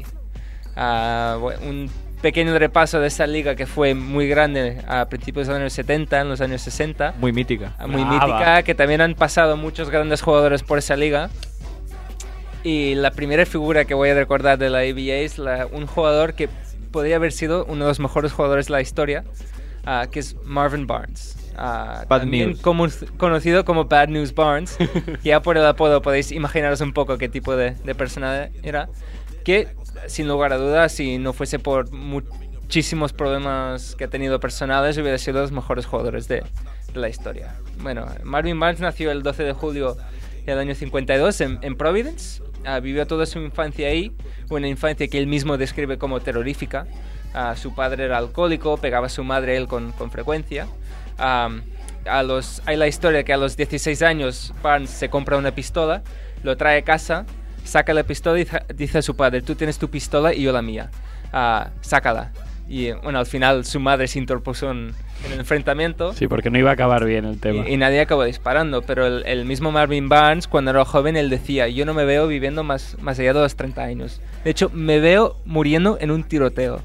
Un 1.66 1.90
pequeño 2.22 2.58
repaso 2.58 3.00
de 3.00 3.06
esta 3.08 3.26
liga 3.26 3.54
que 3.54 3.66
fue 3.66 3.94
muy 3.94 4.28
grande 4.28 4.82
a 4.88 5.06
principios 5.08 5.46
de 5.46 5.52
los 5.54 5.60
años 5.60 5.72
70, 5.72 6.20
en 6.20 6.28
los 6.28 6.40
años 6.40 6.62
60. 6.62 7.14
Muy 7.18 7.32
mítica. 7.32 7.74
Ah, 7.78 7.86
Muy 7.86 8.02
Brava. 8.02 8.26
mítica, 8.26 8.62
que 8.62 8.74
también 8.74 9.00
han 9.00 9.14
pasado 9.14 9.56
muchos 9.56 9.90
grandes 9.90 10.20
jugadores 10.22 10.62
por 10.62 10.78
esa 10.78 10.96
liga. 10.96 11.30
Y 12.64 12.96
la 12.96 13.12
primera 13.12 13.46
figura 13.46 13.84
que 13.84 13.94
voy 13.94 14.08
a 14.10 14.14
recordar 14.14 14.58
de 14.58 14.68
la 14.68 14.78
ABA 14.80 15.14
es 15.24 15.38
la- 15.38 15.66
un 15.66 15.86
jugador 15.86 16.34
que 16.34 16.48
podría 16.90 17.16
haber 17.16 17.32
sido 17.32 17.64
uno 17.66 17.84
de 17.84 17.90
los 17.90 18.00
mejores 18.00 18.32
jugadores 18.32 18.66
de 18.66 18.72
la 18.72 18.80
historia, 18.80 19.24
ah, 19.86 20.06
que 20.10 20.18
es 20.20 20.34
Marvin 20.44 20.86
Barnes. 20.86 21.36
Ah, 21.56 22.04
Bad 22.08 22.20
también 22.20 22.50
News. 22.50 22.60
como- 22.60 22.86
conocido 23.16 23.64
como 23.64 23.84
Bad 23.84 24.08
News 24.08 24.34
Barnes. 24.34 24.76
ya 25.22 25.40
por 25.40 25.56
el 25.56 25.66
apodo 25.66 26.02
podéis 26.02 26.32
imaginaros 26.32 26.80
un 26.80 26.92
poco 26.92 27.16
qué 27.18 27.28
tipo 27.28 27.54
de, 27.56 27.72
de 27.84 27.94
persona 27.94 28.48
era. 28.62 28.88
que 29.44 29.68
sin 30.06 30.28
lugar 30.28 30.52
a 30.52 30.56
dudas, 30.56 30.92
si 30.92 31.18
no 31.18 31.32
fuese 31.32 31.58
por 31.58 31.92
muchísimos 31.92 33.12
problemas 33.12 33.94
que 33.96 34.04
ha 34.04 34.08
tenido 34.08 34.40
personales, 34.40 34.96
hubiera 34.98 35.18
sido 35.18 35.40
los 35.40 35.52
mejores 35.52 35.86
jugadores 35.86 36.28
de, 36.28 36.42
de 36.92 37.00
la 37.00 37.08
historia. 37.08 37.54
Bueno, 37.80 38.06
Marvin 38.24 38.58
Barnes 38.58 38.80
nació 38.80 39.10
el 39.10 39.22
12 39.22 39.44
de 39.44 39.52
julio 39.52 39.96
del 40.46 40.58
año 40.58 40.74
52 40.74 41.40
en, 41.40 41.58
en 41.62 41.76
Providence. 41.76 42.42
Ah, 42.64 42.80
vivió 42.80 43.06
toda 43.06 43.26
su 43.26 43.38
infancia 43.38 43.88
ahí, 43.88 44.12
una 44.50 44.68
infancia 44.68 45.08
que 45.08 45.18
él 45.18 45.26
mismo 45.26 45.56
describe 45.56 45.98
como 45.98 46.20
terrorífica. 46.20 46.86
Ah, 47.34 47.54
su 47.56 47.74
padre 47.74 48.04
era 48.04 48.18
alcohólico, 48.18 48.76
pegaba 48.78 49.06
a 49.06 49.10
su 49.10 49.22
madre 49.24 49.56
él 49.56 49.68
con, 49.68 49.92
con 49.92 50.10
frecuencia. 50.10 50.66
Ah, 51.18 51.50
a 52.06 52.22
los, 52.22 52.62
hay 52.66 52.76
la 52.76 52.88
historia 52.88 53.22
que 53.22 53.32
a 53.32 53.36
los 53.36 53.56
16 53.56 54.02
años 54.02 54.54
Barnes 54.62 54.90
se 54.90 55.10
compra 55.10 55.36
una 55.36 55.54
pistola, 55.54 56.02
lo 56.42 56.56
trae 56.56 56.78
a 56.78 56.82
casa, 56.82 57.26
saca 57.68 57.92
la 57.94 58.02
pistola 58.02 58.40
y 58.40 58.46
dice- 58.74 58.98
a 58.98 59.02
su 59.02 59.14
padre, 59.16 59.42
tú 59.42 59.54
tienes 59.54 59.78
tu 59.78 59.88
pistola 59.88 60.34
y 60.34 60.42
yo 60.42 60.52
la 60.52 60.62
mía, 60.62 60.90
Ah, 61.32 61.70
sácala. 61.82 62.32
Y 62.70 62.92
bueno, 62.92 63.18
al 63.18 63.26
final 63.26 63.64
su 63.64 63.80
madre 63.80 64.08
se 64.08 64.18
interpuso 64.18 64.70
en, 64.70 64.92
en 65.26 65.32
el 65.32 65.38
enfrentamiento. 65.40 66.12
Sí, 66.12 66.26
porque 66.28 66.50
no 66.50 66.58
iba 66.58 66.68
a 66.70 66.74
acabar 66.74 67.04
bien 67.06 67.24
el 67.24 67.38
tema. 67.40 67.66
Y, 67.68 67.72
y 67.74 67.76
nadie 67.78 68.00
acabó 68.00 68.24
disparando, 68.24 68.82
pero 68.82 69.06
el, 69.06 69.24
el 69.26 69.44
mismo 69.46 69.70
Marvin 69.72 70.08
Barnes, 70.10 70.46
cuando 70.48 70.70
era 70.70 70.84
joven, 70.84 71.16
él 71.16 71.30
decía, 71.30 71.66
yo 71.68 71.86
no 71.86 71.94
me 71.94 72.04
veo 72.04 72.26
viviendo 72.28 72.64
más, 72.64 72.96
más 73.00 73.18
allá 73.18 73.32
de 73.32 73.40
los 73.40 73.56
30 73.56 73.82
años. 73.82 74.20
De 74.44 74.50
hecho, 74.50 74.70
me 74.74 75.00
veo 75.00 75.36
muriendo 75.46 75.96
en 76.00 76.10
un 76.10 76.24
tiroteo. 76.24 76.82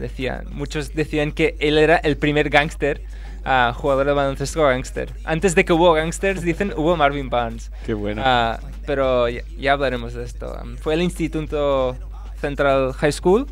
Decía, 0.00 0.42
muchos 0.50 0.94
decían 0.94 1.32
que 1.32 1.56
él 1.60 1.76
era 1.78 1.96
el 1.96 2.16
primer 2.16 2.48
gángster, 2.50 3.02
ah, 3.44 3.72
jugador 3.76 4.06
de 4.06 4.12
baloncesto 4.12 4.62
gángster. 4.62 5.12
Antes 5.24 5.54
de 5.54 5.64
que 5.64 5.72
hubo 5.72 5.92
gángsters, 5.92 6.42
dicen, 6.42 6.72
hubo 6.76 6.96
Marvin 6.96 7.30
Barnes. 7.30 7.70
Qué 7.86 7.94
bueno. 7.94 8.22
Ah, 8.24 8.58
pero 8.86 9.28
ya, 9.28 9.42
ya 9.58 9.72
hablaremos 9.72 10.14
de 10.14 10.24
esto. 10.24 10.58
Um, 10.62 10.76
fue 10.76 10.94
el 10.94 11.02
Instituto 11.02 11.96
Central 12.40 12.92
High 12.94 13.12
School, 13.12 13.46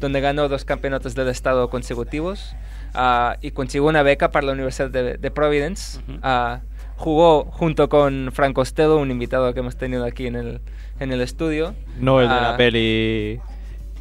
donde 0.00 0.20
ganó 0.20 0.48
dos 0.48 0.64
campeonatos 0.64 1.14
del 1.14 1.28
estado 1.28 1.70
consecutivos 1.70 2.54
ah, 2.94 3.36
y 3.40 3.50
consiguió 3.50 3.88
una 3.88 4.02
beca 4.02 4.30
para 4.30 4.46
la 4.46 4.52
Universidad 4.52 4.90
de, 4.90 5.16
de 5.16 5.30
Providence. 5.30 6.00
Ah, 6.22 6.60
jugó 6.96 7.44
junto 7.44 7.88
con 7.88 8.30
Frank 8.32 8.54
Costello, 8.54 8.98
un 8.98 9.10
invitado 9.10 9.52
que 9.54 9.60
hemos 9.60 9.76
tenido 9.76 10.04
aquí 10.04 10.26
en 10.26 10.36
el, 10.36 10.60
en 11.00 11.12
el 11.12 11.20
estudio. 11.20 11.74
No 11.98 12.20
el 12.20 12.28
de 12.28 12.34
la 12.34 12.56
peli 12.56 13.40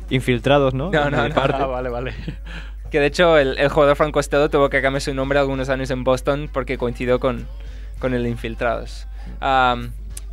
Infiltrados, 0.10 0.74
¿no? 0.74 0.90
No, 0.90 1.10
no, 1.10 1.28
no. 1.28 1.36
parte. 1.36 1.58
Ah, 1.60 1.66
vale, 1.66 1.90
vale. 1.90 2.14
Que 2.92 3.00
de 3.00 3.08
hecho 3.08 3.38
el, 3.38 3.58
el 3.58 3.70
jugador 3.70 3.96
Frank 3.98 4.14
Costello 4.14 4.50
tuvo 4.50 4.70
que 4.70 4.82
cambiar 4.82 5.02
su 5.02 5.14
nombre 5.14 5.40
algunos 5.40 5.70
años 5.70 5.90
en 5.92 6.04
Boston 6.04 6.50
porque 6.52 6.78
coincidió 6.78 7.20
con, 7.20 7.46
con 8.00 8.14
el 8.14 8.26
Infiltrados. 8.28 9.08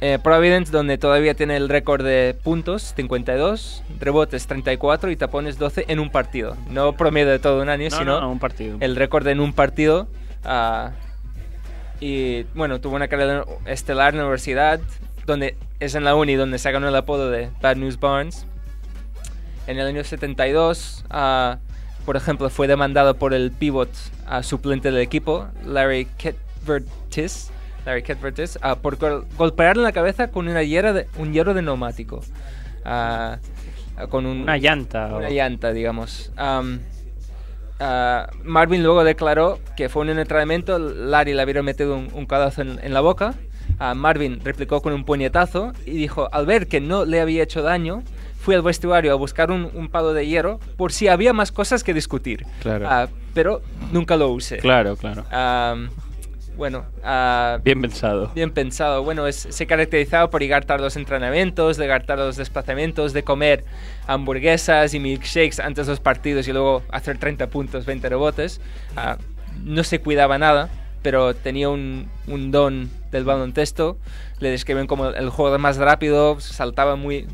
Eh, 0.01 0.19
Providence, 0.23 0.71
donde 0.73 0.99
todavía 0.99 1.35
tiene 1.35 1.57
el 1.57 1.69
récord 1.69 2.05
de 2.05 2.37
puntos, 2.43 2.93
52, 2.97 3.83
rebotes 4.01 4.47
34 4.47 5.11
y 5.11 5.17
tapones 5.17 5.57
12 5.59 5.85
en 5.89 5.99
un 6.01 6.11
partido. 6.11 6.57
No 6.69 6.93
promedio 6.95 7.29
de 7.31 7.39
todo 7.39 7.63
un 7.63 7.69
año, 7.69 7.89
No, 7.91 7.97
sino 7.97 8.13
no, 8.17 8.21
no, 8.23 8.31
un 8.31 8.39
partido. 8.39 8.77
el 8.81 8.97
récord 8.97 9.27
en 9.29 9.41
un 9.41 9.53
partido. 9.53 10.09
ah, 10.45 10.91
y 12.01 12.43
bueno, 12.55 12.81
tuvo 12.81 12.97
una 12.97 13.09
carrera 13.09 13.45
estelar 13.67 14.13
en 14.13 14.19
la 14.19 14.25
universidad, 14.25 14.81
donde 15.27 15.57
es 15.81 15.95
en 15.95 16.05
la 16.05 16.15
uni 16.17 16.35
donde 16.35 16.59
se 16.59 16.71
ganó 16.71 16.89
el 16.89 16.97
apodo 16.97 17.31
de 17.31 17.49
Bad 17.63 17.77
News 17.77 17.99
Barnes. 17.99 18.47
En 19.67 19.79
el 19.79 19.87
año 19.87 20.05
72, 20.05 21.05
ah, 21.09 21.59
por 22.05 22.17
ejemplo, 22.17 22.51
fue 22.51 22.67
demandado 22.69 23.15
por 23.17 23.33
el 23.35 23.51
pivot 23.51 23.91
ah, 24.27 24.43
suplente 24.43 24.91
del 24.91 25.01
equipo, 25.01 25.47
Larry 25.67 26.07
Ketvertis, 26.19 27.51
Larry 27.87 28.03
Ketvertis, 28.03 28.59
ah, 28.63 28.77
por 28.77 28.97
gol- 28.99 29.25
golpear 29.37 29.77
en 29.77 29.83
la 29.83 29.93
cabeza 29.93 30.29
con 30.29 30.49
una 30.49 30.63
hierro 30.63 30.93
de, 30.93 31.07
un 31.19 31.33
hierro 31.33 31.55
de 31.55 31.63
neumático. 31.63 32.21
Ah, 32.85 33.39
ah, 33.97 34.07
con 34.09 34.27
un- 34.27 34.43
Una 34.43 34.57
llanta. 34.59 35.15
o- 35.15 35.19
Una 35.19 35.31
llanta, 35.31 35.73
digamos. 35.73 36.31
Am, 36.37 36.81
ah, 37.81 38.29
Marvin 38.43 38.83
luego 38.83 39.05
declaró 39.05 39.59
que 39.77 39.89
fue 39.89 40.03
un 40.03 40.11
entrenamiento, 40.19 40.79
Larry 40.79 41.35
le 41.35 41.43
había 41.43 41.63
metido 41.63 41.97
un, 41.97 42.09
un 42.13 42.27
codazo 42.27 42.63
en, 42.63 42.79
en 42.83 42.93
la 42.95 43.01
boca. 43.01 43.35
Marvin 43.97 44.41
replicó 44.45 44.81
con 44.83 44.93
un 44.93 45.05
puñetazo 45.05 45.73
y 45.85 45.93
dijo, 45.93 46.29
al 46.33 46.47
ver 46.47 46.69
que 46.69 46.81
no 46.81 47.05
le 47.05 47.21
había 47.21 47.43
hecho 47.43 47.61
daño, 47.63 48.03
fui 48.45 48.55
al 48.55 48.61
vestuario 48.63 49.11
a 49.11 49.15
buscar 49.15 49.51
un, 49.51 49.71
un 49.75 49.89
palo 49.89 50.13
de 50.13 50.27
hierro 50.27 50.61
por 50.77 50.93
si 50.93 51.09
había 51.09 51.33
más 51.33 51.51
cosas 51.51 51.83
que 51.83 51.95
discutir. 51.95 52.45
Claro. 52.61 52.87
Ah, 52.89 53.09
pero 53.33 53.63
nunca 53.91 54.17
lo 54.17 54.29
usé. 54.29 54.59
Claro, 54.59 54.97
claro. 54.97 55.25
Am, 55.31 55.89
bueno, 56.57 56.85
ah, 57.03 57.59
Bien 57.65 57.81
pensado. 57.81 58.31
Bien 58.35 58.51
pensado. 58.51 59.03
Bueno, 59.03 59.27
es- 59.27 59.47
se 59.51 59.67
caracterizaba 59.67 60.29
por 60.29 60.43
llegar 60.43 60.67
tarde 60.67 60.83
a 60.83 60.85
los 60.85 60.97
entrenamientos, 60.97 61.79
llegar 61.79 62.05
tarde 62.05 62.23
a 62.23 62.27
los 62.27 62.37
desplazamientos, 62.37 63.15
de 63.15 63.25
comer 63.25 63.65
hamburguesas 64.07 64.93
y 64.95 65.01
milkshakes 65.01 65.59
antes 65.61 65.87
de 65.87 65.93
los 65.93 66.01
partidos 66.01 66.47
y 66.47 66.53
luego 66.53 66.83
hacer 66.91 67.19
30 67.19 67.47
puntos, 67.49 67.87
20 67.87 68.09
rebotes. 68.11 68.61
Ah, 68.95 69.17
no 69.65 69.83
se 69.85 70.01
cuidaba 70.01 70.37
nada, 70.39 70.69
pero 71.03 71.35
tenía 71.35 71.71
un, 71.71 72.09
un 72.27 72.51
don 72.51 72.91
del 73.11 73.25
baloncesto. 73.25 73.97
Le 74.39 74.51
describen 74.51 74.87
como 74.87 75.09
el 75.09 75.31
jugador 75.31 75.59
más 75.59 75.77
rápido, 75.79 76.39
saltaba 76.41 76.95
muy, 76.97 77.27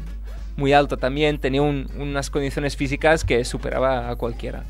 muy 0.60 0.72
alto 0.72 0.96
también, 0.96 1.38
tenía 1.38 1.62
un- 1.62 1.90
unas 1.98 2.30
condiciones 2.30 2.76
físicas 2.76 3.24
que 3.24 3.44
superaba 3.44 4.10
a 4.10 4.14
cualquiera. 4.16 4.62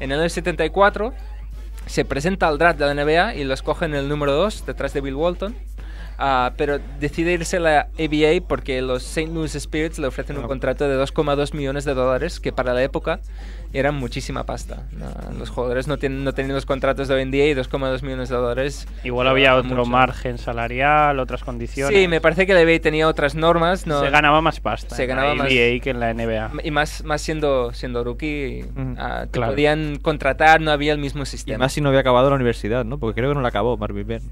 En 0.00 0.10
el 0.10 0.18
año 0.18 0.28
74 0.28 1.14
se 1.86 2.04
presenta 2.04 2.48
al 2.48 2.58
draft 2.58 2.78
de 2.80 2.86
la 2.86 2.94
NBA 2.94 3.36
y 3.36 3.44
lo 3.44 3.54
escoge 3.54 3.84
en 3.84 3.94
el 3.94 4.08
número 4.08 4.32
2 4.32 4.66
detrás 4.66 4.92
de 4.94 5.00
Bill 5.00 5.14
Walton. 5.14 5.54
Ah, 6.16 6.52
pero 6.56 6.78
decide 7.00 7.32
irse 7.32 7.56
a 7.56 7.60
la 7.60 7.80
ABA 7.98 8.46
porque 8.48 8.80
los 8.80 9.04
St. 9.04 9.32
Louis 9.32 9.52
Spirits 9.52 9.98
le 9.98 10.06
ofrecen 10.06 10.38
un 10.38 10.46
contrato 10.46 10.88
de 10.88 10.96
2,2 10.96 11.54
millones 11.54 11.84
de 11.84 11.92
dólares, 11.94 12.40
que 12.40 12.52
para 12.52 12.72
la 12.72 12.82
época 12.82 13.20
era 13.74 13.92
muchísima 13.92 14.44
pasta. 14.46 14.84
Los 15.38 15.50
jugadores 15.50 15.88
no, 15.88 15.98
tienen, 15.98 16.24
no 16.24 16.32
tenían 16.32 16.54
los 16.54 16.64
contratos 16.64 17.08
de 17.08 17.14
hoy 17.14 17.22
en 17.22 17.30
día 17.30 17.46
y 17.50 17.54
2,2 17.54 18.02
millones 18.02 18.28
de 18.30 18.36
dólares. 18.36 18.86
Igual 19.04 19.26
había 19.28 19.56
otro 19.56 19.76
mucho. 19.76 19.90
margen 19.90 20.38
salarial, 20.38 21.18
otras 21.18 21.44
condiciones. 21.44 21.98
Sí, 21.98 22.08
me 22.08 22.20
parece 22.20 22.46
que 22.46 22.54
la 22.54 22.60
ABA 22.60 22.78
tenía 22.80 23.08
otras 23.08 23.34
normas. 23.34 23.86
No, 23.86 24.00
Se 24.00 24.10
ganaba 24.10 24.40
más 24.40 24.60
pasta. 24.60 24.94
Se 24.96 25.02
en 25.02 25.08
la 25.10 25.14
ganaba 25.16 25.34
más. 25.34 25.46
NBA 25.48 25.80
que 25.82 25.90
en 25.90 26.00
la 26.00 26.14
NBA. 26.14 26.50
Y 26.62 26.70
más, 26.70 27.04
más 27.04 27.20
siendo, 27.20 27.72
siendo 27.72 28.04
rookie, 28.04 28.64
ah, 28.96 29.22
te 29.26 29.30
Claro. 29.32 29.52
podían 29.52 29.96
contratar, 29.98 30.60
no 30.60 30.70
había 30.70 30.92
el 30.92 30.98
mismo 30.98 31.24
Y 31.24 31.26
sistema. 31.26 31.58
más 31.58 31.72
si 31.72 31.80
no 31.80 31.88
había 31.88 32.00
acabado 32.00 32.30
la 32.30 32.36
universidad, 32.36 32.84
¿no? 32.84 32.98
Porque 32.98 33.20
creo 33.20 33.30
que 33.30 33.34
no 33.34 33.40
la 33.42 33.48
acabó 33.48 33.76
Marvin 33.76 34.06
Barnes. 34.06 34.30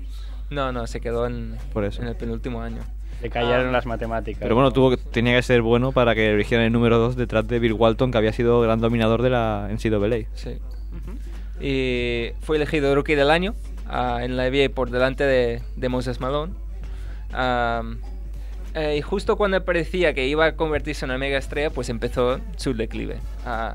No, 0.51 0.71
no, 0.71 0.87
se 0.87 1.01
quedó 1.01 1.27
en, 1.27 1.57
Por 1.73 1.85
eso. 1.85 2.03
en 2.03 2.09
el 2.09 2.15
penúltimo 2.17 2.63
año. 2.63 2.83
Le 3.23 3.31
cayeron 3.31 3.69
Ah. 3.69 3.73
las 3.73 3.87
matemáticas. 3.87 4.41
Pero 4.43 4.55
bueno, 4.55 4.73
tuvo 4.73 4.91
que- 4.91 4.97
tenía 4.97 5.37
que 5.37 5.43
ser 5.43 5.63
bueno 5.63 5.93
para 5.93 6.15
que 6.15 6.33
eligieran 6.33 6.67
el 6.67 6.73
número 6.73 6.99
2 6.99 7.17
detrás 7.17 7.47
de 7.49 7.59
Bill 7.59 7.73
Walton, 7.75 8.11
que 8.11 8.19
había 8.19 8.33
sido 8.33 8.61
gran 8.61 8.81
dominador 8.81 9.23
de 9.23 9.31
la 9.31 9.69
NCAA. 9.71 10.27
Sí. 10.35 10.59
Y 11.61 12.33
fue 12.41 12.57
elegido 12.57 12.93
rookie 12.95 13.15
del 13.15 13.31
año 13.31 13.55
ah, 13.89 14.21
en 14.23 14.37
la 14.37 14.47
NBA 14.47 14.69
por 14.75 14.91
delante 14.91 15.23
de, 15.25 15.63
de 15.77 15.89
Moses 15.89 16.21
Malone. 16.21 16.53
Eh, 18.75 18.97
y 18.99 19.03
justo 19.03 19.37
cuando 19.37 19.63
parecía 19.65 20.15
que 20.15 20.27
iba 20.27 20.47
a 20.47 20.53
convertirse 20.57 21.05
en 21.05 21.11
una 21.11 21.19
mega 21.19 21.37
estrella, 21.39 21.71
pues 21.71 21.89
empezó 21.91 22.41
su 22.57 22.73
declive. 22.75 23.19
Ah, 23.45 23.75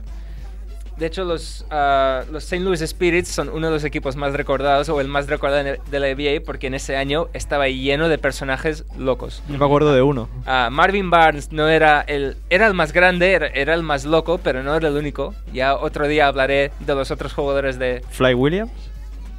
de 0.98 1.06
hecho, 1.06 1.26
los, 1.26 1.66
ah, 1.70 2.24
los 2.32 2.44
St. 2.44 2.64
Louis 2.64 2.80
Spirits 2.80 3.30
son 3.30 3.50
uno 3.50 3.68
de 3.68 3.74
los 3.74 3.84
equipos 3.84 4.16
más 4.16 4.34
recordados 4.34 4.90
o 4.90 5.00
el 5.00 5.08
más 5.08 5.28
recordado 5.28 5.64
de 5.64 6.00
la 6.00 6.08
NBA 6.08 6.44
porque 6.44 6.68
en 6.68 6.74
ese 6.74 6.96
año 6.96 7.28
estaba 7.34 7.68
lleno 7.68 8.10
de 8.10 8.18
personajes 8.18 8.84
locos. 8.98 9.44
Yo 9.48 9.60
me 9.60 9.66
acuerdo 9.66 9.94
de 9.94 10.02
uno. 10.02 10.28
Ah, 10.48 10.70
Marvin 10.72 11.12
Barnes 11.12 11.52
no 11.52 11.70
era 11.70 12.02
el, 12.02 12.38
era 12.50 12.66
el 12.66 12.74
más 12.74 12.94
grande, 12.94 13.32
era, 13.32 13.48
era 13.48 13.76
el 13.76 13.84
más 13.84 14.06
loco, 14.06 14.40
pero 14.40 14.64
no 14.64 14.76
era 14.76 14.88
el 14.88 14.96
único. 14.96 15.36
Ya 15.54 15.76
otro 15.76 16.08
día 16.08 16.28
hablaré 16.28 16.72
de 16.80 16.96
los 16.96 17.12
otros 17.12 17.32
jugadores 17.34 17.78
de 17.78 18.04
Fly 18.10 18.34
Williams. 18.34 18.72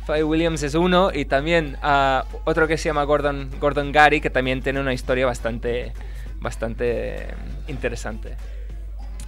Fly 0.07 0.23
Williams 0.23 0.63
es 0.63 0.75
uno 0.77 1.11
y 1.13 1.25
también 1.25 1.77
ah, 1.83 2.25
otro 2.45 2.69
que 2.69 2.79
se 2.79 2.89
llama 2.89 3.03
Gordon, 3.03 3.51
Gordon 3.61 3.91
Gary 3.91 4.21
que 4.21 4.31
también 4.31 4.63
tiene 4.63 4.81
una 4.81 4.95
historia 4.95 5.27
bastante, 5.27 5.93
bastante 6.41 7.27
interesante. 7.67 8.37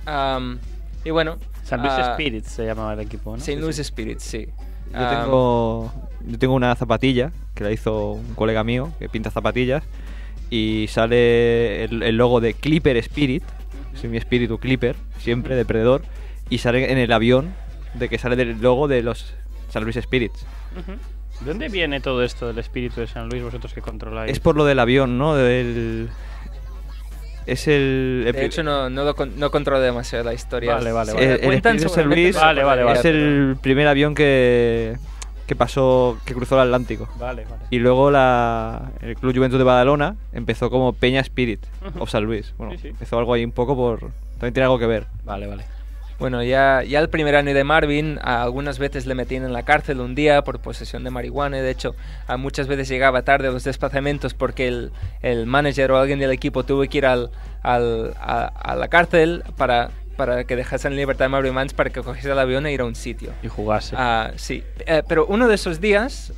Am, 0.06 0.60
y 1.04 1.10
bueno, 1.10 1.38
San 1.70 1.82
Luis 1.82 1.92
ah, 1.92 2.14
Spirits 2.14 2.50
se 2.50 2.66
llamaba 2.66 2.94
el 2.94 3.00
equipo, 3.00 3.30
¿no? 3.30 3.36
St. 3.36 3.54
Louis 3.60 3.76
Spirits, 3.76 4.24
sí. 4.24 4.48
Yo 4.92 4.98
Am, 4.98 5.22
tengo, 5.22 5.92
yo 6.26 6.38
tengo 6.40 6.54
una 6.54 6.74
zapatilla 6.74 7.30
que 7.54 7.62
la 7.62 7.70
hizo 7.70 8.14
un 8.14 8.34
colega 8.34 8.64
mío 8.64 8.92
que 8.98 9.08
pinta 9.08 9.30
zapatillas 9.30 9.84
y 10.50 10.86
sale 10.88 11.84
el, 11.84 12.02
el 12.02 12.16
logo 12.16 12.40
de 12.40 12.54
Clipper 12.54 12.96
Spirit. 12.96 13.44
Soy 13.94 14.10
mi 14.10 14.16
espíritu 14.16 14.58
Clipper, 14.58 14.96
siempre 15.18 15.54
depredador. 15.54 16.02
Y 16.48 16.58
sale 16.58 16.90
en 16.90 16.98
el 16.98 17.12
avión 17.12 17.54
de 17.94 18.08
que 18.08 18.18
sale 18.18 18.34
del 18.34 18.60
logo 18.60 18.88
de 18.88 19.04
los 19.04 19.32
San 19.68 19.84
Luis 19.84 19.94
Spirits. 19.94 20.44
¿De 21.38 21.46
dónde 21.46 21.68
viene 21.68 22.00
todo 22.00 22.24
esto 22.24 22.48
del 22.48 22.58
espíritu 22.58 23.00
de 23.00 23.06
San 23.06 23.28
Luis, 23.28 23.44
vosotros 23.44 23.72
que 23.72 23.80
controláis? 23.80 24.32
Es 24.32 24.40
por 24.40 24.56
lo 24.56 24.64
del 24.64 24.80
avión, 24.80 25.18
¿no? 25.18 25.36
Del... 25.36 26.08
Es 27.50 27.66
el... 27.68 28.30
de 28.32 28.44
hecho, 28.44 28.62
no, 28.62 28.88
no, 28.88 29.04
lo 29.04 29.14
con- 29.14 29.38
no 29.38 29.50
controlo 29.50 29.80
demasiado 29.80 30.24
la 30.24 30.32
historia. 30.34 30.74
Vale, 30.74 30.92
vale, 30.92 31.12
vale. 31.12 31.34
el, 31.34 31.52
el 31.52 31.76
Spirit. 31.76 32.34
Vale, 32.36 32.62
vale, 32.64 32.82
vale. 32.84 32.98
es 32.98 33.04
el 33.04 33.56
primer 33.60 33.88
avión 33.88 34.14
que, 34.14 34.96
que 35.46 35.56
pasó, 35.56 36.16
que 36.24 36.32
cruzó 36.34 36.54
el 36.56 36.62
Atlántico. 36.68 37.08
Vale, 37.18 37.44
vale. 37.44 37.62
Y 37.70 37.78
luego 37.80 38.10
la, 38.10 38.92
el 39.02 39.16
Club 39.16 39.34
Juventud 39.34 39.58
de 39.58 39.64
Badalona 39.64 40.16
empezó 40.32 40.70
como 40.70 40.92
Peña 40.92 41.20
Spirit 41.20 41.60
of 41.98 42.08
San 42.10 42.24
Luis. 42.24 42.54
Bueno, 42.56 42.72
Sí, 42.74 42.78
sí. 42.82 42.88
empezó 42.88 43.18
algo 43.18 43.34
ahí 43.34 43.44
un 43.44 43.52
poco 43.52 43.74
por... 43.74 43.98
También 44.38 44.54
tiene 44.54 44.64
algo 44.64 44.78
que 44.78 44.86
ver. 44.86 45.06
Vale, 45.24 45.46
vale. 45.46 45.64
Bueno, 46.20 46.42
ya, 46.42 46.82
ya 46.86 47.00
el 47.00 47.08
primer 47.08 47.34
año 47.34 47.54
de 47.54 47.64
Marvin, 47.64 48.18
a 48.22 48.42
algunas 48.42 48.78
veces 48.78 49.06
le 49.06 49.14
metían 49.14 49.42
en 49.42 49.54
la 49.54 49.62
cárcel 49.64 50.00
un 50.00 50.14
día 50.14 50.42
por 50.42 50.58
posesión 50.60 51.02
de 51.02 51.10
marihuana. 51.10 51.56
De 51.56 51.70
hecho, 51.70 51.96
a 52.26 52.36
muchas 52.36 52.66
veces 52.68 52.88
llegaba 52.88 53.22
tarde 53.22 53.48
a 53.48 53.50
los 53.50 53.64
desplazamientos 53.64 54.34
porque 54.34 54.68
el, 54.68 54.92
el 55.22 55.46
manager 55.46 55.90
o 55.92 55.96
alguien 55.98 56.18
del 56.18 56.30
equipo 56.30 56.62
tuvo 56.62 56.82
que 56.82 56.98
ir 56.98 57.06
al, 57.06 57.30
al- 57.62 58.12
a, 58.20 58.44
a 58.46 58.76
la 58.76 58.88
cárcel 58.88 59.42
para, 59.56 59.90
para 60.18 60.44
que 60.44 60.56
dejasen 60.56 60.92
en 60.92 60.98
libertad 60.98 61.24
a 61.24 61.28
Marvin 61.30 61.54
Mans 61.54 61.72
para 61.72 61.88
que 61.88 62.02
cogiese 62.02 62.30
el 62.30 62.38
avión 62.38 62.66
e 62.66 62.72
ir 62.72 62.82
a 62.82 62.84
un 62.84 62.94
sitio. 62.94 63.32
Y 63.42 63.48
jugase. 63.48 63.96
Ah, 63.98 64.32
sí, 64.36 64.62
Eh, 64.86 65.02
pero 65.08 65.24
uno 65.26 65.48
de 65.48 65.54
esos 65.54 65.80
días 65.80 66.34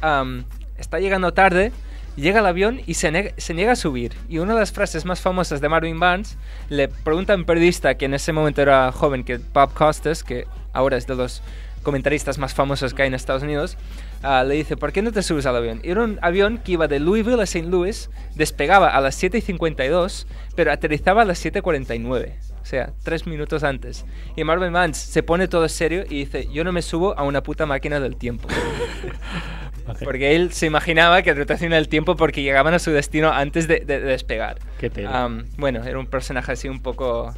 está 0.79 1.01
llegando 1.01 1.33
tarde, 1.35 1.73
llega 2.17 2.41
al 2.41 2.47
avión 2.47 2.81
y 2.87 2.95
se, 2.95 3.11
niega 3.11 3.73
a 3.73 3.77
subir. 3.77 4.13
Y 4.29 4.39
una 4.39 4.55
de 4.55 4.61
las 4.61 4.73
frases 4.73 5.05
más 5.05 5.21
famosas 5.21 5.61
de 5.61 5.69
Marvin 5.69 5.99
Barnes 5.99 6.37
le 6.69 6.89
pregunta 6.89 7.33
a 7.33 7.37
un 7.37 7.45
periodista 7.45 7.95
que 7.97 8.07
en 8.07 8.15
ese 8.15 8.33
momento 8.33 8.63
era 8.63 8.93
joven, 8.93 9.25
que 9.25 9.39
Bob 9.39 9.73
Costas, 9.75 10.23
que 10.23 10.47
ahora 10.73 10.97
es 10.97 11.07
de 11.07 11.15
los 11.15 11.43
comentaristas 11.83 12.39
más 12.39 12.55
famosos 12.55 12.95
que 12.95 13.03
hay 13.03 13.09
en 13.09 13.15
Estados 13.15 13.43
Unidos, 13.43 13.77
ah, 14.23 14.45
le 14.45 14.55
dice, 14.55 14.77
¿por 14.77 14.93
qué 14.93 15.03
no 15.03 15.13
te 15.13 15.23
subes 15.23 15.47
al 15.47 15.57
avión? 15.57 15.81
Era 15.83 16.05
un 16.05 16.19
avión 16.23 16.59
que 16.59 16.73
iba 16.73 16.87
de 16.87 17.01
Louisville 17.01 17.41
a 17.41 17.45
St. 17.45 17.69
Louis, 17.69 18.09
despegaba 18.35 18.91
a 18.91 19.01
las 19.01 19.21
7.52, 19.21 20.27
pero 20.55 20.73
aterrizaba 20.73 21.23
a 21.23 21.25
las 21.25 21.45
7.49. 21.45 22.35
O 22.63 22.65
sea, 22.65 22.93
tres 23.03 23.27
minutos 23.27 23.65
antes. 23.65 24.05
Y 24.37 24.45
Marvin 24.45 24.71
Mans 24.71 24.97
se 24.97 25.25
pone 25.25 25.49
todo 25.49 25.69
serio 25.69 26.05
y 26.09 26.21
dice, 26.21 26.49
yo 26.53 26.63
no 26.63 26.71
me 26.71 26.81
subo 26.81 27.19
a 27.19 27.25
una 27.25 27.43
puta 27.43 27.67
máquina 27.67 27.99
del 27.99 28.17
tiempo. 28.17 28.49
Porque 30.05 30.37
él 30.37 30.53
se 30.53 30.67
imaginaba 30.67 31.23
que 31.23 31.35
rotación 31.35 31.71
del 31.71 31.89
tiempo 31.89 32.17
porque 32.17 32.43
llegaban 32.43 32.73
a 32.75 32.79
su 32.79 32.91
destino 32.91 33.31
antes 33.33 33.67
de, 33.69 33.81
de- 33.81 34.01
de 34.01 34.07
despegar. 34.07 34.59
Qué. 34.79 34.91
Am, 35.07 35.45
bueno, 35.57 35.83
era 35.85 35.99
un 35.99 36.07
personaje 36.07 36.53
así 36.53 36.69
un 36.69 36.81
poco 36.81 37.35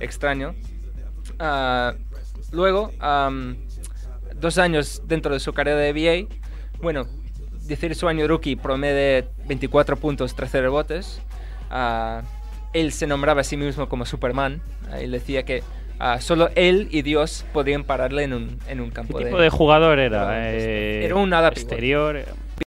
extraño. 0.00 0.54
Ah, 1.38 1.94
luego, 2.52 2.92
am, 3.00 3.56
dos 4.36 4.58
años 4.58 5.02
dentro 5.06 5.32
de 5.34 5.40
su 5.40 5.52
carrera 5.52 5.78
de 5.78 5.92
NBA, 5.92 6.34
bueno, 6.82 7.06
decir 7.66 7.94
su 7.94 8.08
año 8.08 8.26
rookie 8.26 8.56
promede 8.56 9.28
24 9.46 9.96
puntos, 9.96 10.34
13 10.34 10.60
rebotes. 10.62 11.20
Ah, 11.70 12.22
él 12.72 12.92
se 12.92 13.06
nombraba 13.06 13.40
a 13.40 13.44
sí 13.44 13.56
mismo 13.56 13.88
como 13.88 14.06
Superman. 14.06 14.62
Él 14.98 15.10
decía 15.10 15.44
que 15.44 15.62
ah, 16.00 16.20
solo 16.20 16.50
él 16.56 16.88
y 16.90 17.02
Dios 17.02 17.44
podían 17.52 17.84
pararle 17.84 18.24
en 18.24 18.32
un, 18.32 18.58
en 18.68 18.80
un 18.80 18.90
campo 18.90 19.18
¿Qué 19.18 19.26
tipo 19.26 19.38
de 19.40 19.48
jugador 19.50 19.98
era? 20.00 20.50
Eh, 20.50 21.04
Era 21.04 21.14
un 21.14 21.30
pivot. 21.30 21.52
exterior. 21.52 22.16
eh, 22.16 22.24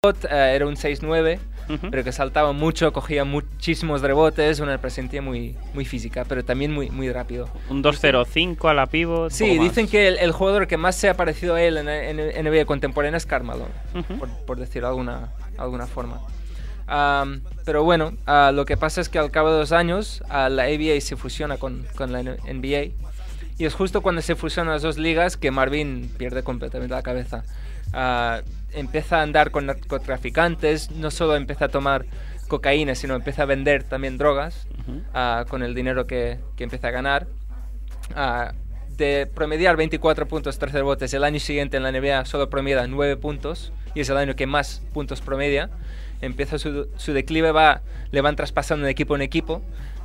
Pivot, 0.02 0.26
eh, 0.26 0.54
era 0.56 0.66
un 0.66 0.76
6-9, 0.76 1.40
pero 1.92 2.04
que 2.04 2.12
saltaba 2.12 2.52
mucho, 2.54 2.92
cogía 2.94 3.24
muchísimos 3.26 4.02
rebotes, 4.02 4.60
una 4.62 4.78
presencia 4.78 5.22
muy, 5.22 5.56
muy 5.74 5.84
física, 5.86 6.24
pero 6.28 6.44
también 6.46 6.72
muy, 6.74 6.90
muy 6.90 7.12
rápido. 7.12 7.50
Un 7.70 7.84
2-0-5 7.84 8.70
a 8.70 8.74
la 8.74 8.86
pivot. 8.88 9.32
Sí, 9.32 9.58
dicen 9.60 9.88
que 9.88 10.08
el, 10.08 10.18
el 10.20 10.32
jugador 10.32 10.68
que 10.68 10.78
más 10.78 10.96
se 10.96 11.10
ha 11.10 11.16
parecido 11.16 11.56
a 11.56 11.62
él 11.62 11.78
en, 11.78 11.90
en, 11.90 12.46
NBA 12.46 12.66
contemporánea 12.66 13.18
es 13.18 13.26
Carmelo, 13.26 13.68
Ujú. 13.96 14.18
por, 14.20 14.30
por 14.46 14.60
decirlo 14.60 14.88
de 14.88 14.92
alguna, 14.92 15.30
alguna 15.58 15.88
forma. 15.88 16.20
Am, 16.90 17.42
pero 17.66 17.84
bueno, 17.84 18.14
ah, 18.26 18.52
lo 18.54 18.64
que 18.66 18.78
pasa 18.78 19.02
es 19.02 19.10
que 19.10 19.20
al 19.20 19.30
cabo 19.30 19.52
de 19.52 19.58
dos 19.58 19.74
años 19.74 20.24
ah, 20.30 20.48
la 20.48 20.64
ABA 20.64 21.02
se 21.02 21.18
fusiona 21.18 21.58
con, 21.58 21.86
con 21.96 22.14
la 22.14 22.24
NBA 22.24 22.92
y 23.58 23.66
es 23.66 23.74
justo 23.74 24.02
cuando 24.02 24.22
se 24.22 24.36
fusionan 24.36 24.74
las 24.74 24.82
dos 24.84 24.98
ligas 24.98 25.38
que 25.38 25.52
Marvin 25.52 26.12
pierde 26.18 26.44
completamente 26.44 26.94
la 26.94 27.02
cabeza. 27.02 27.44
Ah, 27.94 28.42
empieza 28.74 29.20
a 29.20 29.22
andar 29.24 29.52
con 29.52 29.66
narcotraficantes, 29.66 30.92
no 30.92 31.10
solo 31.10 31.36
empieza 31.36 31.66
a 31.66 31.70
tomar 31.70 32.06
cocaína, 32.48 32.96
sino 32.96 33.16
empieza 33.16 33.44
a 33.44 33.46
vender 33.46 33.84
también 33.84 34.18
drogas 34.18 34.68
ah, 35.14 35.46
con 35.50 35.64
el 35.64 35.74
dinero 35.74 36.06
que, 36.06 36.40
que 36.56 36.64
empieza 36.64 36.90
a 36.90 36.92
ganar. 36.92 37.28
Ah, 38.16 38.54
de 38.96 39.28
promediar 39.32 39.78
24 39.78 40.28
puntos, 40.28 40.58
13 40.58 40.78
rebotes, 40.78 41.14
el 41.14 41.24
año 41.24 41.40
siguiente 41.40 41.78
en 41.78 41.84
la 41.84 41.92
NBA 41.92 42.26
solo 42.26 42.50
promedia 42.50 42.88
9 42.88 43.18
puntos 43.18 43.72
y 43.94 44.02
es 44.02 44.10
el 44.10 44.18
año 44.18 44.36
que 44.36 44.48
más 44.48 44.82
puntos 44.94 45.22
promedia. 45.22 45.70
Empieza 46.22 46.58
su, 46.58 46.90
su 46.98 47.14
declive, 47.14 47.52
va, 47.52 47.82
le 48.12 48.22
van 48.22 48.36
traspasando 48.36 48.86
de 48.86 48.92
equipo 48.92 49.16
en 49.16 49.22
equipo. 49.22 49.62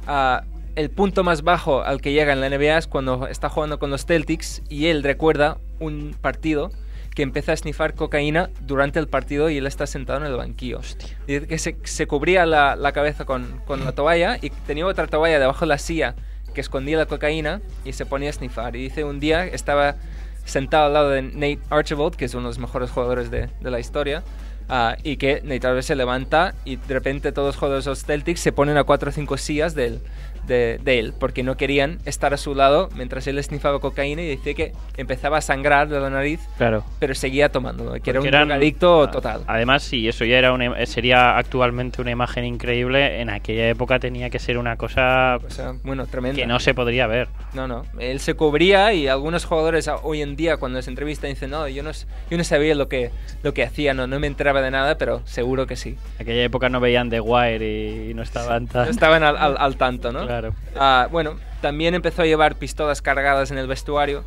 Ah, 0.07 0.45
el 0.75 0.91
punto 0.91 1.25
más 1.25 1.43
bajo 1.43 1.83
al 1.83 2.01
que 2.01 2.13
llega 2.13 2.33
en 2.33 2.41
la 2.41 2.49
NBA 2.49 2.79
es 2.79 2.87
cuando 2.87 3.27
está 3.27 3.49
jugando 3.49 3.79
con 3.79 3.91
los 3.91 4.07
Celtics 4.07 4.63
y 4.69 4.87
él 4.87 5.03
recuerda 5.03 5.59
un 5.81 6.17
partido 6.21 6.71
que 7.15 7.23
empieza 7.23 7.53
a 7.53 7.57
snifar 7.57 7.95
cocaína 7.95 8.51
durante 8.63 8.99
el 8.99 9.07
partido 9.07 9.51
y 9.51 9.59
él 9.59 9.67
está 9.67 9.87
sentado 9.87 10.21
en 10.21 10.27
el 10.27 10.37
banquillo. 10.37 10.81
Dice 11.27 11.47
que 11.47 11.59
se, 11.59 11.77
se 11.85 12.07
cubría 12.07 12.47
la, 12.47 12.75
la 12.75 12.93
cabeza 12.93 13.25
con, 13.25 13.61
con 13.67 13.85
la 13.85 13.93
toalla 13.93 14.39
y 14.41 14.51
tenía 14.51 14.87
otra 14.87 15.07
toalla 15.07 15.39
debajo 15.39 15.61
de 15.61 15.69
la 15.69 15.79
silla 15.79 16.15
que 16.55 16.61
escondía 16.61 16.97
la 16.97 17.07
cocaína 17.07 17.61
y 17.85 17.93
se 17.93 18.07
ponía 18.07 18.31
a 18.31 18.33
snifar. 18.33 18.77
Y 18.77 18.85
dice 18.85 19.05
un 19.05 19.21
día 19.21 19.45
estaba 19.45 19.97
sentado 20.45 20.87
al 20.87 20.93
lado 20.95 21.11
de 21.11 21.23
Nate 21.23 21.61
Archibald, 21.71 22.17
que 22.17 22.25
es 22.25 22.35
uno 22.35 22.45
de 22.45 22.49
los 22.49 22.59
mejores 22.59 22.91
jugadores 22.91 23.31
de, 23.31 23.49
de 23.61 23.71
la 23.71 23.79
historia, 23.79 24.23
ah, 24.69 24.97
y 25.03 25.17
que 25.17 25.43
Nate 25.43 25.67
Archibald 25.67 25.83
se 25.83 25.97
levanta 25.97 26.55
y 26.65 26.77
de 26.77 26.95
repente 26.95 27.33
todos 27.33 27.49
los 27.49 27.57
jugadores 27.57 27.85
de 27.85 27.91
los 27.91 28.05
Celtics 28.05 28.41
se 28.41 28.53
ponen 28.53 28.77
a 28.79 28.85
cuatro 28.85 29.11
o 29.11 29.13
cinco 29.13 29.37
sillas 29.37 29.75
del, 29.75 30.01
de, 30.47 30.79
de 30.83 30.99
él, 30.99 31.15
porque 31.19 31.43
no 31.43 31.57
querían 31.57 31.99
estar 32.05 32.35
a 32.35 32.37
su 32.37 32.55
lado 32.55 32.89
mientras 32.97 33.27
él 33.27 33.43
snifaba 33.43 33.81
cocaína 33.81 34.23
y 34.23 34.29
dice 34.29 34.55
que 34.55 34.73
empezaba 34.97 35.39
a 35.39 35.41
sangrar 35.41 35.89
de 35.89 36.01
la 36.01 36.11
nariz, 36.11 36.41
Claro. 36.59 36.85
pero 36.99 37.15
seguía 37.15 37.51
tomándolo, 37.51 37.93
que 38.01 38.11
era 38.11 38.21
un 38.21 38.27
eran- 38.27 38.49
drogadicto 38.49 39.09
total. 39.11 39.45
Además, 39.47 39.83
sí, 39.83 40.09
eso 40.09 40.25
ya 40.25 40.39
era 40.39 40.53
una, 40.53 40.85
sería 40.87 41.37
actualmente 41.39 42.01
una 42.01 42.11
imagen 42.11 42.45
increíble. 42.45 43.21
En 43.21 43.31
aquella 43.31 43.69
época 43.69 43.99
tenía 43.99 44.31
que 44.31 44.39
ser 44.39 44.59
una 44.59 44.77
cosa 44.77 45.37
O 45.37 45.51
sea, 45.51 45.75
bueno, 45.85 46.07
tremenda. 46.07 46.37
que 46.41 46.47
no 46.47 46.59
se 46.61 46.75
podría 46.75 47.07
ver. 47.07 47.29
No, 47.55 47.69
no. 47.69 47.85
Él 47.99 48.21
se 48.21 48.35
cubría 48.35 48.93
y 48.93 49.09
algunos 49.09 49.45
jugadores 49.45 49.89
hoy 50.03 50.23
en 50.23 50.37
día 50.37 50.57
cuando 50.57 50.79
les 50.79 50.89
entrevistan 50.89 51.31
dicen, 51.31 51.51
no, 51.51 51.69
yo 51.69 51.83
no, 51.83 51.91
yo 52.31 52.39
no 52.39 52.45
sabía 52.45 52.75
lo 52.75 52.89
que, 52.89 53.11
lo 53.43 53.55
que 53.55 53.63
hacía, 53.65 53.95
no, 53.95 54.07
no 54.07 54.19
me 54.19 54.27
enteraba 54.27 54.63
de 54.63 54.71
nada, 54.71 54.99
pero 54.99 55.23
seguro 55.25 55.67
que 55.67 55.77
sí. 55.77 55.97
En 56.19 56.23
aquella 56.23 56.43
época 56.45 56.69
no 56.69 56.81
veían 56.81 57.11
The 57.11 57.21
Wire 57.21 57.65
y, 57.65 58.11
y 58.11 58.15
no 58.15 58.23
estaban 58.23 58.67
tan... 58.67 58.85
No 58.87 58.91
estaban 58.91 59.23
al, 59.23 59.37
al- 59.37 59.57
al 59.59 59.77
tanto, 59.77 60.13
¿no? 60.13 60.21
Claro. 60.27 60.32
Ah, 60.77 61.09
bueno, 61.11 61.37
también 61.61 61.95
empezó 61.95 62.23
a 62.23 62.27
llevar 62.27 62.57
pistolas 62.57 63.03
cargadas 63.03 63.51
en 63.51 63.59
el 63.59 63.67
vestuario. 63.67 64.25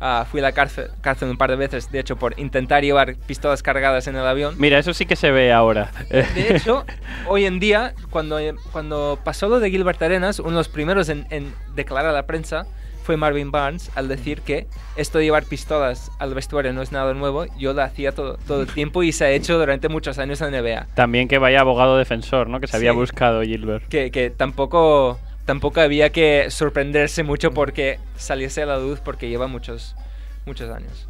Ah, 0.00 0.24
fui 0.30 0.38
a 0.38 0.44
la 0.44 0.52
cárcel, 0.52 0.90
cárcel 1.00 1.28
un 1.28 1.36
par 1.36 1.50
de 1.50 1.56
veces, 1.56 1.90
de 1.90 1.98
hecho, 1.98 2.14
por 2.16 2.38
intentar 2.38 2.84
llevar 2.84 3.16
pistolas 3.26 3.64
cargadas 3.64 4.06
en 4.06 4.14
el 4.14 4.24
avión. 4.24 4.54
Mira, 4.56 4.78
eso 4.78 4.94
sí 4.94 5.06
que 5.06 5.16
se 5.16 5.32
ve 5.32 5.52
ahora. 5.52 5.90
De 6.08 6.54
hecho, 6.56 6.84
hoy 7.26 7.46
en 7.46 7.58
día, 7.58 7.94
cuando, 8.10 8.38
cuando 8.70 9.18
pasó 9.24 9.48
lo 9.48 9.58
de 9.58 9.70
Gilbert 9.70 10.00
Arenas, 10.00 10.38
uno 10.38 10.50
de 10.50 10.56
los 10.56 10.68
primeros 10.68 11.08
en, 11.08 11.26
en 11.30 11.52
declarar 11.74 12.10
a 12.10 12.12
la 12.12 12.26
prensa 12.26 12.64
fue 13.02 13.16
Marvin 13.16 13.50
Barnes 13.50 13.90
al 13.96 14.06
decir 14.06 14.42
que 14.42 14.66
esto 14.94 15.18
de 15.18 15.24
llevar 15.24 15.44
pistolas 15.46 16.12
al 16.20 16.32
vestuario 16.34 16.72
no 16.74 16.82
es 16.82 16.92
nada 16.92 17.12
nuevo, 17.14 17.46
yo 17.58 17.72
lo 17.72 17.82
hacía 17.82 18.12
todo, 18.12 18.36
todo 18.46 18.60
el 18.60 18.68
tiempo 18.68 19.02
y 19.02 19.10
se 19.12 19.24
ha 19.24 19.30
hecho 19.30 19.58
durante 19.58 19.88
muchos 19.88 20.18
años 20.18 20.40
en 20.42 20.52
la 20.52 20.60
NBA. 20.60 20.86
También 20.94 21.26
que 21.26 21.38
vaya 21.38 21.60
abogado 21.60 21.96
defensor, 21.96 22.48
¿no? 22.48 22.60
Que 22.60 22.66
se 22.68 22.76
había 22.76 22.92
Sí. 22.92 22.96
buscado 22.98 23.42
Gilbert. 23.42 23.88
Que, 23.88 24.10
que 24.12 24.28
tampoco, 24.30 25.18
tampoco 25.48 25.80
había 25.80 26.10
que 26.10 26.50
sorprenderse 26.50 27.22
mucho 27.22 27.52
porque 27.52 27.98
saliese 28.16 28.64
a 28.64 28.66
la 28.66 28.76
luz 28.76 29.00
porque 29.00 29.30
lleva 29.30 29.46
muchos, 29.46 29.96
muchos 30.44 30.70
años. 30.70 31.08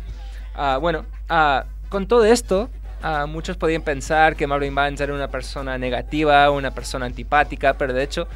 Ah, 0.55 0.79
bueno, 0.81 1.07
ah, 1.29 1.65
con 1.89 2.07
todo 2.07 2.25
esto, 2.25 2.71
ah, 3.03 3.27
muchos 3.27 3.57
podían 3.57 3.83
pensar 3.83 4.37
que 4.37 4.47
Marvin 4.47 4.77
Barnes 4.77 5.01
era 5.01 5.13
una 5.13 5.27
persona 5.27 5.77
negativa, 5.77 6.53
una 6.53 6.71
persona 6.71 7.07
antipática, 7.07 7.75
pero 7.75 7.93
de 7.93 8.05
hecho 8.05 8.29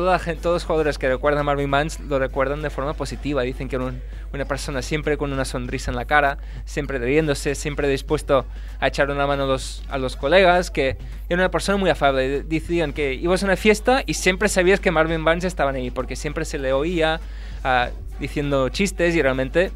toda 0.00 0.16
la 0.18 0.34
todos 0.36 0.54
los 0.54 0.64
jugadores 0.64 0.96
que 0.96 1.06
recuerdan 1.08 1.40
a 1.40 1.44
Marvin 1.44 1.70
Barnes 1.70 2.00
lo 2.00 2.18
recuerdan 2.18 2.62
de 2.62 2.70
forma 2.70 2.94
positiva. 2.94 3.42
Dicen 3.42 3.68
que 3.68 3.76
era 3.76 3.84
un- 3.84 4.00
una 4.32 4.46
persona 4.46 4.80
siempre 4.80 5.18
con 5.18 5.32
una 5.34 5.44
sonrisa 5.44 5.90
en 5.90 5.96
la 5.96 6.06
cara, 6.06 6.38
siempre 6.64 6.98
riéndose, 6.98 7.54
siempre 7.54 7.86
dispuesto 7.88 8.46
a 8.80 8.86
echar 8.88 9.10
una 9.10 9.26
mano 9.26 9.44
a 9.44 9.46
los, 9.46 9.82
a 9.90 9.98
los 9.98 10.16
colegas, 10.16 10.70
que 10.70 10.96
era 11.28 11.42
una 11.42 11.50
persona 11.50 11.76
muy 11.76 11.90
afable. 11.90 12.42
Decían 12.42 12.94
que 12.94 13.12
ibas 13.12 13.42
a 13.42 13.46
una 13.46 13.56
fiesta 13.56 14.02
y 14.06 14.14
siempre 14.14 14.48
sabías 14.48 14.80
que 14.80 14.90
Marvin 14.90 15.22
Barnes 15.24 15.44
estaban 15.44 15.74
ahí, 15.74 15.90
porque 15.90 16.16
siempre 16.16 16.46
se 16.46 16.58
le 16.58 16.72
oía 16.72 17.20
ah, 17.62 17.90
diciendo 18.18 18.70
chistes 18.70 19.14
y 19.14 19.20
realmente 19.20 19.70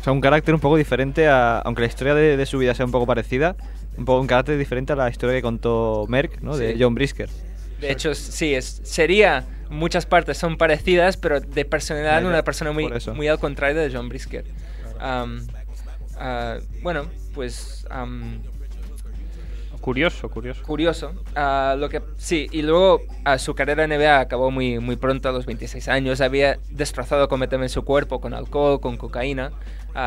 O 0.00 0.04
sea, 0.04 0.12
un 0.12 0.20
carácter 0.20 0.52
un 0.54 0.60
poco 0.60 0.76
diferente, 0.76 1.28
a, 1.28 1.60
aunque 1.60 1.82
la 1.82 1.86
historia 1.86 2.14
de, 2.16 2.36
de 2.36 2.46
su 2.46 2.58
vida 2.58 2.74
sea 2.74 2.84
un 2.84 2.90
poco 2.92 3.06
parecida, 3.06 3.54
un 3.96 4.04
poco 4.04 4.20
un 4.20 4.26
carácter 4.26 4.58
diferente 4.58 4.92
a 4.92 4.96
la 4.96 5.08
historia 5.08 5.36
que 5.36 5.42
contó 5.42 6.06
Merck, 6.08 6.40
¿no? 6.40 6.56
De 6.56 6.72
Sí. 6.72 6.78
John 6.82 6.94
Brisker. 6.96 7.28
De 7.82 7.92
hecho, 7.92 8.14
sí, 8.14 8.54
es, 8.54 8.80
sería, 8.84 9.44
muchas 9.68 10.06
partes 10.06 10.38
son 10.38 10.56
parecidas, 10.56 11.16
pero 11.16 11.40
de 11.40 11.64
personalidad 11.64 12.24
una 12.24 12.42
persona 12.44 12.72
muy, 12.72 12.90
muy 13.14 13.28
al 13.28 13.38
contrario 13.38 13.80
de 13.80 13.90
John 13.92 14.08
Brisker. 14.08 14.44
Am, 15.00 15.46
ah, 16.16 16.58
bueno, 16.82 17.06
pues 17.34 17.84
am, 17.90 18.40
Curioso, 19.80 20.30
curioso. 20.30 20.62
curioso. 20.62 21.12
Ah, 21.34 21.74
lo 21.76 21.88
que 21.88 22.00
sí, 22.16 22.46
y 22.52 22.62
luego 22.62 23.02
ah, 23.24 23.36
su 23.36 23.56
carrera 23.56 23.82
en 23.82 23.90
NBA 23.90 24.20
acabó 24.20 24.52
muy, 24.52 24.78
muy 24.78 24.94
pronto, 24.94 25.28
a 25.28 25.32
los 25.32 25.44
26 25.44 25.88
años. 25.88 26.20
Había 26.20 26.60
destrozado 26.70 27.28
completamente 27.28 27.68
su 27.68 27.84
cuerpo 27.84 28.20
con 28.20 28.32
alcohol, 28.32 28.80
con 28.80 28.96
cocaína. 28.96 29.50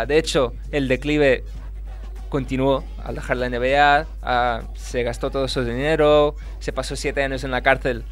De 0.08 0.18
hecho, 0.18 0.54
el 0.72 0.88
declive 0.88 1.44
continuó 2.36 2.84
al 3.02 3.16
dejar 3.16 3.38
la 3.38 3.48
NBA, 3.50 4.06
ah, 4.22 4.62
se 4.76 5.04
gastó 5.04 5.32
todo 5.32 5.48
su 5.48 5.64
dinero, 5.64 6.36
se 6.60 6.74
pasó 6.74 6.98
siete 6.98 7.24
años 7.24 7.46
en 7.46 7.52
la 7.52 7.62
cárcel 7.62 8.04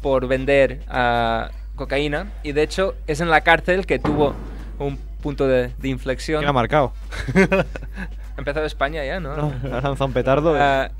por 0.00 0.28
vender 0.28 0.82
ah, 0.88 1.50
cocaína 1.74 2.30
y 2.44 2.52
de 2.52 2.62
hecho 2.62 2.94
es 3.08 3.20
en 3.20 3.28
la 3.28 3.40
cárcel 3.40 3.84
que 3.84 3.98
tuvo 3.98 4.36
un 4.78 4.98
punto 5.20 5.48
de, 5.48 5.72
de 5.78 5.88
inflexión. 5.88 6.38
¿Quién 6.42 6.50
ha 6.50 6.52
marcado? 6.52 6.92
Ha 8.36 8.38
empezado 8.38 8.64
España 8.66 9.04
ya, 9.04 9.18
¿no? 9.18 9.36
No, 9.36 9.52
ha 9.76 9.80
lanzado 9.80 10.06
un 10.06 10.12
petardo. 10.12 10.54
Ah, 10.56 10.90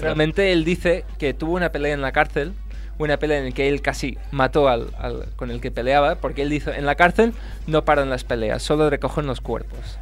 realmente 0.00 0.50
él 0.52 0.64
dice 0.64 1.04
que 1.18 1.34
tuvo 1.34 1.52
una 1.56 1.70
pelea 1.72 1.92
en 1.94 2.00
la 2.00 2.10
cárcel, 2.12 2.54
una 2.98 3.18
pelea 3.18 3.38
en 3.38 3.44
la 3.44 3.50
que 3.52 3.68
él 3.68 3.82
casi 3.82 4.16
mató 4.32 4.68
al, 4.68 4.88
al- 4.98 5.26
con 5.36 5.50
el 5.50 5.60
que 5.60 5.70
peleaba, 5.70 6.14
porque 6.16 6.40
él 6.42 6.48
dijo, 6.48 6.70
en 6.70 6.86
la 6.86 6.94
cárcel 6.94 7.34
no 7.66 7.84
paran 7.84 8.08
las 8.10 8.24
peleas, 8.24 8.62
solo 8.62 8.88
recogen 8.90 9.26
los 9.26 9.40
cuerpos. 9.42 9.98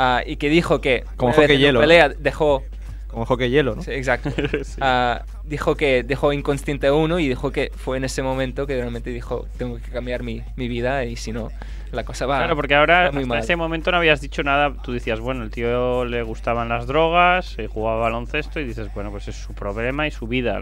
Ah, 0.00 0.22
y 0.24 0.36
que 0.36 0.48
dijo 0.48 0.80
que 0.80 1.04
Como 1.16 1.34
en 1.34 1.38
una 1.38 1.46
hielo, 1.54 1.80
pelea 1.80 2.08
dejó 2.08 2.62
Como 3.08 3.26
hockey 3.26 3.50
hielo, 3.50 3.74
¿no? 3.74 3.82
Sí, 3.82 3.90
exacto. 3.90 4.30
Ah, 4.80 5.24
dijo 5.42 5.74
que 5.74 6.04
dejó 6.04 6.32
inconsciente 6.32 6.86
a 6.86 6.92
uno 6.92 7.18
y 7.18 7.26
dijo 7.26 7.50
que 7.50 7.72
fue 7.74 7.96
en 7.96 8.04
ese 8.04 8.22
momento 8.22 8.66
que 8.66 8.76
realmente 8.76 9.10
dijo, 9.10 9.46
tengo 9.56 9.76
que 9.78 9.90
cambiar 9.90 10.22
mi, 10.22 10.42
mi 10.54 10.68
vida 10.68 11.04
y 11.04 11.16
si 11.16 11.32
no, 11.32 11.48
la 11.90 12.04
cosa 12.04 12.26
va 12.26 12.38
Claro, 12.38 12.54
porque 12.54 12.76
ahora 12.76 13.10
muy 13.10 13.22
hasta 13.22 13.28
mal. 13.34 13.38
ese 13.40 13.56
momento 13.56 13.90
no 13.90 13.96
habías 13.96 14.20
dicho 14.20 14.44
nada. 14.44 14.72
Tú 14.84 14.92
decías, 14.92 15.18
bueno, 15.18 15.42
el 15.42 15.50
tío 15.50 16.04
le 16.04 16.22
gustaban 16.22 16.68
las 16.68 16.86
drogas, 16.86 17.56
jugaba 17.68 17.98
baloncesto 17.98 18.60
y 18.60 18.64
dices, 18.64 18.92
bueno, 18.94 19.10
pues 19.10 19.26
es 19.26 19.34
su 19.34 19.52
problema 19.52 20.06
y 20.06 20.12
su 20.12 20.28
vida. 20.28 20.60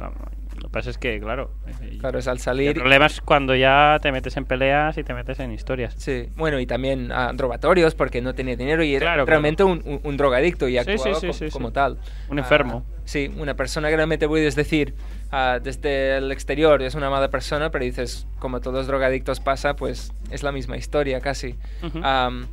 Lo, 0.57 0.69
que 0.69 0.73
pasa 0.73 0.91
es 0.91 0.99
que, 0.99 1.21
claro. 1.21 1.51
eh, 1.83 1.99
Claro, 1.99 2.19
es 2.19 2.27
al 2.29 2.37
el 2.37 2.41
salir... 2.43 2.75
problema 2.75 3.07
es 3.07 3.21
cuando 3.21 3.55
ya 3.55 3.99
te 4.03 4.11
metes 4.13 4.37
en 4.37 4.45
peleas 4.45 4.97
y 4.99 5.05
te 5.05 5.15
metes 5.15 5.39
en 5.41 5.53
historias. 5.53 5.95
Sí, 5.99 6.29
bueno, 6.37 6.59
y 6.61 6.67
también 6.67 7.13
a 7.13 7.33
drogatorios 7.33 7.95
porque 7.95 8.21
no 8.23 8.35
tenía 8.35 8.57
dinero 8.57 8.83
y 8.83 8.95
era 8.95 9.07
Claro, 9.07 9.27
realmente 9.27 9.65
Un, 9.65 9.83
un- 9.85 10.01
un 10.03 10.17
drogadicto 10.17 10.69
y 10.69 10.79
actuaba 10.79 11.15
sí, 11.21 11.27
sí, 11.29 11.33
sí, 11.33 11.45
sí. 11.47 11.51
como 11.53 11.73
tal. 11.73 11.99
Un 12.29 12.39
Ah, 12.39 12.43
enfermo. 12.43 12.85
sí, 13.05 13.31
una 13.37 13.55
persona 13.55 13.89
que 13.91 13.97
realmente 13.97 14.27
puedes 14.29 14.55
decir 14.57 14.95
ah, 15.31 15.59
desde 15.63 16.17
el 16.19 16.33
exterior 16.33 16.83
es 16.83 16.95
una 16.95 17.11
mala 17.11 17.29
persona, 17.29 17.71
pero 17.71 17.85
dices, 17.85 18.27
como 18.39 18.61
todos 18.61 18.77
los 18.77 18.87
drogadictos 18.87 19.41
pasa, 19.41 19.77
pues 19.77 20.13
es 20.31 20.43
la 20.43 20.53
misma 20.53 20.77
historia 20.77 21.21
casi. 21.21 21.55
Ujú. 21.83 22.01
Am, 22.03 22.47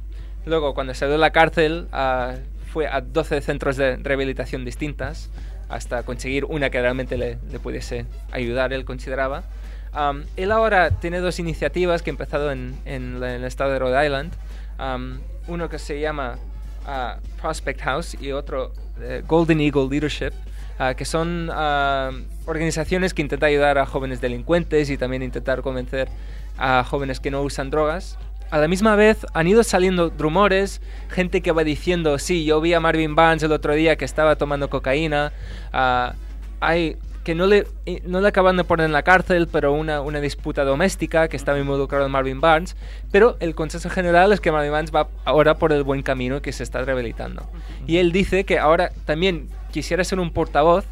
luego, 0.45 0.73
cuando 0.73 0.93
salió 0.93 1.13
de 1.13 1.19
la 1.19 1.31
cárcel, 1.31 1.87
ah, 1.91 2.33
fue 2.71 2.87
a 2.87 3.01
12 3.01 3.39
centros 3.41 3.77
de 3.77 3.97
rehabilitación 3.97 4.65
distintas 4.65 5.29
hasta 5.73 6.03
conseguir 6.03 6.45
una 6.45 6.69
que 6.69 6.79
realmente 6.79 7.17
le, 7.17 7.37
le 7.51 7.59
pudiese 7.59 8.05
ayudar, 8.31 8.73
él 8.73 8.85
consideraba. 8.85 9.43
Am, 9.91 10.25
él 10.37 10.51
ahora 10.51 10.91
tiene 10.91 11.19
dos 11.19 11.39
iniciativas 11.39 12.01
que 12.01 12.09
ha 12.09 12.13
empezado 12.13 12.51
en, 12.51 12.75
en 12.85 13.15
en 13.17 13.23
el 13.23 13.43
estado 13.43 13.71
de 13.71 13.79
Rhode 13.79 14.05
Island. 14.05 14.33
Am, 14.77 15.19
uno 15.47 15.69
que 15.69 15.79
se 15.79 15.99
llama 15.99 16.37
ah, 16.85 17.17
Prospect 17.41 17.81
House 17.81 18.17
y 18.19 18.31
otro 18.31 18.71
eh, 19.01 19.23
Golden 19.27 19.59
Eagle 19.61 19.87
Leadership, 19.89 20.31
ah, 20.79 20.93
que 20.93 21.05
son 21.05 21.49
organizaciones 22.45 23.13
que 23.13 23.21
intentan 23.21 23.49
ayudar 23.49 23.77
a 23.77 23.85
jóvenes 23.85 24.21
delincuentes 24.21 24.89
y 24.89 24.97
también 24.97 25.23
intentar 25.23 25.61
convencer 25.61 26.09
a 26.57 26.83
jóvenes 26.83 27.19
que 27.19 27.31
no 27.31 27.41
usan 27.41 27.69
drogas. 27.69 28.17
A 28.49 28.59
la 28.59 28.67
misma 28.67 28.95
vez 28.95 29.25
han 29.33 29.47
ido 29.47 29.63
saliendo 29.63 30.13
rumores, 30.17 30.81
gente 31.09 31.41
que 31.41 31.51
va 31.51 31.63
diciendo, 31.63 32.19
sí, 32.19 32.45
yo 32.45 32.61
vi 32.61 32.73
a 32.73 32.79
Marvin 32.79 33.15
Barnes 33.15 33.43
el 33.43 33.51
otro 33.51 33.73
día 33.73 33.95
que 33.95 34.05
estaba 34.05 34.35
tomando 34.35 34.69
cocaína, 34.69 35.33
ah, 35.71 36.13
hay 36.59 36.97
que 37.23 37.35
no 37.35 37.47
le, 37.47 37.65
eh, 37.85 38.01
no 38.05 38.19
le 38.19 38.27
acaban 38.27 38.57
de 38.57 38.63
poner 38.63 38.85
en 38.85 38.91
la 38.91 39.03
cárcel, 39.03 39.47
pero 39.51 39.73
una, 39.73 40.01
una 40.01 40.19
disputa 40.19 40.65
doméstica 40.65 41.29
que 41.29 41.37
estaba 41.37 41.57
involucrado 41.57 42.05
en 42.05 42.11
Marvin 42.11 42.41
Barnes. 42.41 42.75
Pero 43.11 43.37
el 43.39 43.55
consenso 43.55 43.89
general 43.89 44.33
es 44.33 44.41
que 44.41 44.51
Marvin 44.51 44.71
Barnes 44.71 44.93
va 44.93 45.07
ahora 45.23 45.55
por 45.55 45.71
el 45.71 45.83
buen 45.83 46.03
camino 46.03 46.41
que 46.41 46.51
se 46.51 46.63
está 46.63 46.83
rehabilitando. 46.83 47.49
Y 47.87 47.97
él 47.97 48.11
dice 48.11 48.43
que 48.43 48.59
ahora 48.59 48.91
también 49.05 49.47
quisiera 49.71 50.03
ser 50.03 50.19
un 50.19 50.31
portavoz 50.31 50.85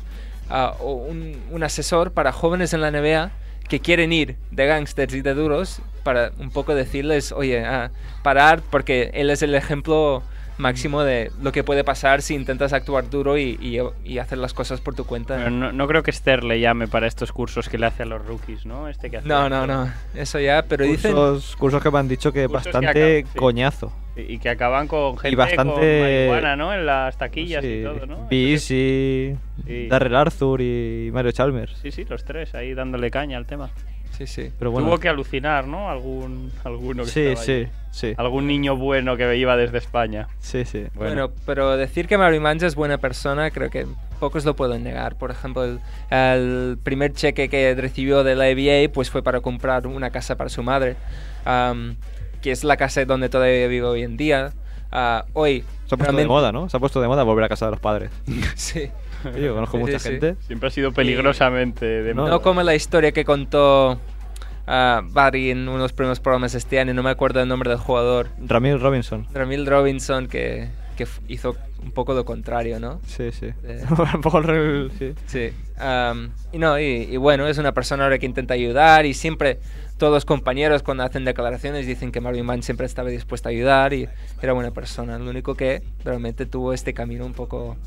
ah, 0.50 0.74
o 0.80 0.94
un, 0.94 1.36
un 1.52 1.64
asesor 1.64 2.12
para 2.12 2.32
jóvenes 2.32 2.74
en 2.74 2.82
la 2.82 2.92
NBA 2.92 3.32
que 3.72 3.80
quieren 3.80 4.12
ir 4.12 4.36
de 4.52 4.66
gangsters 4.68 5.14
y 5.14 5.22
de 5.22 5.34
duros 5.34 5.82
para 6.04 6.32
un 6.40 6.52
poco 6.52 6.76
decirles, 6.76 7.32
oye, 7.32 7.64
ah, 7.64 7.90
parar, 8.22 8.62
porque 8.70 9.12
él 9.14 9.30
es 9.30 9.42
el 9.44 9.56
ejemplo 9.56 10.24
máximo 10.58 11.04
de 11.04 11.32
lo 11.42 11.54
que 11.54 11.64
puede 11.64 11.86
pasar 11.86 12.22
si 12.22 12.36
intentas 12.36 12.74
actuar 12.74 13.10
duro 13.10 13.38
y, 13.38 13.58
y- 13.62 13.80
y 14.04 14.18
hacer 14.20 14.40
las 14.40 14.54
cosas 14.54 14.82
por 14.82 14.94
tu 14.94 15.06
cuenta. 15.06 15.38
Pero 15.38 15.52
no, 15.52 15.72
no 15.72 15.88
creo 15.88 16.04
que 16.04 16.12
Esther 16.12 16.44
le 16.44 16.60
llame 16.60 16.90
para 16.90 17.08
estos 17.08 17.32
cursos 17.32 17.70
que 17.70 17.78
le 17.78 17.86
hace 17.86 18.04
a 18.04 18.06
los 18.06 18.24
rookies, 18.26 18.66
¿no? 18.66 18.90
Este 18.90 19.10
que 19.10 19.18
hace 19.18 19.28
No, 19.30 19.48
no, 19.48 19.66
no. 19.66 19.90
Eso 20.14 20.38
ya, 20.40 20.64
pero 20.68 20.84
dicen... 20.84 21.14
cursos, 21.14 21.56
cursos 21.56 21.82
que 21.82 21.90
me 21.92 22.00
han 22.00 22.10
dicho 22.10 22.34
que 22.34 22.48
Cursos 22.48 22.64
que 22.64 22.72
bastante 22.74 22.90
acaban, 23.20 23.32
sí. 23.34 23.40
coñazo. 23.40 23.94
Y, 24.16 24.34
y 24.34 24.40
que 24.40 24.50
acaban 24.50 24.88
con 24.88 25.18
gente 25.18 25.36
bastante- 25.38 25.74
con 25.74 25.80
marihuana, 26.02 26.56
¿no? 26.56 26.74
En 26.74 26.86
las 26.86 27.18
taquillas 27.18 27.64
y 27.64 27.78
Sí, 27.78 27.84
todo, 27.84 28.06
¿no? 28.06 28.28
Bis 28.30 28.70
y 28.72 29.36
Sí. 29.66 29.88
Darrell 29.88 30.16
Arthur 30.16 30.62
y 30.62 31.10
Mario 31.14 31.32
Chalmers. 31.32 31.78
Sí, 31.82 31.92
sí, 31.92 32.06
los 32.10 32.26
tres 32.26 32.54
ahí 32.56 32.74
dándole 32.74 33.10
caña 33.10 33.38
al 33.38 33.46
tema. 33.46 33.70
Sí, 34.12 34.28
sí. 34.28 34.52
Pero 34.60 34.70
bueno, 34.72 34.88
Tuvo 34.88 35.00
que 35.00 35.08
alucinar, 35.08 35.66
¿no? 35.68 35.90
Algún, 35.90 36.52
alguno 36.66 37.04
que 37.06 37.10
Sí, 37.10 37.22
estaba 37.22 37.46
sí, 37.46 37.52
allí. 37.54 37.68
sí. 37.92 38.14
Algún 38.18 38.46
niño 38.46 38.76
bueno 38.76 39.16
que 39.16 39.36
iba 39.38 39.56
desde 39.56 39.78
España. 39.78 40.28
Sí, 40.40 40.66
sí. 40.66 40.86
Bueno. 40.94 41.32
pero 41.46 41.78
decir 41.78 42.08
que 42.08 42.18
Marvin 42.18 42.44
Barnes 42.44 42.64
es 42.64 42.76
buena 42.76 42.98
persona, 42.98 43.50
creo 43.50 43.70
que 43.70 43.88
pocos 44.20 44.44
lo 44.44 44.56
pueden 44.56 44.84
negar. 44.84 45.16
Por 45.18 45.32
ejemplo, 45.32 45.64
el, 45.64 45.80
el 46.12 46.78
primer 46.84 47.14
cheque 47.14 47.48
que 47.48 47.74
recibió 47.74 48.24
de 48.26 48.36
la 48.36 48.44
ABA 48.46 48.92
pues 48.94 49.10
fue 49.10 49.24
para 49.24 49.40
comprar 49.40 49.88
una 49.88 50.12
casa 50.12 50.36
para 50.36 50.50
su 50.50 50.62
madre, 50.62 50.98
am, 51.46 51.96
que 52.42 52.52
es 52.52 52.64
la 52.64 52.78
casa 52.78 53.04
donde 53.06 53.30
todavía 53.30 53.68
vive 53.68 53.86
hoy 53.86 54.04
en 54.04 54.18
día. 54.18 54.54
Ah, 54.92 55.26
hoy, 55.34 55.62
Se 55.62 55.66
ha 55.66 55.98
puesto 55.98 55.98
de 55.98 56.04
realmente- 56.04 56.28
moda, 56.28 56.52
¿no? 56.52 56.68
Se 56.70 56.76
ha 56.78 56.80
puesto 56.80 57.02
de 57.02 57.08
moda 57.08 57.24
volver 57.24 57.46
a 57.46 57.50
casa 57.50 57.66
de 57.66 57.72
los 57.72 57.80
padres. 57.80 58.10
sí. 58.56 58.90
Yo 59.40 59.54
conozco 59.54 59.78
Sí, 59.78 59.84
mucha 59.84 60.00
sí, 60.00 60.10
gente. 60.10 60.36
Siempre 60.48 60.68
ha 60.68 60.72
sido 60.72 60.92
peligrosamente 60.92 61.86
de 61.86 62.14
No, 62.16 62.24
moda. 62.24 62.32
No 62.32 62.42
como 62.42 62.64
la 62.64 62.74
historia 62.76 63.12
que 63.12 63.24
contó 63.24 64.00
ah, 64.68 65.02
Barry 65.06 65.52
en 65.52 65.70
unos 65.70 65.94
primeros 65.94 66.20
programas 66.20 66.56
este 66.56 66.80
año, 66.80 66.94
no 66.94 67.04
me 67.04 67.10
acuerdo 67.12 67.40
el 67.42 67.48
nombre 67.48 67.70
del 67.70 67.80
jugador. 67.80 68.30
Ramil 68.46 68.80
Robinson. 68.80 69.28
Ramil 69.34 69.66
Robinson, 69.68 70.28
que, 70.28 70.70
que 70.98 71.06
hizo 71.28 71.56
un 71.84 71.92
poco 71.92 72.14
lo 72.14 72.26
contrario, 72.26 72.80
¿no? 72.80 73.00
Sí, 73.06 73.32
sí. 73.32 73.48
Eh, 73.64 73.84
Un 74.16 74.22
poco 74.22 74.40
el 74.40 74.44
rel- 74.46 74.92
sí. 75.00 75.14
Sí. 75.28 75.50
am, 75.78 76.32
y 76.52 76.58
no, 76.58 76.80
y, 76.80 76.84
y 77.12 77.18
bueno, 77.18 77.48
es 77.48 77.58
una 77.60 77.74
persona 77.74 78.04
ahora 78.04 78.18
que 78.20 78.26
intenta 78.26 78.54
ayudar 78.56 79.06
y 79.06 79.14
siempre 79.14 79.60
todos 80.02 80.26
compañeros 80.26 80.82
cuando 80.82 81.04
hacen 81.04 81.26
declaraciones 81.26 81.86
dicen 81.86 82.12
que 82.12 82.22
Marvin 82.22 82.44
Mann 82.44 82.64
siempre 82.64 82.88
estaba 82.88 83.10
dispuesto 83.10 83.50
a 83.50 83.52
ayudar 83.52 83.94
y 83.94 84.10
era 84.42 84.52
buena 84.52 84.72
persona. 84.72 85.20
Lo 85.20 85.30
único 85.30 85.54
que 85.54 85.84
realmente 86.04 86.48
tuvo 86.48 86.74
este 86.74 86.96
camino 86.96 87.24
un 87.24 87.34
poco... 87.34 87.78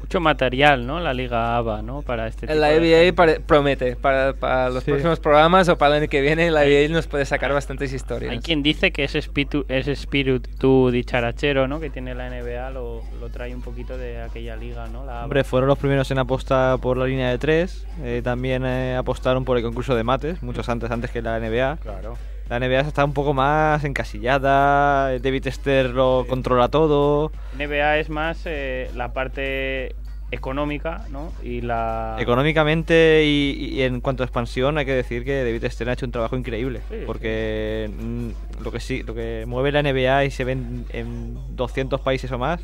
Mucho 0.00 0.20
material, 0.20 0.86
¿no? 0.86 1.00
La 1.00 1.12
Liga 1.12 1.56
ABA, 1.56 1.82
¿no? 1.82 2.02
Para 2.02 2.28
este 2.28 2.46
tipo 2.46 2.58
La 2.58 2.68
de 2.68 2.76
ABA 2.76 2.84
gente. 2.86 3.12
pare- 3.12 3.40
promete, 3.40 3.96
para, 3.96 4.32
para 4.32 4.70
los 4.70 4.84
Sí. 4.84 4.90
próximos 4.92 5.18
programas 5.20 5.68
o 5.68 5.76
para 5.76 5.96
el 5.96 6.02
año 6.02 6.10
que 6.10 6.20
viene, 6.20 6.50
la 6.50 6.60
ABA 6.60 6.88
nos 6.88 7.06
puede 7.08 7.24
sacar 7.26 7.52
bastantes 7.52 7.92
historias. 7.92 8.30
Hay 8.32 8.38
quien 8.38 8.62
dice 8.62 8.90
que 8.92 9.04
ese 9.04 9.18
espíritu, 9.18 9.64
ese 9.68 9.92
espíritu 9.92 10.90
dicharachero, 10.90 11.68
¿no? 11.68 11.80
Que 11.80 11.90
tiene 11.90 12.14
la 12.14 12.28
NBA 12.30 12.70
lo, 12.70 13.02
lo 13.20 13.28
trae 13.30 13.54
un 13.54 13.60
poquito 13.62 13.98
de 13.98 14.22
aquella 14.22 14.56
liga, 14.56 14.86
¿no? 14.88 15.04
La 15.04 15.12
ABA. 15.16 15.24
Hombre, 15.24 15.44
fueron 15.44 15.68
los 15.68 15.78
primeros 15.78 16.10
en 16.10 16.18
apostar 16.18 16.78
por 16.80 16.96
la 16.96 17.04
línea 17.06 17.30
de 17.30 17.38
tres. 17.38 17.84
eh, 18.02 18.20
también 18.22 18.64
eh, 18.64 18.96
apostaron 18.96 19.44
por 19.44 19.56
el 19.56 19.62
concurso 19.64 19.94
de 19.96 20.04
mates, 20.04 20.42
muchos 20.42 20.68
antes, 20.68 20.90
antes 20.90 21.10
que 21.10 21.20
la 21.20 21.38
NBA. 21.40 21.78
Claro. 21.82 22.16
La 22.48 22.58
NBA 22.58 22.80
está 22.80 23.04
un 23.04 23.12
poco 23.12 23.34
más 23.34 23.84
encasillada. 23.84 25.18
David 25.18 25.46
Esther 25.46 25.90
lo 25.90 26.24
controla 26.28 26.68
todo. 26.68 27.30
NBA 27.58 27.98
es 27.98 28.08
más 28.08 28.40
eh, 28.46 28.90
la 28.94 29.12
parte 29.12 29.94
económica, 30.30 31.04
¿no? 31.10 31.32
Y 31.42 31.60
la... 31.60 32.16
Económicamente 32.18 33.22
y, 33.24 33.74
y 33.74 33.82
en 33.82 34.00
cuanto 34.00 34.22
a 34.22 34.26
expansión, 34.26 34.78
hay 34.78 34.86
que 34.86 34.94
decir 34.94 35.24
que 35.24 35.44
David 35.44 35.64
Stern 35.70 35.90
ha 35.90 35.92
hecho 35.94 36.06
un 36.06 36.12
trabajo 36.12 36.36
increíble. 36.36 36.80
Sí, 36.88 36.96
porque 37.06 37.90
mm, 37.98 38.62
lo 38.62 38.72
que 38.72 38.80
sí, 38.80 39.02
lo 39.02 39.14
que 39.14 39.44
mueve 39.46 39.72
la 39.72 39.82
NBA 39.82 40.24
y 40.24 40.30
se 40.30 40.44
ve 40.44 40.52
en, 40.52 40.86
en 40.90 41.56
200 41.56 42.00
países 42.00 42.30
o 42.32 42.38
más, 42.38 42.60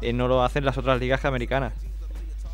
eh, 0.00 0.12
no 0.12 0.28
lo 0.28 0.42
hacen 0.42 0.64
las 0.64 0.78
otras 0.78 1.00
ligas 1.00 1.24
americanas. 1.24 1.72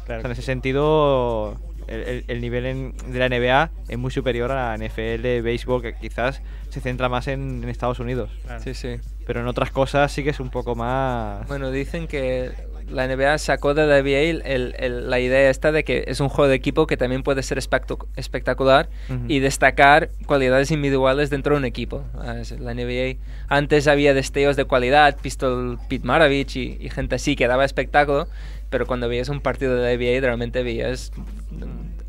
Claro. 0.07 0.20
O 0.20 0.22
sea, 0.22 0.28
en 0.28 0.33
ese 0.33 0.43
sentido, 0.43 1.57
el, 1.91 2.01
el- 2.03 2.24
el 2.28 2.41
nivel 2.41 2.66
en- 2.66 2.95
de 3.09 3.18
la 3.18 3.26
NBA 3.28 3.70
es 3.88 3.99
muy 3.99 4.11
superior 4.11 4.51
a 4.53 4.76
la 4.76 4.78
NFL, 4.78 5.43
béisbol, 5.43 5.82
que 5.82 5.95
quizás 5.95 6.41
se 6.70 6.80
centra 6.80 7.09
más 7.09 7.26
en, 7.28 7.62
en 7.62 7.68
Estados 7.68 7.99
Unidos. 8.01 8.30
Claro. 8.45 8.62
Sí, 8.62 8.74
sí. 8.74 8.97
Pero 9.26 9.41
en 9.41 9.47
otras 9.47 9.70
cosas 9.70 10.11
sí 10.11 10.24
que 10.24 10.30
es 10.30 10.41
un 10.41 10.51
poco 10.51 10.74
más... 10.74 11.47
Bueno, 11.49 11.70
dicen 11.70 12.07
que 12.09 12.51
la 12.88 13.07
NBA 13.07 13.38
sacó 13.38 13.72
de 13.74 13.86
la 13.86 14.03
NBA 14.03 14.18
el- 14.30 14.43
el- 14.45 14.74
el- 14.78 15.11
la 15.11 15.20
idea 15.20 15.49
esta 15.51 15.70
de 15.70 15.84
que 15.84 16.05
es 16.09 16.18
un 16.18 16.28
juego 16.28 16.49
de 16.49 16.57
equipo 16.57 16.88
que 16.88 16.97
también 16.97 17.22
puede 17.22 17.45
ser 17.45 17.57
espectac- 17.59 18.07
espectacular 18.16 18.88
Ujú. 19.09 19.26
y 19.28 19.38
destacar 19.38 20.09
cualidades 20.26 20.72
individuales 20.72 21.30
dentro 21.30 21.55
de 21.55 21.59
un 21.59 21.64
equipo. 21.64 22.03
Ah, 22.14 22.43
La 22.59 22.74
NBA 22.74 23.18
antes 23.49 23.86
había 23.86 24.12
destellos 24.14 24.57
de 24.57 24.64
cualidad, 24.64 25.16
Pistol 25.22 25.78
Pete 25.88 26.05
Maravich 26.05 26.57
y, 26.57 26.78
y 26.80 26.91
gente 26.91 27.14
así 27.14 27.36
que 27.36 27.47
daba 27.47 27.64
espectáculo, 27.64 28.26
pero 28.71 28.87
cuando 28.87 29.09
veías 29.09 29.29
un 29.29 29.41
partido 29.41 29.75
de 29.77 29.97
NBA 29.97 30.21
realmente 30.25 30.62
veías 30.62 31.12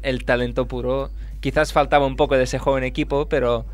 el 0.01 0.23
talento 0.25 0.67
puro. 0.67 1.09
Quizás 1.41 1.73
faltaba 1.73 2.05
un 2.05 2.15
poco 2.15 2.37
de 2.37 2.43
ese 2.43 2.59
joven 2.59 2.83
equipo, 2.83 3.27
pero 3.27 3.65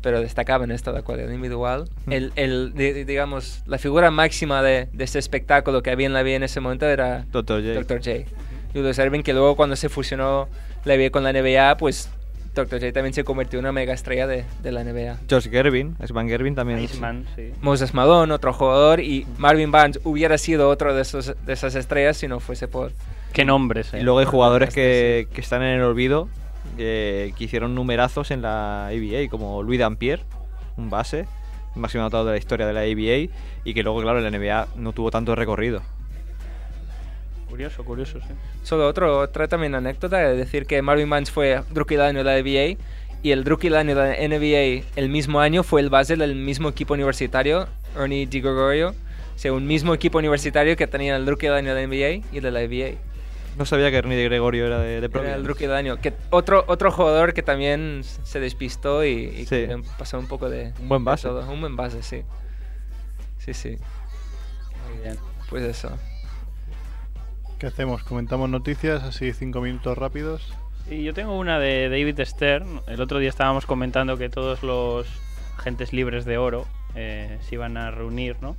pero 0.00 0.20
destacaba 0.20 0.64
en 0.64 0.72
esta 0.72 0.90
la 0.90 1.02
cualidad 1.02 1.30
individual. 1.30 1.88
El, 2.10 2.32
el, 2.34 2.72
di- 2.74 3.04
digamos, 3.04 3.62
la 3.66 3.78
figura 3.78 4.10
máxima 4.10 4.60
de, 4.60 4.88
de 4.92 5.04
este 5.04 5.20
espectáculo 5.20 5.80
que 5.84 5.92
había 5.92 6.06
en 6.06 6.12
la 6.12 6.24
NBA 6.24 6.30
en 6.30 6.42
ese 6.42 6.58
momento 6.58 6.86
era 6.88 7.24
Dr. 7.30 7.62
J. 7.62 7.74
Dr. 7.84 7.98
J. 8.02 8.30
Julius 8.74 8.98
Erving, 8.98 9.22
que 9.22 9.32
luego 9.32 9.54
cuando 9.54 9.76
se 9.76 9.88
fusionó 9.88 10.48
la 10.84 10.96
NBA 10.96 11.10
con 11.10 11.22
la 11.22 11.32
NBA, 11.32 11.76
pues 11.76 12.10
Dr. 12.54 12.80
J 12.80 12.92
también 12.92 13.14
se 13.14 13.24
convirtió 13.24 13.58
en 13.58 13.64
una 13.64 13.72
mega 13.72 13.94
estrella 13.94 14.26
de, 14.26 14.44
de 14.62 14.72
la 14.72 14.84
NBA. 14.84 15.20
Josh 15.30 15.48
Gervin, 15.48 15.96
Van 16.12 16.28
Gervin 16.28 16.54
también. 16.54 16.80
Iceman, 16.80 17.26
sí. 17.34 17.52
Moses 17.62 17.94
Malone, 17.94 18.32
otro 18.32 18.52
jugador, 18.52 19.00
y 19.00 19.26
Marvin 19.38 19.70
Barnes 19.70 20.00
hubiera 20.04 20.36
sido 20.36 20.68
otro 20.68 20.94
de, 20.94 21.02
esos, 21.02 21.34
de 21.44 21.52
esas 21.52 21.74
estrellas 21.74 22.18
si 22.18 22.28
no 22.28 22.40
fuese 22.40 22.68
por... 22.68 22.92
Qué 23.32 23.46
nombres, 23.46 23.94
eh. 23.94 24.00
Y 24.00 24.02
luego 24.02 24.18
hay 24.18 24.26
jugadores 24.26 24.74
que, 24.74 25.28
que 25.32 25.40
están 25.40 25.62
en 25.62 25.78
el 25.78 25.82
olvido, 25.82 26.28
que, 26.76 27.32
que 27.38 27.44
hicieron 27.44 27.74
numerazos 27.74 28.30
en 28.30 28.42
la 28.42 28.88
ABA, 28.88 29.28
como 29.30 29.62
Louis 29.62 29.78
Dampier, 29.78 30.20
un 30.76 30.90
base, 30.90 31.26
máximo 31.74 32.02
anotador 32.02 32.26
de 32.26 32.32
la 32.32 32.38
historia 32.38 32.66
de 32.66 32.74
la 32.74 32.80
ABA, 32.80 33.32
y 33.64 33.74
que 33.74 33.82
luego, 33.82 34.02
claro, 34.02 34.22
en 34.22 34.30
la 34.30 34.38
NBA 34.38 34.68
no 34.76 34.92
tuvo 34.92 35.10
tanto 35.10 35.34
recorrido. 35.34 35.82
Curioso, 37.52 37.84
curioso, 37.84 38.18
sí. 38.20 38.32
Solo 38.62 38.88
otro, 38.88 39.18
otra 39.18 39.46
también 39.46 39.74
anécdota 39.74 40.16
de 40.16 40.34
decir 40.36 40.64
que 40.64 40.80
Marvin 40.80 41.10
Barnes 41.10 41.30
fue 41.30 41.62
rookie 41.74 41.96
del 41.96 42.06
año 42.06 42.24
de 42.24 42.24
la 42.24 42.40
NBA 42.40 42.78
y 43.22 43.30
el 43.30 43.44
rookie 43.44 43.68
del 43.68 43.76
año 43.76 43.94
de 43.94 44.00
la 44.02 44.14
NBA 44.38 44.86
el 44.96 45.10
mismo 45.10 45.38
año 45.38 45.62
fue 45.62 45.82
el 45.82 45.90
base 45.90 46.16
del 46.16 46.34
mismo 46.34 46.70
equipo 46.70 46.94
universitario, 46.94 47.68
Ernie 47.94 48.24
DiGregorio. 48.24 48.88
O 49.34 49.38
sea, 49.38 49.52
un 49.52 49.66
mismo 49.66 49.92
equipo 49.92 50.16
universitario 50.16 50.76
que 50.76 50.86
tenía 50.86 51.14
el 51.14 51.26
rookie 51.26 51.48
del 51.48 51.56
año 51.56 51.74
de 51.74 51.82
la 51.82 51.86
NBA 51.86 52.26
y 52.34 52.40
de 52.40 52.50
la 52.50 52.60
NBA. 52.60 52.98
No 53.58 53.66
sabía 53.66 53.90
que 53.90 53.98
Ernie 53.98 54.16
de 54.16 54.24
Gregorio 54.24 54.66
era 54.66 54.78
de, 54.78 55.02
de 55.02 55.10
Era 55.12 55.34
el 55.34 55.44
rookie 55.44 55.66
del 55.66 55.76
año. 55.76 55.98
Que 56.00 56.14
otro, 56.30 56.64
otro 56.68 56.90
jugador 56.90 57.34
que 57.34 57.42
también 57.42 58.00
se 58.02 58.40
despistó 58.40 59.04
y, 59.04 59.10
y 59.10 59.44
Sí. 59.44 59.66
que 59.66 59.82
pasó 59.98 60.18
un 60.18 60.26
poco 60.26 60.48
de... 60.48 60.72
Un 60.80 60.88
buen 60.88 61.04
base. 61.04 61.28
todo. 61.28 61.46
Un 61.52 61.60
buen 61.60 61.76
base, 61.76 62.02
sí. 62.02 62.22
Sí, 63.36 63.52
sí. 63.52 63.76
Muy 64.88 65.02
bien. 65.02 65.18
Pues 65.50 65.64
eso. 65.64 65.90
¿Qué 67.62 67.68
hacemos? 67.68 68.02
¿Comentamos 68.02 68.50
noticias 68.50 69.04
así 69.04 69.32
cinco 69.32 69.60
minutos 69.60 69.96
rápidos? 69.96 70.52
Y 70.90 71.04
yo 71.04 71.14
tengo 71.14 71.38
una 71.38 71.60
de 71.60 71.88
David 71.88 72.18
Stern. 72.24 72.80
El 72.88 73.00
otro 73.00 73.20
día 73.20 73.28
estábamos 73.28 73.66
comentando 73.66 74.18
que 74.18 74.28
todos 74.28 74.64
los 74.64 75.06
agentes 75.56 75.92
libres 75.92 76.24
de 76.24 76.38
oro 76.38 76.66
eh, 76.96 77.38
se 77.42 77.54
iban 77.54 77.76
a 77.76 77.92
reunir, 77.92 78.34
¿no? 78.40 78.56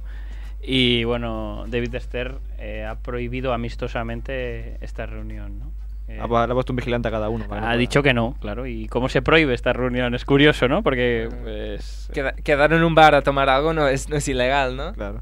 Y 0.61 1.03
bueno, 1.03 1.65
David 1.67 1.97
Stern 1.99 2.37
eh, 2.59 2.85
ha 2.85 2.95
prohibido 2.95 3.51
amistosamente 3.51 4.77
esta 4.79 5.05
reunión, 5.05 5.59
¿no? 5.59 5.82
Eh, 6.13 6.19
Ha, 6.19 6.43
ha 6.43 6.47
puesto 6.53 6.71
un 6.73 6.77
vigilante 6.77 7.07
a 7.07 7.11
cada 7.11 7.29
uno. 7.29 7.45
para 7.47 7.69
ha 7.69 7.75
dicho 7.77 8.03
que 8.03 8.13
no, 8.13 8.35
claro. 8.39 8.65
¿Y 8.67 8.87
cómo 8.87 9.09
se 9.09 9.21
prohíbe 9.21 9.53
esta 9.53 9.73
reunión? 9.73 10.13
Es 10.15 10.25
curioso, 10.25 10.67
¿no? 10.67 10.83
Porque 10.83 11.27
pues, 11.43 12.09
Queda- 12.13 12.33
quedar 12.33 12.73
en 12.73 12.83
un 12.83 12.95
bar 12.95 13.15
a 13.15 13.21
tomar 13.21 13.49
algo 13.49 13.73
no 13.73 13.87
es, 13.87 14.09
no 14.09 14.15
es 14.15 14.27
ilegal, 14.27 14.75
¿no? 14.77 14.93
Claro. 14.93 15.21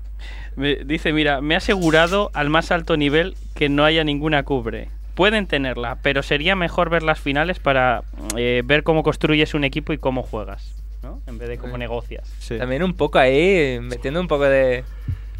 Me- 0.56 0.76
dice, 0.86 1.14
mira, 1.14 1.42
me 1.42 1.56
ha 1.56 1.58
asegurado 1.60 2.30
al 2.34 2.50
más 2.50 2.72
alto 2.72 2.98
nivel 2.98 3.36
que 3.56 3.70
no 3.70 3.86
haya 3.86 4.04
ninguna 4.04 4.44
cubre. 4.44 4.90
Pueden 5.16 5.46
tenerla, 5.48 5.98
pero 6.02 6.24
sería 6.24 6.56
mejor 6.56 6.90
ver 6.90 7.04
las 7.04 7.20
finales 7.20 7.60
para 7.60 8.04
eh, 8.38 8.62
ver 8.66 8.84
cómo 8.84 9.04
construyes 9.04 9.54
un 9.54 9.64
equipo 9.64 9.94
y 9.94 9.98
cómo 9.98 10.24
juegas, 10.24 10.74
¿no? 11.04 11.22
En 11.28 11.38
vez 11.38 11.50
de 11.50 11.58
cómo 11.58 11.74
Sí. 11.76 11.80
negocias. 11.80 12.34
Sí. 12.40 12.58
También 12.58 12.82
un 12.84 12.94
poco 12.94 13.20
ahí, 13.20 13.80
metiendo 13.82 14.20
un 14.22 14.28
poco 14.28 14.46
de, 14.46 14.84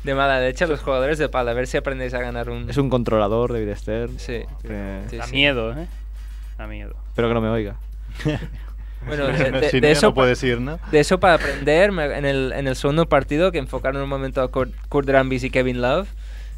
de 0.04 0.16
mala 0.16 0.40
leche 0.40 0.64
a 0.64 0.68
los 0.68 0.80
jugadores 0.82 1.18
de 1.18 1.30
pala, 1.30 1.52
a 1.52 1.54
ver 1.54 1.68
si 1.68 1.78
aprendéis 1.78 2.14
a 2.14 2.20
ganar 2.20 2.50
un... 2.50 2.70
Es 2.70 2.78
un 2.78 2.90
controlador, 2.90 3.54
David 3.54 3.76
Stern. 3.76 4.20
Sí. 4.20 4.42
que- 4.62 5.02
Sí, 5.10 5.18
da 5.18 5.26
sí. 5.28 5.32
miedo, 5.34 5.74
¿eh? 5.74 5.88
Da 6.58 6.68
miedo. 6.68 6.96
Espero 7.10 7.28
que 7.28 7.34
no 7.34 7.42
me 7.42 7.50
oiga. 7.50 7.76
Bueno, 9.04 9.26
de, 9.26 9.34
de- 9.52 9.82
de 9.82 9.92
eso 9.92 10.14
no 10.16 10.28
ir, 10.44 10.62
¿no? 10.62 10.80
de 10.92 11.00
eso 11.00 11.20
para 11.20 11.34
aprender, 11.34 11.92
me- 11.92 12.16
en 12.16 12.24
el, 12.24 12.54
en 12.56 12.68
el 12.68 12.76
segundo 12.76 13.08
partido, 13.08 13.52
que 13.52 13.58
enfocaron 13.58 14.00
un 14.00 14.08
momento 14.08 14.44
a 14.44 14.52
Kurt, 14.52 14.72
Kurt 14.90 15.10
Rambis 15.10 15.44
y 15.44 15.50
Kevin 15.50 15.82
Love, 15.82 16.08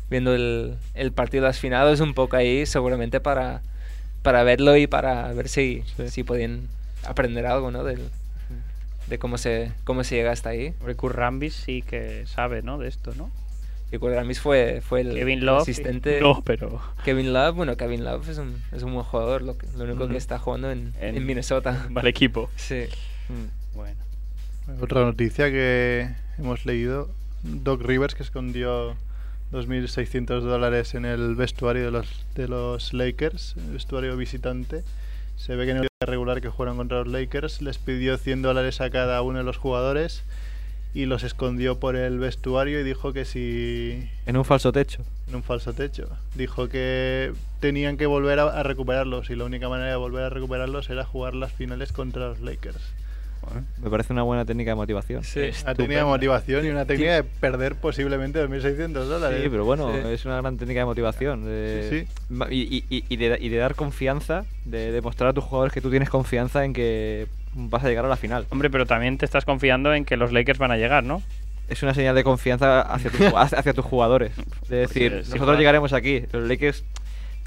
viendo 0.10 0.36
el, 0.36 0.76
el 0.94 1.14
partido 1.14 1.44
de 1.44 1.48
las 1.52 1.60
finales 1.60 2.02
un 2.02 2.14
poco 2.14 2.36
ahí, 2.36 2.66
seguramente 2.66 3.22
para, 3.22 3.62
para 4.24 4.44
verlo 4.44 4.76
y 4.76 4.88
para 4.88 5.32
ver 5.32 5.48
si, 5.48 5.84
Sí. 5.96 6.10
si 6.10 6.24
podían 6.24 6.68
aprender 7.06 7.46
algo, 7.46 7.72
¿no? 7.72 7.86
Del, 7.86 8.10
de 9.14 9.20
cómo 9.20 9.38
se, 9.38 9.72
cómo 9.84 10.04
se 10.04 10.16
llega 10.16 10.32
hasta 10.32 10.50
ahí. 10.50 10.74
Kurt 10.98 11.16
Rambis 11.16 11.54
sí 11.54 11.82
que 11.84 12.26
sabe, 12.26 12.64
¿no? 12.64 12.78
De 12.80 12.88
esto, 12.88 13.14
¿no? 13.16 13.30
Y 13.92 14.00
Kurt 14.00 14.16
Rambis 14.16 14.40
fue, 14.40 14.82
fue 14.82 15.02
el, 15.02 15.14
Kevin 15.14 15.40
el 15.40 15.46
Love. 15.46 15.62
asistente. 15.62 16.20
No, 16.20 16.42
pero... 16.44 16.82
Kevin 17.06 17.32
Love, 17.32 17.56
bueno, 17.56 17.78
Kevin 17.78 18.04
Love 18.04 18.28
es 18.28 18.40
un, 18.40 18.60
es 18.72 18.82
un 18.82 18.94
buen 18.94 19.06
jugador, 19.06 19.44
lo, 19.44 19.56
que- 19.56 19.68
lo 19.78 19.84
único 19.84 20.08
que 20.08 20.18
está 20.18 20.40
jugando 20.40 20.72
en, 20.72 20.94
En- 21.00 21.16
en 21.16 21.26
Minnesota. 21.28 21.86
Vale 21.92 22.10
equipo. 22.10 22.50
Sí. 22.56 22.86
Bueno. 23.76 23.98
Otra 24.82 25.02
noticia 25.02 25.52
que 25.52 26.10
hemos 26.40 26.66
leído, 26.66 27.10
Doc 27.44 27.84
Rivers 27.84 28.16
que 28.16 28.24
escondió 28.24 28.96
2.600 29.52 30.40
dólares 30.42 30.96
en 30.96 31.06
el 31.06 31.36
vestuario 31.36 31.86
de 31.86 31.92
los, 31.92 32.26
de 32.34 32.48
los 32.48 32.94
Lakers, 32.94 33.56
el 33.58 33.74
vestuario 33.74 34.18
visitante. 34.18 34.84
Se 35.36 35.56
ve 35.56 35.66
que 35.66 35.72
en 35.72 35.78
el 35.78 35.88
regular 36.02 36.42
que 36.42 36.50
jugaron 36.50 36.78
contra 36.78 37.00
los 37.00 37.08
Lakers 37.08 37.62
les 37.62 37.78
pidió 37.78 38.18
100 38.18 38.42
dólares 38.42 38.82
a 38.82 38.90
cada 38.90 39.22
uno 39.22 39.40
de 39.40 39.44
los 39.44 39.58
jugadores 39.58 40.24
y 40.94 41.06
los 41.06 41.24
escondió 41.24 41.80
por 41.80 41.96
el 41.96 42.20
vestuario 42.20 42.80
y 42.80 42.84
dijo 42.84 43.14
que 43.14 43.26
si 43.26 44.10
En 44.26 44.38
un 44.38 44.46
falso 44.46 44.72
techo. 44.72 45.04
en 45.28 45.36
un 45.36 45.44
falso 45.44 45.74
techo. 45.74 46.08
Dijo 46.36 46.70
que 46.70 47.34
tenían 47.60 47.98
que 47.98 48.06
volver 48.06 48.40
a, 48.40 48.60
a 48.60 48.64
recuperarlos 48.64 49.30
y 49.30 49.36
la 49.36 49.46
única 49.46 49.70
manera 49.70 49.90
de 49.90 49.96
volver 49.96 50.24
a 50.24 50.30
recuperarlos 50.30 50.90
era 50.90 51.04
jugar 51.04 51.34
las 51.34 51.52
finales 51.52 51.92
contra 51.92 52.30
los 52.30 52.42
Lakers. 52.42 52.94
Me 53.82 53.90
parece 53.90 54.14
una 54.14 54.24
buena 54.24 54.46
técnica 54.46 54.72
de 54.72 54.76
motivación. 54.76 55.24
Sí. 55.24 55.50
Una 55.64 55.76
técnica 55.76 56.00
de 56.00 56.06
motivación 56.06 56.66
y 56.66 56.70
una 56.70 56.86
técnica 56.86 57.16
de 57.16 57.24
perder 57.24 57.76
posiblemente 57.76 58.40
2.600 58.40 58.94
dólares. 59.06 59.42
Sí, 59.44 59.50
pero 59.50 59.66
bueno, 59.66 59.92
Sí. 59.94 60.00
es 60.10 60.26
una 60.26 60.42
gran 60.42 60.58
técnica 60.58 60.82
de 60.82 60.86
motivación. 60.86 61.46
de- 61.46 61.88
Sí, 61.90 62.24
ma- 62.30 62.48
Y, 62.50 62.62
y- 62.90 62.96
y- 62.98 63.06
y 63.10 63.18
de, 63.18 63.38
y 63.40 63.50
de 63.50 63.58
dar 63.58 63.76
confianza, 63.76 64.46
de 64.66 64.92
demostrar 64.92 65.30
a 65.30 65.34
tus 65.34 65.44
jugadores 65.44 65.74
que 65.74 65.82
tú 65.82 65.90
tienes 65.90 66.10
confianza 66.10 66.64
en 66.66 66.74
que 66.74 67.28
vas 67.56 67.84
a 67.84 67.88
llegar 67.90 68.06
a 68.06 68.08
la 68.08 68.16
final. 68.18 68.46
Hombre, 68.50 68.70
pero 68.70 68.86
también 68.86 69.18
te 69.18 69.26
estás 69.26 69.46
confiando 69.46 69.94
en 69.94 70.06
que 70.06 70.18
los 70.18 70.32
Lakers 70.32 70.60
van 70.60 70.72
a 70.72 70.78
llegar, 70.78 71.04
¿no? 71.04 71.22
Es 71.70 71.82
una 71.84 71.94
señal 71.94 72.14
de 72.16 72.24
confianza 72.24 72.82
hacia, 72.82 73.10
tus 73.12 73.22
hacia 73.34 73.74
jugadores. 73.82 74.32
De 74.70 74.78
decir, 74.78 75.24
nosotros 75.30 75.58
llegaremos 75.58 75.94
aquí. 75.94 76.24
Los 76.32 76.48
Lakers 76.48 76.84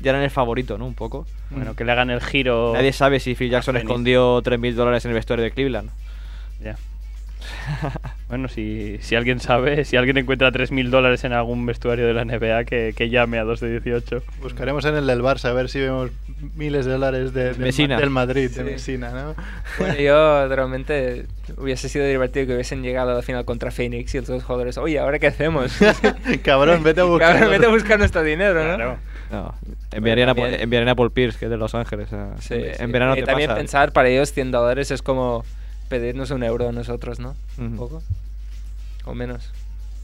ya 0.00 0.10
eran 0.10 0.22
el 0.22 0.30
favorito, 0.30 0.78
¿no? 0.78 0.86
Un 0.86 0.94
poco. 0.94 1.26
Bueno, 1.50 1.74
que 1.74 1.84
le 1.84 1.92
hagan 1.92 2.10
el 2.10 2.20
giro... 2.20 2.72
Nadie 2.74 2.92
sabe 2.92 3.20
si 3.20 3.34
Phil 3.34 3.50
Jackson 3.50 3.76
escondió 3.76 4.42
3.000 4.42 4.74
dólares 4.74 5.04
en 5.04 5.10
el 5.10 5.14
vestuario 5.14 5.44
de 5.44 5.50
Cleveland. 5.52 5.90
Ya. 6.62 6.76
bueno, 8.28 8.48
si, 8.48 8.98
si 9.02 9.14
alguien 9.14 9.38
sabe, 9.38 9.84
si 9.84 9.96
alguien 9.96 10.16
encuentra 10.18 10.50
3.000 10.50 10.88
dólares 10.88 11.22
en 11.24 11.32
algún 11.32 11.64
vestuario 11.66 12.06
de 12.06 12.14
la 12.14 12.24
NBA, 12.24 12.64
que, 12.64 12.92
que 12.96 13.08
llame 13.08 13.38
a 13.38 13.44
2 13.44 13.60
de 13.60 13.80
18. 13.80 14.22
Buscaremos 14.40 14.84
en 14.84 14.96
el 14.96 15.06
del 15.06 15.20
Barça 15.22 15.46
a 15.50 15.52
ver 15.52 15.68
si 15.68 15.80
vemos 15.80 16.10
miles 16.56 16.86
de 16.86 16.92
dólares 16.92 17.32
de, 17.32 17.44
del, 17.52 17.58
Messina. 17.58 17.94
Ma- 17.96 18.00
del 18.00 18.10
Madrid, 18.10 18.50
de 18.50 18.54
Sí. 18.54 18.62
Messina, 18.62 19.10
¿no? 19.12 19.34
Bueno, 19.78 19.94
yo 19.96 20.48
realmente 20.48 21.26
hubiese 21.56 21.88
sido 21.88 22.04
divertido 22.06 22.46
que 22.46 22.54
hubiesen 22.54 22.82
llegado 22.82 23.12
a 23.12 23.14
la 23.14 23.22
final 23.22 23.44
contra 23.44 23.70
Phoenix 23.70 24.14
y 24.14 24.18
los 24.18 24.26
dos 24.26 24.42
jugadores, 24.42 24.76
oye, 24.78 24.98
¿ahora 24.98 25.18
qué 25.20 25.28
hacemos? 25.28 25.72
Cabrón, 26.42 26.82
vete 26.82 27.02
a 27.02 27.04
buscar. 27.04 27.32
Cabrón, 27.34 27.50
vete 27.52 27.66
a 27.66 27.70
buscar 27.70 27.98
nuestro 27.98 28.22
dinero, 28.24 28.54
¿no? 28.64 28.74
Claro. 28.76 28.96
No, 29.30 29.54
enviarían, 29.92 30.28
a, 30.28 30.34
también- 30.34 30.60
enviarían 30.60 30.88
a 30.90 30.94
Paul 30.94 31.10
Pierce, 31.10 31.38
que 31.38 31.46
es 31.46 31.50
de 31.50 31.56
Los 31.56 31.74
Ángeles. 31.74 32.12
a- 32.12 32.36
Sí, 32.40 32.54
en, 32.54 32.74
sí. 32.76 32.82
en 32.82 32.92
verano 32.92 33.12
y 33.16 33.20
te 33.20 33.26
también 33.26 33.48
pasa. 33.48 33.58
pensar 33.58 33.92
para 33.92 34.08
ellos 34.08 34.32
100 34.32 34.50
dólares 34.52 34.90
es 34.90 35.02
como 35.02 35.44
pedirnos 35.88 36.30
un 36.30 36.42
euro 36.42 36.68
a 36.68 36.72
nosotros, 36.72 37.18
¿no? 37.18 37.34
Un 37.58 37.76
poco. 37.76 38.02
O 39.04 39.14
menos. 39.14 39.50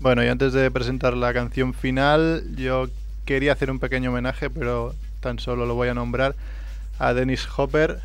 Bueno, 0.01 0.25
y 0.25 0.29
antes 0.29 0.53
de 0.53 0.70
presentar 0.70 1.14
la 1.16 1.33
canción 1.33 1.75
final, 1.75 2.43
yo 2.57 2.89
quería 3.25 3.53
hacer 3.53 3.70
un 3.70 3.79
pequeño 3.79 4.11
homenaje, 4.11 4.51
pero 4.51 4.95
tan 5.20 5.39
solo 5.39 5.66
lo 5.66 5.75
voy 5.75 5.89
a 5.89 5.95
nombrar 5.95 6.35
a 6.99 7.14
Dennis 7.14 7.47
Hopper, 7.57 7.99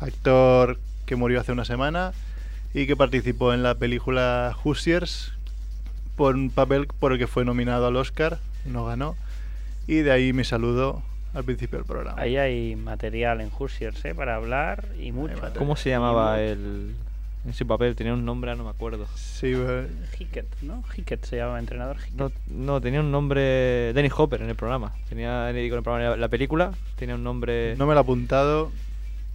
actor 0.00 0.78
que 1.06 1.16
murió 1.16 1.40
hace 1.40 1.52
una 1.52 1.64
semana 1.64 2.12
y 2.74 2.86
que 2.86 2.96
participó 2.96 3.54
en 3.54 3.62
la 3.62 3.74
película 3.76 4.54
Hoosiers 4.64 5.32
por 6.16 6.34
un 6.34 6.50
papel 6.50 6.86
por 6.86 7.12
el 7.12 7.18
que 7.18 7.26
fue 7.26 7.44
nominado 7.44 7.86
al 7.86 7.96
Oscar, 7.96 8.38
no 8.64 8.84
ganó. 8.84 9.16
Y 9.88 10.02
de 10.02 10.12
ahí 10.12 10.34
mi 10.34 10.44
saludo 10.44 11.02
al 11.32 11.44
principio 11.44 11.78
del 11.78 11.86
programa. 11.86 12.20
Ahí 12.20 12.36
hay 12.36 12.76
material 12.76 13.40
en 13.40 13.50
Hoosiers, 13.50 14.04
¿eh? 14.04 14.14
Para 14.14 14.36
hablar 14.36 14.84
y 15.00 15.12
mucho. 15.12 15.34
¿Cómo 15.56 15.76
se 15.76 15.88
llamaba 15.88 16.42
el. 16.42 16.94
En 17.46 17.54
su 17.54 17.66
papel 17.66 17.96
tenía 17.96 18.12
un 18.12 18.22
nombre, 18.22 18.54
no 18.54 18.64
me 18.64 18.70
acuerdo. 18.70 19.06
Sí, 19.14 19.54
eh, 19.56 19.88
Hickett, 20.18 20.46
¿no? 20.60 20.84
Hickett 20.94 21.24
se 21.24 21.36
llama 21.36 21.58
entrenador 21.58 21.96
Hickett. 21.96 22.16
No, 22.16 22.30
no, 22.48 22.80
tenía 22.82 23.00
un 23.00 23.10
nombre. 23.10 23.94
Dennis 23.94 24.12
Hopper 24.14 24.42
en 24.42 24.50
el 24.50 24.56
programa. 24.56 24.92
Tenía 25.08 25.48
en 25.48 25.56
el 25.56 25.82
programa, 25.82 26.16
la 26.16 26.28
película 26.28 26.72
tenía 26.96 27.14
un 27.14 27.24
nombre. 27.24 27.74
no 27.78 27.86
me 27.86 27.94
lo 27.94 28.00
he 28.00 28.02
apuntado. 28.02 28.70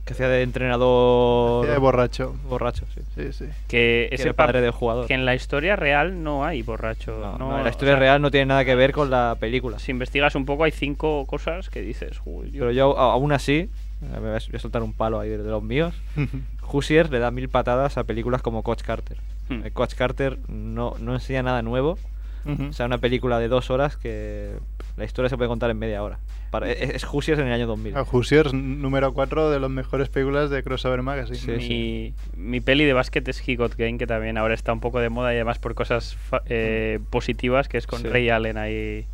Que 0.06 0.14
hacía 0.14 0.28
de 0.28 0.42
entrenador. 0.42 1.64
Hacía 1.64 1.74
de 1.74 1.80
borracho. 1.80 2.36
Borracho, 2.50 2.86
sí. 2.94 3.02
Sí, 3.16 3.32
sí. 3.34 3.46
Que 3.68 4.10
era 4.12 4.24
el 4.24 4.34
padre 4.36 4.60
del 4.60 4.72
jugador. 4.72 5.08
Que 5.08 5.14
en 5.14 5.26
la 5.26 5.34
historia 5.34 5.76
real 5.78 6.24
no 6.24 6.44
hay 6.46 6.62
borracho. 6.62 7.18
No, 7.20 7.38
no, 7.38 7.50
no, 7.52 7.58
la 7.60 7.64
o 7.64 7.70
historia 7.70 7.94
sea, 7.94 8.00
real 8.00 8.22
no 8.22 8.30
tiene 8.30 8.48
nada 8.48 8.66
que 8.66 8.76
ver 8.76 8.92
con 8.92 9.10
la 9.10 9.38
película. 9.40 9.80
Si 9.80 9.92
investigas 9.92 10.36
un 10.36 10.46
poco, 10.46 10.66
hay 10.66 10.72
cinco 10.72 11.26
cosas 11.26 11.70
que 11.70 11.82
dices. 11.82 12.20
"Uy, 12.26 12.50
Pero 12.52 12.72
yo, 12.72 12.98
aún 12.98 13.32
así, 13.32 13.70
me 14.02 14.20
voy 14.20 14.32
a 14.36 14.60
soltar 14.60 14.84
un 14.84 14.92
palo 14.94 15.20
ahí 15.20 15.30
de, 15.30 15.38
los 15.38 15.64
míos. 15.64 15.94
Hoosiers 16.64 17.10
le 17.10 17.20
da 17.20 17.32
mil 17.32 17.48
patadas 17.50 17.98
a 17.98 18.04
películas 18.04 18.42
como 18.42 18.62
Coach 18.64 18.82
Carter. 18.82 19.18
Hmm. 19.48 19.66
Eh, 19.66 19.72
Coach 19.72 19.94
Carter 19.96 20.38
no, 20.50 20.96
no 21.00 21.14
enseña 21.14 21.44
nada 21.44 21.62
nuevo. 21.62 21.98
Ujú. 22.46 22.66
O 22.70 22.74
sea, 22.74 22.86
una 22.86 22.98
película 22.98 23.40
de 23.40 23.48
dos 23.48 23.70
horas 23.70 23.98
que 23.98 24.54
la 24.98 25.06
historia 25.06 25.30
se 25.30 25.38
puede 25.38 25.48
contar 25.48 25.70
en 25.70 25.78
media 25.80 26.04
hora. 26.04 26.20
Para- 26.52 26.70
es, 26.70 26.90
es 26.96 27.04
Hoosiers 27.06 27.40
en 27.40 27.48
el 27.48 27.54
año 27.54 27.66
2000. 27.68 27.96
A 27.98 28.04
Hoosiers, 28.04 28.54
número 28.54 29.14
4 29.14 29.50
de 29.50 29.60
las 29.60 29.70
mejores 29.70 30.10
películas 30.10 30.50
de 30.52 30.62
Crossover 30.62 31.02
Magazine. 31.02 31.60
Sí, 31.60 32.14
mi, 32.36 32.50
mi 32.52 32.62
peli 32.62 32.86
de 32.86 32.94
básquet 32.94 33.28
es 33.28 33.42
He 33.48 33.56
Got 33.56 33.76
Game, 33.76 33.98
que 33.98 34.06
también 34.06 34.38
ahora 34.38 34.54
está 34.54 34.72
un 34.74 34.80
poco 34.80 35.00
de 35.00 35.10
moda 35.10 35.32
y 35.34 35.38
además 35.38 35.58
por 35.60 35.74
cosas 35.74 36.16
eh, 36.46 37.00
positivas, 37.10 37.68
que 37.68 37.78
es 37.78 37.88
con 37.88 38.02
Sí. 38.02 38.08
Ray 38.08 38.30
Allen 38.30 38.58
ahí 38.58 39.06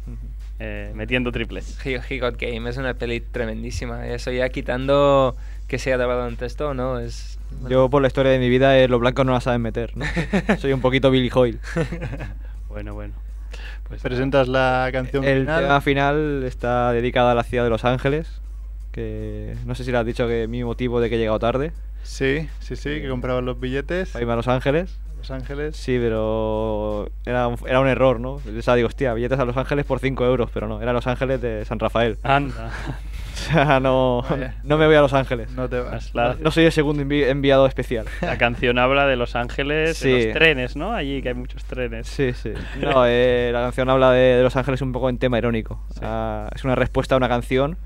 eh, 0.60 0.92
metiendo 0.96 1.32
triples. 1.32 1.80
He, 1.86 2.02
He 2.10 2.20
Got 2.20 2.36
Game 2.38 2.70
es 2.70 2.76
una 2.76 2.94
peli 2.96 3.22
tremendísima. 3.22 4.06
Eso 4.08 4.32
ya 4.32 4.50
quitando 4.50 5.38
que 5.68 5.78
sea 5.80 5.98
de 5.98 6.06
baloncesto, 6.06 6.74
¿no? 6.74 7.00
Es... 7.00 7.40
Yo, 7.70 7.90
por 7.90 8.02
la 8.02 8.08
historia 8.10 8.32
de 8.34 8.40
mi 8.40 8.50
vida, 8.50 8.78
eh, 8.78 8.88
los 8.90 9.00
blancos 9.00 9.26
no 9.26 9.32
la 9.32 9.40
saben 9.40 9.62
meter. 9.62 9.96
¿no? 9.96 10.04
Soy 10.60 10.74
un 10.74 10.82
poquito 10.82 11.10
Billy 11.10 11.30
Hoyle. 11.34 11.60
Bueno, 12.70 12.94
bueno. 12.94 13.14
Pues 13.88 14.02
Presentas 14.02 14.48
la 14.48 14.90
canción 14.92 15.24
El 15.24 15.42
final. 15.42 15.62
tema 15.64 15.82
final 15.82 16.44
está 16.46 16.92
dedicado 16.94 17.30
a 17.30 17.36
la 17.36 17.44
ciudad 17.44 17.64
de 17.64 17.70
Los 17.70 17.84
Ángeles. 17.84 18.42
Que 18.92 19.56
no 19.66 19.76
sé 19.76 19.84
si 19.84 19.92
le 19.92 19.98
has 19.98 20.06
dicho 20.06 20.28
que 20.28 20.48
mi 20.48 20.64
motivo 20.64 21.02
de 21.02 21.10
que 21.10 21.16
he 21.16 21.20
llegado 21.20 21.40
tarde. 21.40 21.72
Sí, 22.04 22.48
sí, 22.60 22.76
sí, 22.76 23.02
que 23.02 23.10
compraban 23.10 23.46
los 23.46 23.60
billetes. 23.60 24.10
Para 24.12 24.22
irme 24.22 24.34
a 24.34 24.36
Los 24.38 24.48
Ángeles. 24.48 25.00
Los 25.18 25.32
Ángeles. 25.32 25.76
Sí, 25.76 25.98
pero 26.00 27.10
era 27.26 27.48
un, 27.48 27.58
era 27.68 27.82
un 27.82 27.88
error, 27.88 28.20
¿no? 28.20 28.36
O 28.36 28.62
sea, 28.62 28.76
digo, 28.76 28.88
hostia, 28.88 29.14
billetes 29.14 29.38
a 29.38 29.46
Los 29.46 29.58
Ángeles 29.58 29.86
por 29.86 30.00
5 30.00 30.26
euros, 30.26 30.50
pero 30.54 30.68
no, 30.68 30.82
era 30.82 30.94
Los 30.94 31.08
Ángeles 31.08 31.42
de 31.42 31.66
San 31.66 31.78
Rafael. 31.80 32.18
Anda. 32.24 32.72
O 33.40 33.52
sea, 33.54 33.80
no, 33.82 34.24
Vaya. 34.30 34.56
no 34.64 34.78
me 34.78 34.86
voy 34.86 34.96
a 34.96 35.02
Los 35.02 35.14
Ángeles. 35.14 35.52
No 35.52 35.68
te 35.70 35.80
vas. 35.80 36.14
La, 36.14 36.36
No 36.40 36.52
soy 36.52 36.66
el 36.66 36.72
segundo 36.72 37.02
envi- 37.04 37.26
enviado 37.28 37.66
especial. 37.68 38.06
la 38.22 38.38
canción 38.38 38.78
habla 38.80 39.06
de 39.08 39.16
Los 39.16 39.36
Ángeles, 39.36 39.98
Sí. 39.98 40.12
de 40.12 40.26
los 40.26 40.34
trenes, 40.34 40.76
¿no? 40.76 40.94
Allí 40.94 41.22
que 41.22 41.30
hay 41.30 41.36
muchos 41.36 41.64
trenes. 41.66 42.08
Sí, 42.08 42.34
sí. 42.34 42.52
No, 42.82 43.04
eh, 43.06 43.50
la 43.54 43.62
canción 43.62 43.90
habla 43.90 44.12
de, 44.12 44.36
de 44.38 44.44
Los 44.44 44.56
Ángeles 44.56 44.82
un 44.82 44.92
poco 44.92 45.10
en 45.10 45.18
tema 45.18 45.38
irónico. 45.38 45.84
Ah, 46.02 46.50
es 46.56 46.64
una 46.64 46.76
respuesta 46.76 47.16
a 47.16 47.18
una 47.18 47.30
canción 47.30 47.78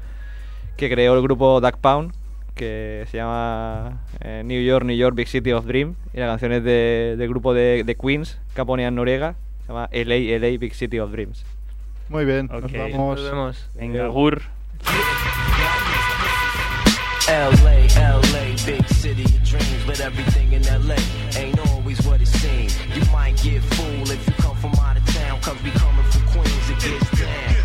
que 0.77 0.89
creó 0.89 1.15
el 1.15 1.21
grupo 1.21 1.61
Duck 1.61 1.77
Pound, 1.77 2.13
que 2.55 3.05
se 3.09 3.17
llama 3.17 4.01
eh, 4.21 4.41
New 4.45 4.61
York, 4.63 4.85
New 4.85 4.95
York, 4.95 5.15
Big 5.15 5.27
City 5.27 5.51
of 5.51 5.65
Dream. 5.65 5.95
Y 6.13 6.19
la 6.19 6.27
canción 6.27 6.51
es 6.53 6.63
de- 6.63 7.15
del 7.17 7.29
grupo 7.29 7.53
de, 7.53 7.83
de 7.83 7.95
Queens, 7.95 8.39
Caponean 8.53 8.95
Noriega. 8.95 9.35
Se 9.61 9.67
llama 9.69 9.89
LA, 9.91 10.37
LA, 10.39 10.57
Big 10.59 10.73
City 10.75 10.99
of 10.99 11.11
Dreams. 11.11 11.45
Muy 12.09 12.25
bien, 12.25 12.47
nos 12.51 12.71
vamos. 12.71 13.19
Nos 13.21 13.31
vemos. 13.31 13.69
Venga, 13.75 14.07
Gur. 14.07 14.41
LA, 17.27 17.87
LA, 17.97 18.55
big 18.65 18.85
city 18.89 19.23
of 19.23 19.43
dreams, 19.43 19.83
but 19.85 19.99
everything 19.99 20.53
in 20.53 20.61
LA 20.63 20.95
ain't 21.37 21.59
always 21.69 22.05
what 22.05 22.21
it 22.21 22.27
seems. 22.27 22.77
You 22.95 23.03
might 23.11 23.41
get 23.41 23.61
fooled 23.63 24.09
if 24.09 24.27
you 24.27 24.33
come 24.33 24.55
from 24.57 24.73
out 24.75 24.97
of 24.97 25.05
town, 25.07 25.39
cause 25.41 25.61
we 25.63 25.71
coming 25.71 26.05
from 26.11 26.21
Queens, 26.27 26.69
it 26.69 26.79
gets 26.79 27.09
down. 27.19 27.55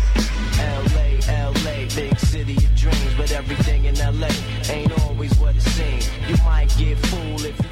LA, 0.59 1.19
LA, 1.63 1.87
big 1.95 2.17
city 2.19 2.55
of 2.55 2.75
dreams, 2.75 3.13
but 3.17 3.31
everything 3.31 3.85
in 3.85 3.95
LA 3.95 4.29
ain't 4.69 4.91
always 5.01 5.37
what 5.39 5.55
it 5.55 5.61
seems. 5.61 6.09
You 6.27 6.35
might 6.45 6.73
get 6.77 6.97
fooled 6.97 7.45
if 7.45 7.57
you 7.59 7.68